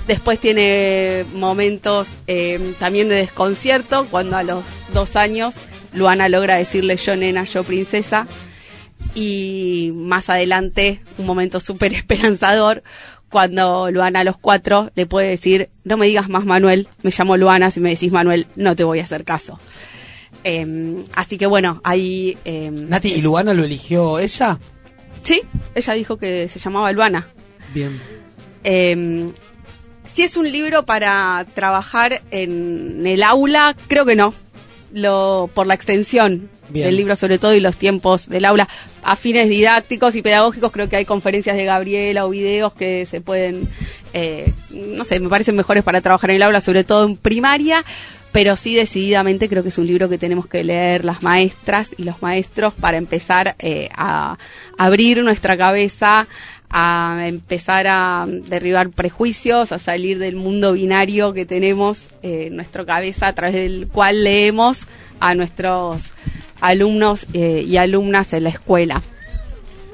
Después 0.08 0.40
tiene 0.40 1.24
momentos 1.32 2.08
eh, 2.26 2.74
también 2.80 3.08
de 3.08 3.14
desconcierto, 3.14 4.08
cuando 4.10 4.36
a 4.36 4.42
los 4.42 4.64
dos 4.92 5.14
años 5.14 5.54
Luana 5.92 6.28
logra 6.28 6.56
decirle 6.56 6.96
yo 6.96 7.14
nena, 7.14 7.44
yo 7.44 7.62
princesa, 7.62 8.26
y 9.14 9.92
más 9.94 10.28
adelante 10.28 11.02
un 11.18 11.26
momento 11.26 11.60
súper 11.60 11.92
esperanzador 11.94 12.82
cuando 13.30 13.90
Luana 13.90 14.20
a 14.20 14.24
los 14.24 14.38
cuatro 14.38 14.90
le 14.94 15.06
puede 15.06 15.28
decir, 15.28 15.68
no 15.84 15.96
me 15.96 16.06
digas 16.06 16.28
más 16.28 16.44
Manuel, 16.44 16.88
me 17.02 17.12
llamo 17.16 17.36
Luana, 17.36 17.70
si 17.70 17.80
me 17.80 17.90
decís 17.90 18.12
Manuel 18.12 18.46
no 18.56 18.74
te 18.76 18.84
voy 18.84 19.00
a 19.00 19.02
hacer 19.04 19.24
caso. 19.24 19.58
Eh, 20.44 21.04
así 21.14 21.36
que 21.36 21.46
bueno, 21.46 21.80
ahí... 21.84 22.38
eh, 22.44 22.70
Nati, 22.70 23.12
¿y 23.12 23.22
Luana 23.22 23.54
lo 23.54 23.64
eligió 23.64 24.18
ella? 24.18 24.58
Sí, 25.22 25.42
ella 25.74 25.92
dijo 25.94 26.16
que 26.16 26.48
se 26.48 26.58
llamaba 26.58 26.92
Luana. 26.92 27.28
Bien. 27.74 28.00
Eh, 28.64 29.28
si 30.04 30.22
es 30.22 30.36
un 30.36 30.50
libro 30.50 30.84
para 30.84 31.46
trabajar 31.54 32.22
en 32.30 33.06
el 33.06 33.22
aula, 33.22 33.76
creo 33.88 34.04
que 34.04 34.16
no. 34.16 34.34
Lo, 34.92 35.50
por 35.52 35.66
la 35.66 35.74
extensión 35.74 36.48
Bien. 36.70 36.86
del 36.86 36.96
libro, 36.96 37.16
sobre 37.16 37.38
todo, 37.38 37.54
y 37.54 37.60
los 37.60 37.76
tiempos 37.76 38.28
del 38.28 38.44
aula. 38.44 38.68
A 39.02 39.16
fines 39.16 39.48
didácticos 39.48 40.14
y 40.14 40.22
pedagógicos, 40.22 40.72
creo 40.72 40.88
que 40.88 40.96
hay 40.96 41.04
conferencias 41.04 41.56
de 41.56 41.64
Gabriela 41.64 42.26
o 42.26 42.30
videos 42.30 42.72
que 42.74 43.06
se 43.06 43.20
pueden, 43.20 43.68
eh, 44.12 44.52
no 44.70 45.04
sé, 45.04 45.20
me 45.20 45.28
parecen 45.28 45.56
mejores 45.56 45.82
para 45.82 46.00
trabajar 46.00 46.30
en 46.30 46.36
el 46.36 46.42
aula, 46.42 46.60
sobre 46.60 46.84
todo 46.84 47.06
en 47.06 47.16
primaria. 47.16 47.84
Pero 48.30 48.56
sí, 48.56 48.74
decididamente 48.74 49.48
creo 49.48 49.62
que 49.62 49.70
es 49.70 49.78
un 49.78 49.86
libro 49.86 50.08
que 50.08 50.18
tenemos 50.18 50.46
que 50.46 50.62
leer 50.62 51.04
las 51.04 51.22
maestras 51.22 51.88
y 51.96 52.04
los 52.04 52.20
maestros 52.20 52.74
para 52.74 52.98
empezar 52.98 53.56
eh, 53.58 53.88
a 53.96 54.36
abrir 54.76 55.22
nuestra 55.24 55.56
cabeza, 55.56 56.28
a 56.70 57.24
empezar 57.26 57.86
a 57.88 58.26
derribar 58.28 58.90
prejuicios, 58.90 59.72
a 59.72 59.78
salir 59.78 60.18
del 60.18 60.36
mundo 60.36 60.74
binario 60.74 61.32
que 61.32 61.46
tenemos 61.46 62.08
eh, 62.22 62.50
nuestra 62.52 62.84
cabeza 62.84 63.28
a 63.28 63.32
través 63.32 63.54
del 63.54 63.88
cual 63.88 64.24
leemos 64.24 64.86
a 65.20 65.34
nuestros 65.34 66.12
alumnos 66.60 67.26
eh, 67.32 67.64
y 67.66 67.76
alumnas 67.76 68.32
en 68.32 68.44
la 68.44 68.50
escuela. 68.50 69.02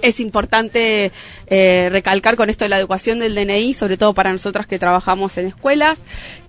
Es 0.02 0.20
importante 0.20 1.12
eh, 1.46 1.88
recalcar 1.90 2.36
con 2.36 2.50
esto 2.50 2.66
de 2.66 2.68
la 2.68 2.78
educación 2.78 3.20
del 3.20 3.34
DNI, 3.34 3.72
sobre 3.72 3.96
todo 3.96 4.12
para 4.12 4.32
nosotras 4.32 4.66
que 4.66 4.78
trabajamos 4.78 5.38
en 5.38 5.46
escuelas, 5.46 5.98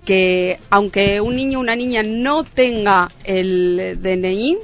que 0.03 0.59
aunque 0.69 1.21
un 1.21 1.37
niño 1.37 1.59
o 1.59 1.61
una 1.61 1.75
niña 1.75 2.03
no 2.03 2.43
tenga 2.43 3.09
el 3.23 3.97
DNI 4.01 4.57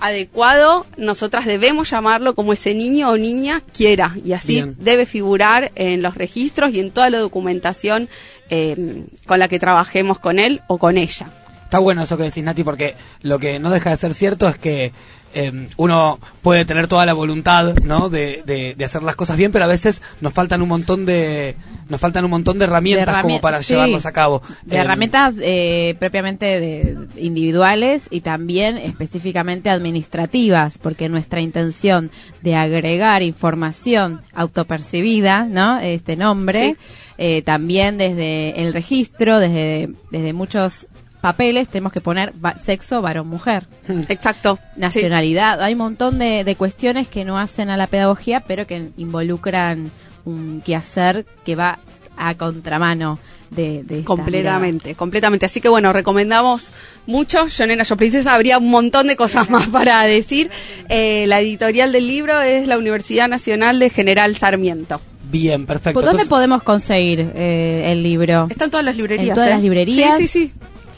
adecuado, 0.00 0.86
nosotras 0.96 1.46
debemos 1.46 1.90
llamarlo 1.90 2.34
como 2.34 2.52
ese 2.52 2.74
niño 2.74 3.10
o 3.10 3.16
niña 3.16 3.62
quiera 3.72 4.16
y 4.24 4.32
así 4.32 4.54
Bien. 4.54 4.76
debe 4.78 5.06
figurar 5.06 5.72
en 5.74 6.02
los 6.02 6.14
registros 6.14 6.72
y 6.72 6.80
en 6.80 6.90
toda 6.90 7.10
la 7.10 7.18
documentación 7.18 8.08
eh, 8.48 9.04
con 9.26 9.38
la 9.38 9.48
que 9.48 9.58
trabajemos 9.58 10.18
con 10.18 10.38
él 10.38 10.62
o 10.68 10.78
con 10.78 10.96
ella. 10.96 11.30
Está 11.70 11.78
bueno 11.78 12.02
eso 12.02 12.16
que 12.16 12.24
decís, 12.24 12.42
Nati, 12.42 12.64
porque 12.64 12.96
lo 13.22 13.38
que 13.38 13.60
no 13.60 13.70
deja 13.70 13.90
de 13.90 13.96
ser 13.96 14.12
cierto 14.12 14.48
es 14.48 14.58
que 14.58 14.90
eh, 15.32 15.68
uno 15.76 16.18
puede 16.42 16.64
tener 16.64 16.88
toda 16.88 17.06
la 17.06 17.12
voluntad, 17.12 17.74
¿no? 17.84 18.08
De, 18.08 18.42
de- 18.44 18.74
de 18.74 18.84
hacer 18.84 19.04
las 19.04 19.14
cosas 19.14 19.36
bien, 19.36 19.52
pero 19.52 19.64
a 19.66 19.68
veces 19.68 20.02
nos 20.20 20.32
faltan 20.32 20.60
un 20.62 20.68
montón 20.68 21.06
de 21.06 21.54
nos 21.88 22.00
faltan 22.00 22.24
un 22.24 22.30
montón 22.32 22.58
de 22.58 22.64
herramientas 22.64 23.16
De 23.16 23.22
como 23.22 23.40
para 23.40 23.62
sí. 23.62 23.72
llevarlas 23.74 24.06
a 24.06 24.12
cabo. 24.12 24.42
de 24.64 24.76
Eh, 24.76 24.80
herramientas 24.80 25.34
eh, 25.40 25.94
propiamente 26.00 26.46
de, 26.60 26.96
individuales 27.16 28.08
y 28.10 28.20
también 28.22 28.76
específicamente 28.78 29.70
administrativas, 29.70 30.78
porque 30.78 31.08
nuestra 31.08 31.40
intención 31.40 32.10
de 32.42 32.56
agregar 32.56 33.22
información 33.22 34.22
autopercibida, 34.34 35.44
¿no? 35.44 35.78
Este 35.80 36.16
nombre, 36.16 36.76
eh, 37.18 37.42
también 37.42 37.98
desde 37.98 38.60
el 38.62 38.72
registro, 38.72 39.38
desde, 39.40 39.90
desde 40.10 40.32
muchos 40.32 40.86
papeles 41.20 41.68
tenemos 41.68 41.92
que 41.92 42.00
poner 42.00 42.32
va- 42.44 42.56
sexo 42.58 43.00
varón-mujer. 43.02 43.66
Exacto. 44.08 44.58
Nacionalidad. 44.76 45.62
Hay 45.62 45.72
un 45.74 45.78
montón 45.78 46.18
de, 46.18 46.44
de 46.44 46.56
cuestiones 46.56 47.08
que 47.08 47.24
no 47.24 47.38
hacen 47.38 47.70
a 47.70 47.76
la 47.76 47.86
pedagogía, 47.86 48.40
pero 48.46 48.66
que 48.66 48.88
involucran 48.96 49.90
un 50.24 50.60
quehacer 50.64 51.26
que 51.44 51.54
va 51.56 51.78
a 52.16 52.34
contramano 52.34 53.18
de, 53.50 53.82
de 53.82 53.96
esta 54.00 54.06
Completamente, 54.06 54.94
completamente. 54.94 55.46
Así 55.46 55.60
que 55.60 55.68
bueno, 55.68 55.92
recomendamos 55.92 56.68
mucho. 57.06 57.46
Yo, 57.48 57.66
nena, 57.66 57.82
yo, 57.84 57.96
princesa, 57.96 58.34
habría 58.34 58.58
un 58.58 58.68
montón 58.70 59.06
de 59.08 59.16
cosas 59.16 59.48
más 59.50 59.68
para 59.72 60.02
decir. 60.04 60.50
Eh, 60.88 61.24
la 61.26 61.40
editorial 61.40 61.92
del 61.92 62.06
libro 62.06 62.40
es 62.42 62.68
la 62.68 62.78
Universidad 62.78 63.28
Nacional 63.28 63.78
de 63.78 63.90
General 63.90 64.36
Sarmiento. 64.36 65.00
Bien, 65.30 65.64
perfecto. 65.64 65.94
¿Por 65.94 66.02
dónde 66.04 66.22
Entonces- 66.22 66.28
podemos 66.28 66.62
conseguir 66.62 67.20
eh, 67.34 67.84
el 67.92 68.02
libro? 68.02 68.48
Están 68.50 68.70
todas 68.70 68.84
las 68.84 68.96
librerías. 68.96 69.28
En 69.28 69.34
todas 69.34 69.48
¿eh? 69.48 69.52
las 69.52 69.62
librerías. 69.62 70.16
Sí, 70.16 70.28
sí, 70.28 70.46
sí. 70.46 70.52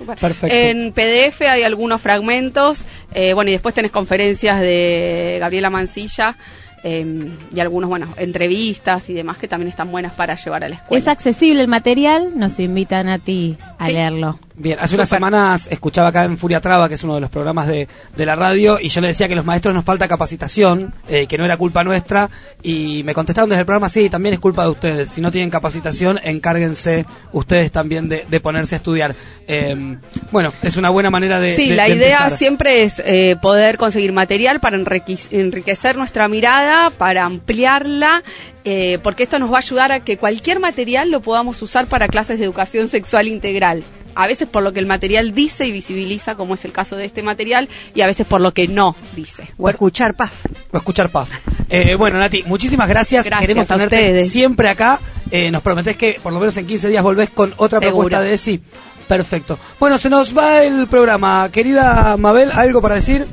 Perfecto. 0.05 0.47
En 0.55 0.93
PDF 0.93 1.43
hay 1.43 1.63
algunos 1.63 2.01
fragmentos. 2.01 2.85
eh, 3.15 3.35
bueno, 3.35 3.51
y 3.51 3.53
después 3.53 3.75
tenés 3.75 3.91
conferencias 3.91 4.61
de 4.61 5.39
Gabriela 5.41 5.71
Mancilla. 5.71 6.37
eh, 6.85 7.31
y 7.55 7.61
algunos, 7.61 7.89
bueno, 7.89 8.13
entrevistas 8.17 9.09
y 9.09 9.13
demás 9.15 9.39
que 9.39 9.47
también 9.47 9.69
están 9.69 9.91
buenas 9.93 10.15
para 10.15 10.35
llevar 10.35 10.65
a 10.65 10.69
la 10.69 10.75
escuela. 10.77 10.99
Es 11.01 11.07
accesible 11.09 11.63
el 11.63 11.69
material, 11.69 12.33
nos 12.35 12.59
invitan 12.59 13.09
a 13.09 13.19
ti 13.21 13.57
a 13.79 13.89
leerlo. 13.89 14.41
Bien, 14.63 14.79
hace 14.81 14.95
unas 14.95 15.09
semanas 15.09 15.67
escuchaba 15.69 16.09
acá 16.09 16.23
en 16.23 16.39
Furia 16.39 16.61
Traba, 16.61 16.89
que 16.89 16.95
es 16.95 17.03
uno 17.03 17.17
de 17.17 17.21
los 17.21 17.31
programas 17.31 17.67
de, 17.67 17.89
de 18.15 18.27
la 18.27 18.37
radio, 18.37 18.79
y 18.81 18.91
yo 18.91 19.01
le 19.01 19.09
decía 19.09 19.27
que 19.27 19.35
los 19.35 19.45
maestros 19.45 19.75
nos 19.75 19.85
falta 19.85 20.07
capacitación, 20.07 20.95
eh, 21.09 21.27
que 21.27 21.37
no 21.37 21.45
era 21.45 21.57
culpa 21.57 21.83
nuestra, 21.83 22.31
y 22.63 23.03
me 23.05 23.13
contestaron 23.13 23.51
desde 23.51 23.61
el 23.63 23.67
programa, 23.67 23.89
sí, 23.89 24.09
también 24.09 24.35
es 24.35 24.39
culpa 24.39 24.63
de 24.63 24.69
ustedes. 24.71 25.09
Si 25.09 25.21
no 25.21 25.33
tienen 25.33 25.51
capacitación, 25.51 26.21
encárguense 26.23 27.05
ustedes 27.33 27.73
también 27.73 28.09
de, 28.09 28.25
de 28.31 28.41
ponerse 28.41 28.77
a 28.77 28.79
estudiar. 28.79 29.17
Eh, 29.49 29.97
bueno, 30.31 30.53
es 30.63 30.77
una 30.77 30.91
buena 30.91 31.11
manera 31.11 31.41
de... 31.41 31.57
Sí, 31.57 31.71
de- 31.71 31.75
la 31.75 31.89
de 31.89 31.97
idea 31.97 32.19
empezar. 32.19 32.39
siempre 32.39 32.85
es 32.85 33.03
eh, 33.05 33.35
poder 33.43 33.77
conseguir 33.79 34.13
material 34.13 34.61
para 34.61 34.79
enriquec- 34.79 35.27
enriquecer 35.33 35.97
nuestra 35.97 36.29
mirada, 36.29 36.91
para 36.91 37.25
ampliarla, 37.25 38.23
eh, 38.65 39.01
porque 39.03 39.25
esto 39.25 39.41
nos 39.41 39.51
va 39.51 39.57
a 39.57 39.59
ayudar 39.59 39.91
a 39.91 40.01
que 40.05 40.17
cualquier 40.19 40.61
material 40.61 41.11
lo 41.11 41.21
podamos 41.21 41.61
usar 41.63 41.87
para 41.89 42.07
clases 42.07 42.39
de 42.39 42.45
educación 42.45 42.87
sexual 42.87 43.27
integral. 43.27 43.83
A 44.15 44.27
veces 44.27 44.49
por 44.49 44.63
lo 44.63 44.73
que 44.73 44.81
el 44.81 44.87
material 44.87 45.35
dice 45.35 45.67
y 45.67 45.73
visibiliza, 45.73 46.35
como 46.35 46.55
es 46.55 46.65
el 46.65 46.73
caso 46.73 46.97
de 46.97 47.05
este 47.05 47.23
material, 47.23 47.69
y 47.95 48.01
a 48.03 48.07
veces 48.07 48.27
por 48.27 48.41
lo 48.41 48.53
que 48.53 48.69
no 48.69 48.95
dice. 49.17 49.49
O 49.59 49.69
escuchar 49.71 50.15
PAF. 50.15 50.33
O 50.71 50.77
escuchar 50.77 51.11
PAF. 51.11 51.31
Eh, 51.69 51.95
bueno, 51.95 52.19
Nati, 52.19 52.43
muchísimas 52.45 52.89
gracias. 52.89 53.25
Gracias 53.25 53.41
Queremos 53.47 53.67
tenerte 53.67 53.97
ustedes. 53.97 54.33
siempre 54.33 54.69
acá. 54.69 55.01
Eh, 55.31 55.51
nos 55.51 55.63
prometés 55.63 55.97
que 55.97 56.19
por 56.23 56.33
lo 56.33 56.39
menos 56.41 56.57
en 56.59 56.67
15 56.67 56.89
días 56.89 57.03
volvés 57.03 57.31
con 57.31 57.55
otra 57.57 57.81
Seguro. 57.81 58.09
propuesta 58.09 58.21
de 58.21 58.35
ESI. 58.35 58.61
Perfecto. 59.09 59.59
Bueno, 59.81 59.97
se 59.99 60.11
nos 60.11 60.37
va 60.37 60.63
el 60.63 60.87
programa. 60.87 61.49
Querida 61.51 62.17
Mabel, 62.19 62.51
¿algo 62.53 62.81
para 62.83 62.97
decir? 62.97 63.27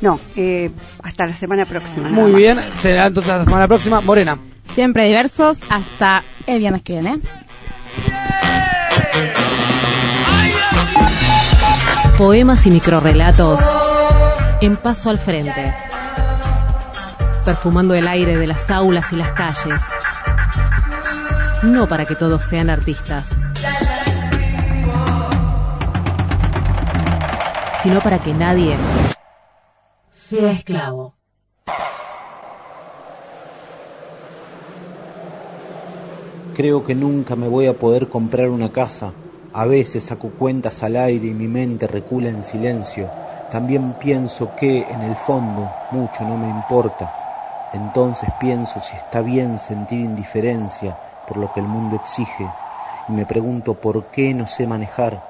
No, 0.00 0.20
eh, 0.36 0.70
hasta 1.02 1.26
la 1.26 1.34
semana 1.36 1.64
próxima. 1.64 2.04
nada 2.10 2.14
Muy 2.14 2.30
más. 2.32 2.38
bien. 2.40 2.58
Será 2.82 3.06
entonces 3.06 3.32
la 3.32 3.44
semana 3.44 3.66
próxima. 3.66 4.00
Morena. 4.00 4.38
Siempre 4.74 5.06
diversos 5.06 5.58
hasta 5.70 6.22
el 6.46 6.58
viernes 6.60 6.82
que 6.82 6.92
viene. 6.92 7.18
Poemas 12.18 12.66
y 12.66 12.72
microrrelatos 12.72 13.60
en 14.60 14.76
paso 14.76 15.08
al 15.08 15.20
frente, 15.20 15.72
perfumando 17.44 17.94
el 17.94 18.08
aire 18.08 18.36
de 18.36 18.48
las 18.48 18.68
aulas 18.70 19.12
y 19.12 19.16
las 19.16 19.30
calles. 19.34 19.80
No 21.62 21.86
para 21.86 22.04
que 22.04 22.16
todos 22.16 22.42
sean 22.42 22.70
artistas, 22.70 23.28
sino 27.84 28.00
para 28.00 28.20
que 28.20 28.34
nadie 28.34 28.76
sea 30.10 30.50
esclavo. 30.50 31.14
Creo 36.56 36.84
que 36.84 36.96
nunca 36.96 37.36
me 37.36 37.46
voy 37.46 37.66
a 37.68 37.74
poder 37.74 38.08
comprar 38.08 38.48
una 38.48 38.72
casa. 38.72 39.12
A 39.58 39.66
veces 39.66 40.04
saco 40.04 40.30
cuentas 40.30 40.84
al 40.84 40.94
aire 40.94 41.26
y 41.26 41.34
mi 41.34 41.48
mente 41.48 41.88
recula 41.88 42.28
en 42.28 42.44
silencio. 42.44 43.10
También 43.50 43.94
pienso 43.94 44.54
que, 44.54 44.92
en 44.92 45.02
el 45.02 45.16
fondo, 45.16 45.68
mucho 45.90 46.24
no 46.24 46.36
me 46.36 46.48
importa. 46.48 47.08
Entonces 47.72 48.30
pienso 48.38 48.78
si 48.78 48.96
está 48.96 49.20
bien 49.20 49.58
sentir 49.58 50.04
indiferencia 50.04 50.96
por 51.26 51.38
lo 51.38 51.50
que 51.50 51.58
el 51.58 51.66
mundo 51.66 51.96
exige. 51.96 52.52
Y 53.08 53.12
me 53.12 53.26
pregunto 53.26 53.74
por 53.74 54.06
qué 54.12 54.32
no 54.32 54.46
sé 54.46 54.64
manejar. 54.64 55.24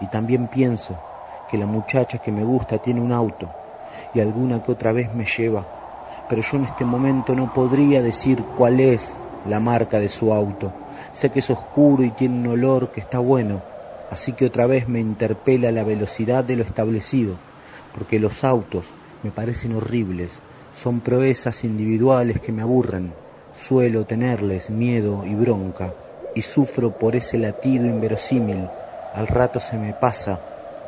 Y 0.00 0.08
también 0.08 0.48
pienso 0.48 0.96
que 1.46 1.56
la 1.56 1.66
muchacha 1.66 2.18
que 2.18 2.32
me 2.32 2.42
gusta 2.42 2.78
tiene 2.78 3.00
un 3.00 3.12
auto 3.12 3.50
y 4.12 4.18
alguna 4.18 4.60
que 4.60 4.72
otra 4.72 4.90
vez 4.90 5.14
me 5.14 5.26
lleva. 5.26 5.64
Pero 6.26 6.42
yo 6.42 6.56
en 6.56 6.64
este 6.64 6.84
momento 6.84 7.36
no 7.36 7.52
podría 7.52 8.02
decir 8.02 8.44
cuál 8.56 8.80
es 8.80 9.20
la 9.46 9.60
marca 9.60 10.00
de 10.00 10.08
su 10.08 10.34
auto. 10.34 10.72
Sé 11.12 11.30
que 11.30 11.40
es 11.40 11.50
oscuro 11.50 12.04
y 12.04 12.10
tiene 12.10 12.38
un 12.38 12.46
olor 12.46 12.90
que 12.90 13.00
está 13.00 13.18
bueno, 13.18 13.62
así 14.10 14.32
que 14.32 14.46
otra 14.46 14.66
vez 14.66 14.88
me 14.88 15.00
interpela 15.00 15.72
la 15.72 15.84
velocidad 15.84 16.44
de 16.44 16.56
lo 16.56 16.62
establecido, 16.62 17.36
porque 17.92 18.20
los 18.20 18.44
autos 18.44 18.94
me 19.22 19.30
parecen 19.30 19.74
horribles, 19.74 20.40
son 20.72 21.00
proezas 21.00 21.64
individuales 21.64 22.40
que 22.40 22.52
me 22.52 22.62
aburren, 22.62 23.12
suelo 23.52 24.04
tenerles 24.04 24.70
miedo 24.70 25.26
y 25.26 25.34
bronca, 25.34 25.94
y 26.34 26.42
sufro 26.42 26.92
por 26.92 27.16
ese 27.16 27.38
latido 27.38 27.86
inverosímil, 27.86 28.68
al 29.12 29.26
rato 29.26 29.58
se 29.58 29.76
me 29.76 29.92
pasa, 29.94 30.38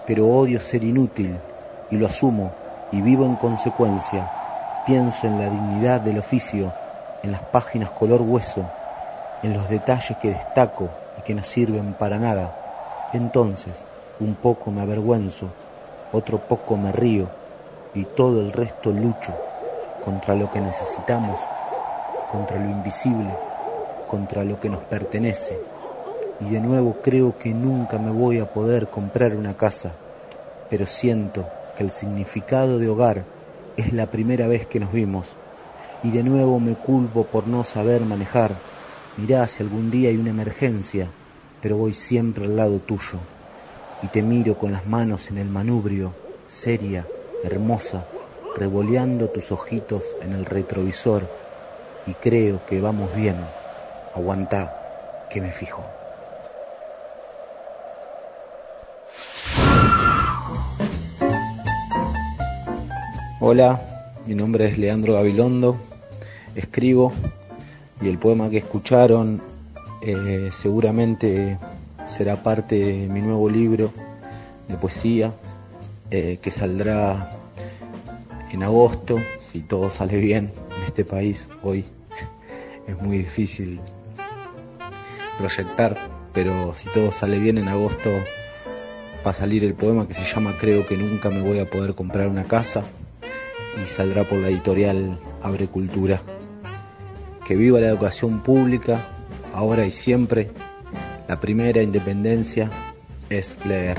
pero 0.07 0.29
odio 0.29 0.61
ser 0.61 0.85
inútil, 0.85 1.41
y 1.91 1.97
lo 1.97 2.07
asumo, 2.07 2.53
y 2.93 3.01
vivo 3.01 3.27
en 3.27 3.37
consecuencia, 3.37 4.29
pienso 4.85 5.27
en 5.27 5.39
la 5.39 5.49
dignidad 5.49 6.01
del 6.01 6.19
oficio, 6.19 6.73
en 7.23 7.33
las 7.33 7.43
páginas 7.43 7.91
color 7.91 8.23
hueso, 8.23 8.71
en 9.43 9.53
los 9.53 9.69
detalles 9.69 10.17
que 10.17 10.31
destaco 10.31 10.89
y 11.19 11.23
que 11.23 11.35
no 11.35 11.43
sirven 11.43 11.95
para 11.95 12.19
nada. 12.19 12.53
Entonces, 13.13 13.85
un 14.19 14.37
poco 14.37 14.71
me 14.71 14.83
avergüenzo, 14.83 15.53
otro 16.13 16.39
poco 16.39 16.77
me 16.77 16.93
río 16.93 17.29
y 17.93 18.05
todo 18.05 18.41
el 18.41 18.53
resto 18.53 18.93
lucho 18.93 19.35
contra 20.05 20.35
lo 20.35 20.51
que 20.51 20.61
necesitamos, 20.61 21.49
contra 22.31 22.59
lo 22.59 22.69
invisible, 22.69 23.35
contra 24.07 24.45
lo 24.45 24.59
que 24.61 24.69
nos 24.69 24.85
pertenece. 24.85 25.59
Y 26.41 26.51
de 26.51 26.61
nuevo 26.61 26.97
creo 27.03 27.37
que 27.39 27.53
nunca 27.53 27.99
me 27.99 28.11
voy 28.11 28.39
a 28.39 28.47
poder 28.47 28.89
comprar 28.89 29.37
una 29.37 29.57
casa, 29.57 29.93
pero 30.69 30.87
siento 30.87 31.45
que 31.77 31.83
el 31.83 31.91
significado 31.91 32.79
de 32.79 32.89
hogar 32.89 33.25
es 33.77 33.93
la 33.93 34.07
primera 34.07 34.49
vez 34.49 34.67
que 34.67 34.81
nos 34.81 34.93
vimos. 34.93 35.37
Y 36.03 36.11
de 36.11 36.23
nuevo 36.23 36.59
me 36.61 36.75
culpo 36.75 37.25
por 37.27 37.47
no 37.47 37.65
saber 37.65 38.05
manejar. 38.05 38.57
Mirá 39.17 39.47
si 39.47 39.63
algún 39.63 39.91
día 39.91 40.09
hay 40.09 40.17
una 40.17 40.31
emergencia, 40.31 41.09
pero 41.61 41.77
voy 41.77 41.93
siempre 41.93 42.47
al 42.47 42.57
lado 42.57 42.79
tuyo. 42.79 43.19
Y 44.03 44.09
te 44.09 44.23
miro 44.23 44.57
con 44.57 44.73
las 44.73 44.87
manos 44.87 45.31
en 45.31 45.37
el 45.37 45.49
manubrio, 45.49 46.15
seria, 46.49 47.07
hermosa, 47.45 48.07
revoleando 48.57 49.29
tus 49.29 49.53
ojitos 49.53 50.17
en 50.23 50.33
el 50.33 50.47
retrovisor. 50.47 51.29
Y 52.07 52.15
creo 52.15 52.65
que 52.65 52.81
vamos 52.81 53.15
bien. 53.15 53.37
Aguantá, 54.15 55.27
que 55.31 55.41
me 55.43 55.53
fijo. 55.53 55.83
Hola, 63.41 63.81
mi 64.25 64.35
nombre 64.35 64.69
es 64.69 64.79
Leandro 64.79 65.15
Gabilondo, 65.15 65.77
escribo 66.55 67.13
y 68.03 68.09
el 68.09 68.19
poema 68.19 68.51
que 68.51 68.59
escucharon 68.59 69.41
eh, 70.01 70.51
seguramente 70.53 71.57
será 72.07 72.43
parte 72.43 72.75
de 72.75 73.09
mi 73.09 73.23
nuevo 73.23 73.49
libro 73.49 73.93
de 74.69 74.77
poesía 74.77 75.33
eh, 76.11 76.39
que 76.43 76.51
saldrá 76.51 77.31
en 78.51 78.63
agosto, 78.63 79.17
si 79.39 79.61
todo 79.61 79.91
sale 79.91 80.17
bien 80.17 80.53
en 80.77 80.85
este 80.85 81.05
país. 81.05 81.49
Hoy 81.63 81.85
es 82.89 83.01
muy 83.01 83.19
difícil 83.19 83.81
proyectar, 85.39 85.97
pero 86.35 86.75
si 86.75 86.89
todo 86.91 87.13
sale 87.13 87.39
bien 87.39 87.59
en 87.59 87.69
agosto 87.69 88.11
va 89.25 89.31
a 89.31 89.35
salir 89.35 89.65
el 89.65 89.75
poema 89.75 90.09
que 90.09 90.15
se 90.15 90.25
llama 90.25 90.55
Creo 90.61 90.85
que 90.87 90.97
nunca 90.97 91.31
me 91.31 91.41
voy 91.41 91.61
a 91.61 91.71
poder 91.71 91.95
comprar 91.95 92.27
una 92.29 92.45
casa 92.45 92.83
y 93.77 93.89
saldrá 93.89 94.25
por 94.25 94.39
la 94.39 94.49
editorial 94.49 95.19
Abre 95.41 95.69
Cultura. 95.69 96.21
Que 97.53 97.59
viva 97.59 97.81
la 97.81 97.89
educación 97.89 98.41
pública, 98.41 98.99
ahora 99.53 99.85
y 99.85 99.93
siempre. 99.93 100.49
La 101.29 101.39
primera 101.39 101.83
independencia 101.83 102.71
es 103.29 103.59
leer. 103.67 103.99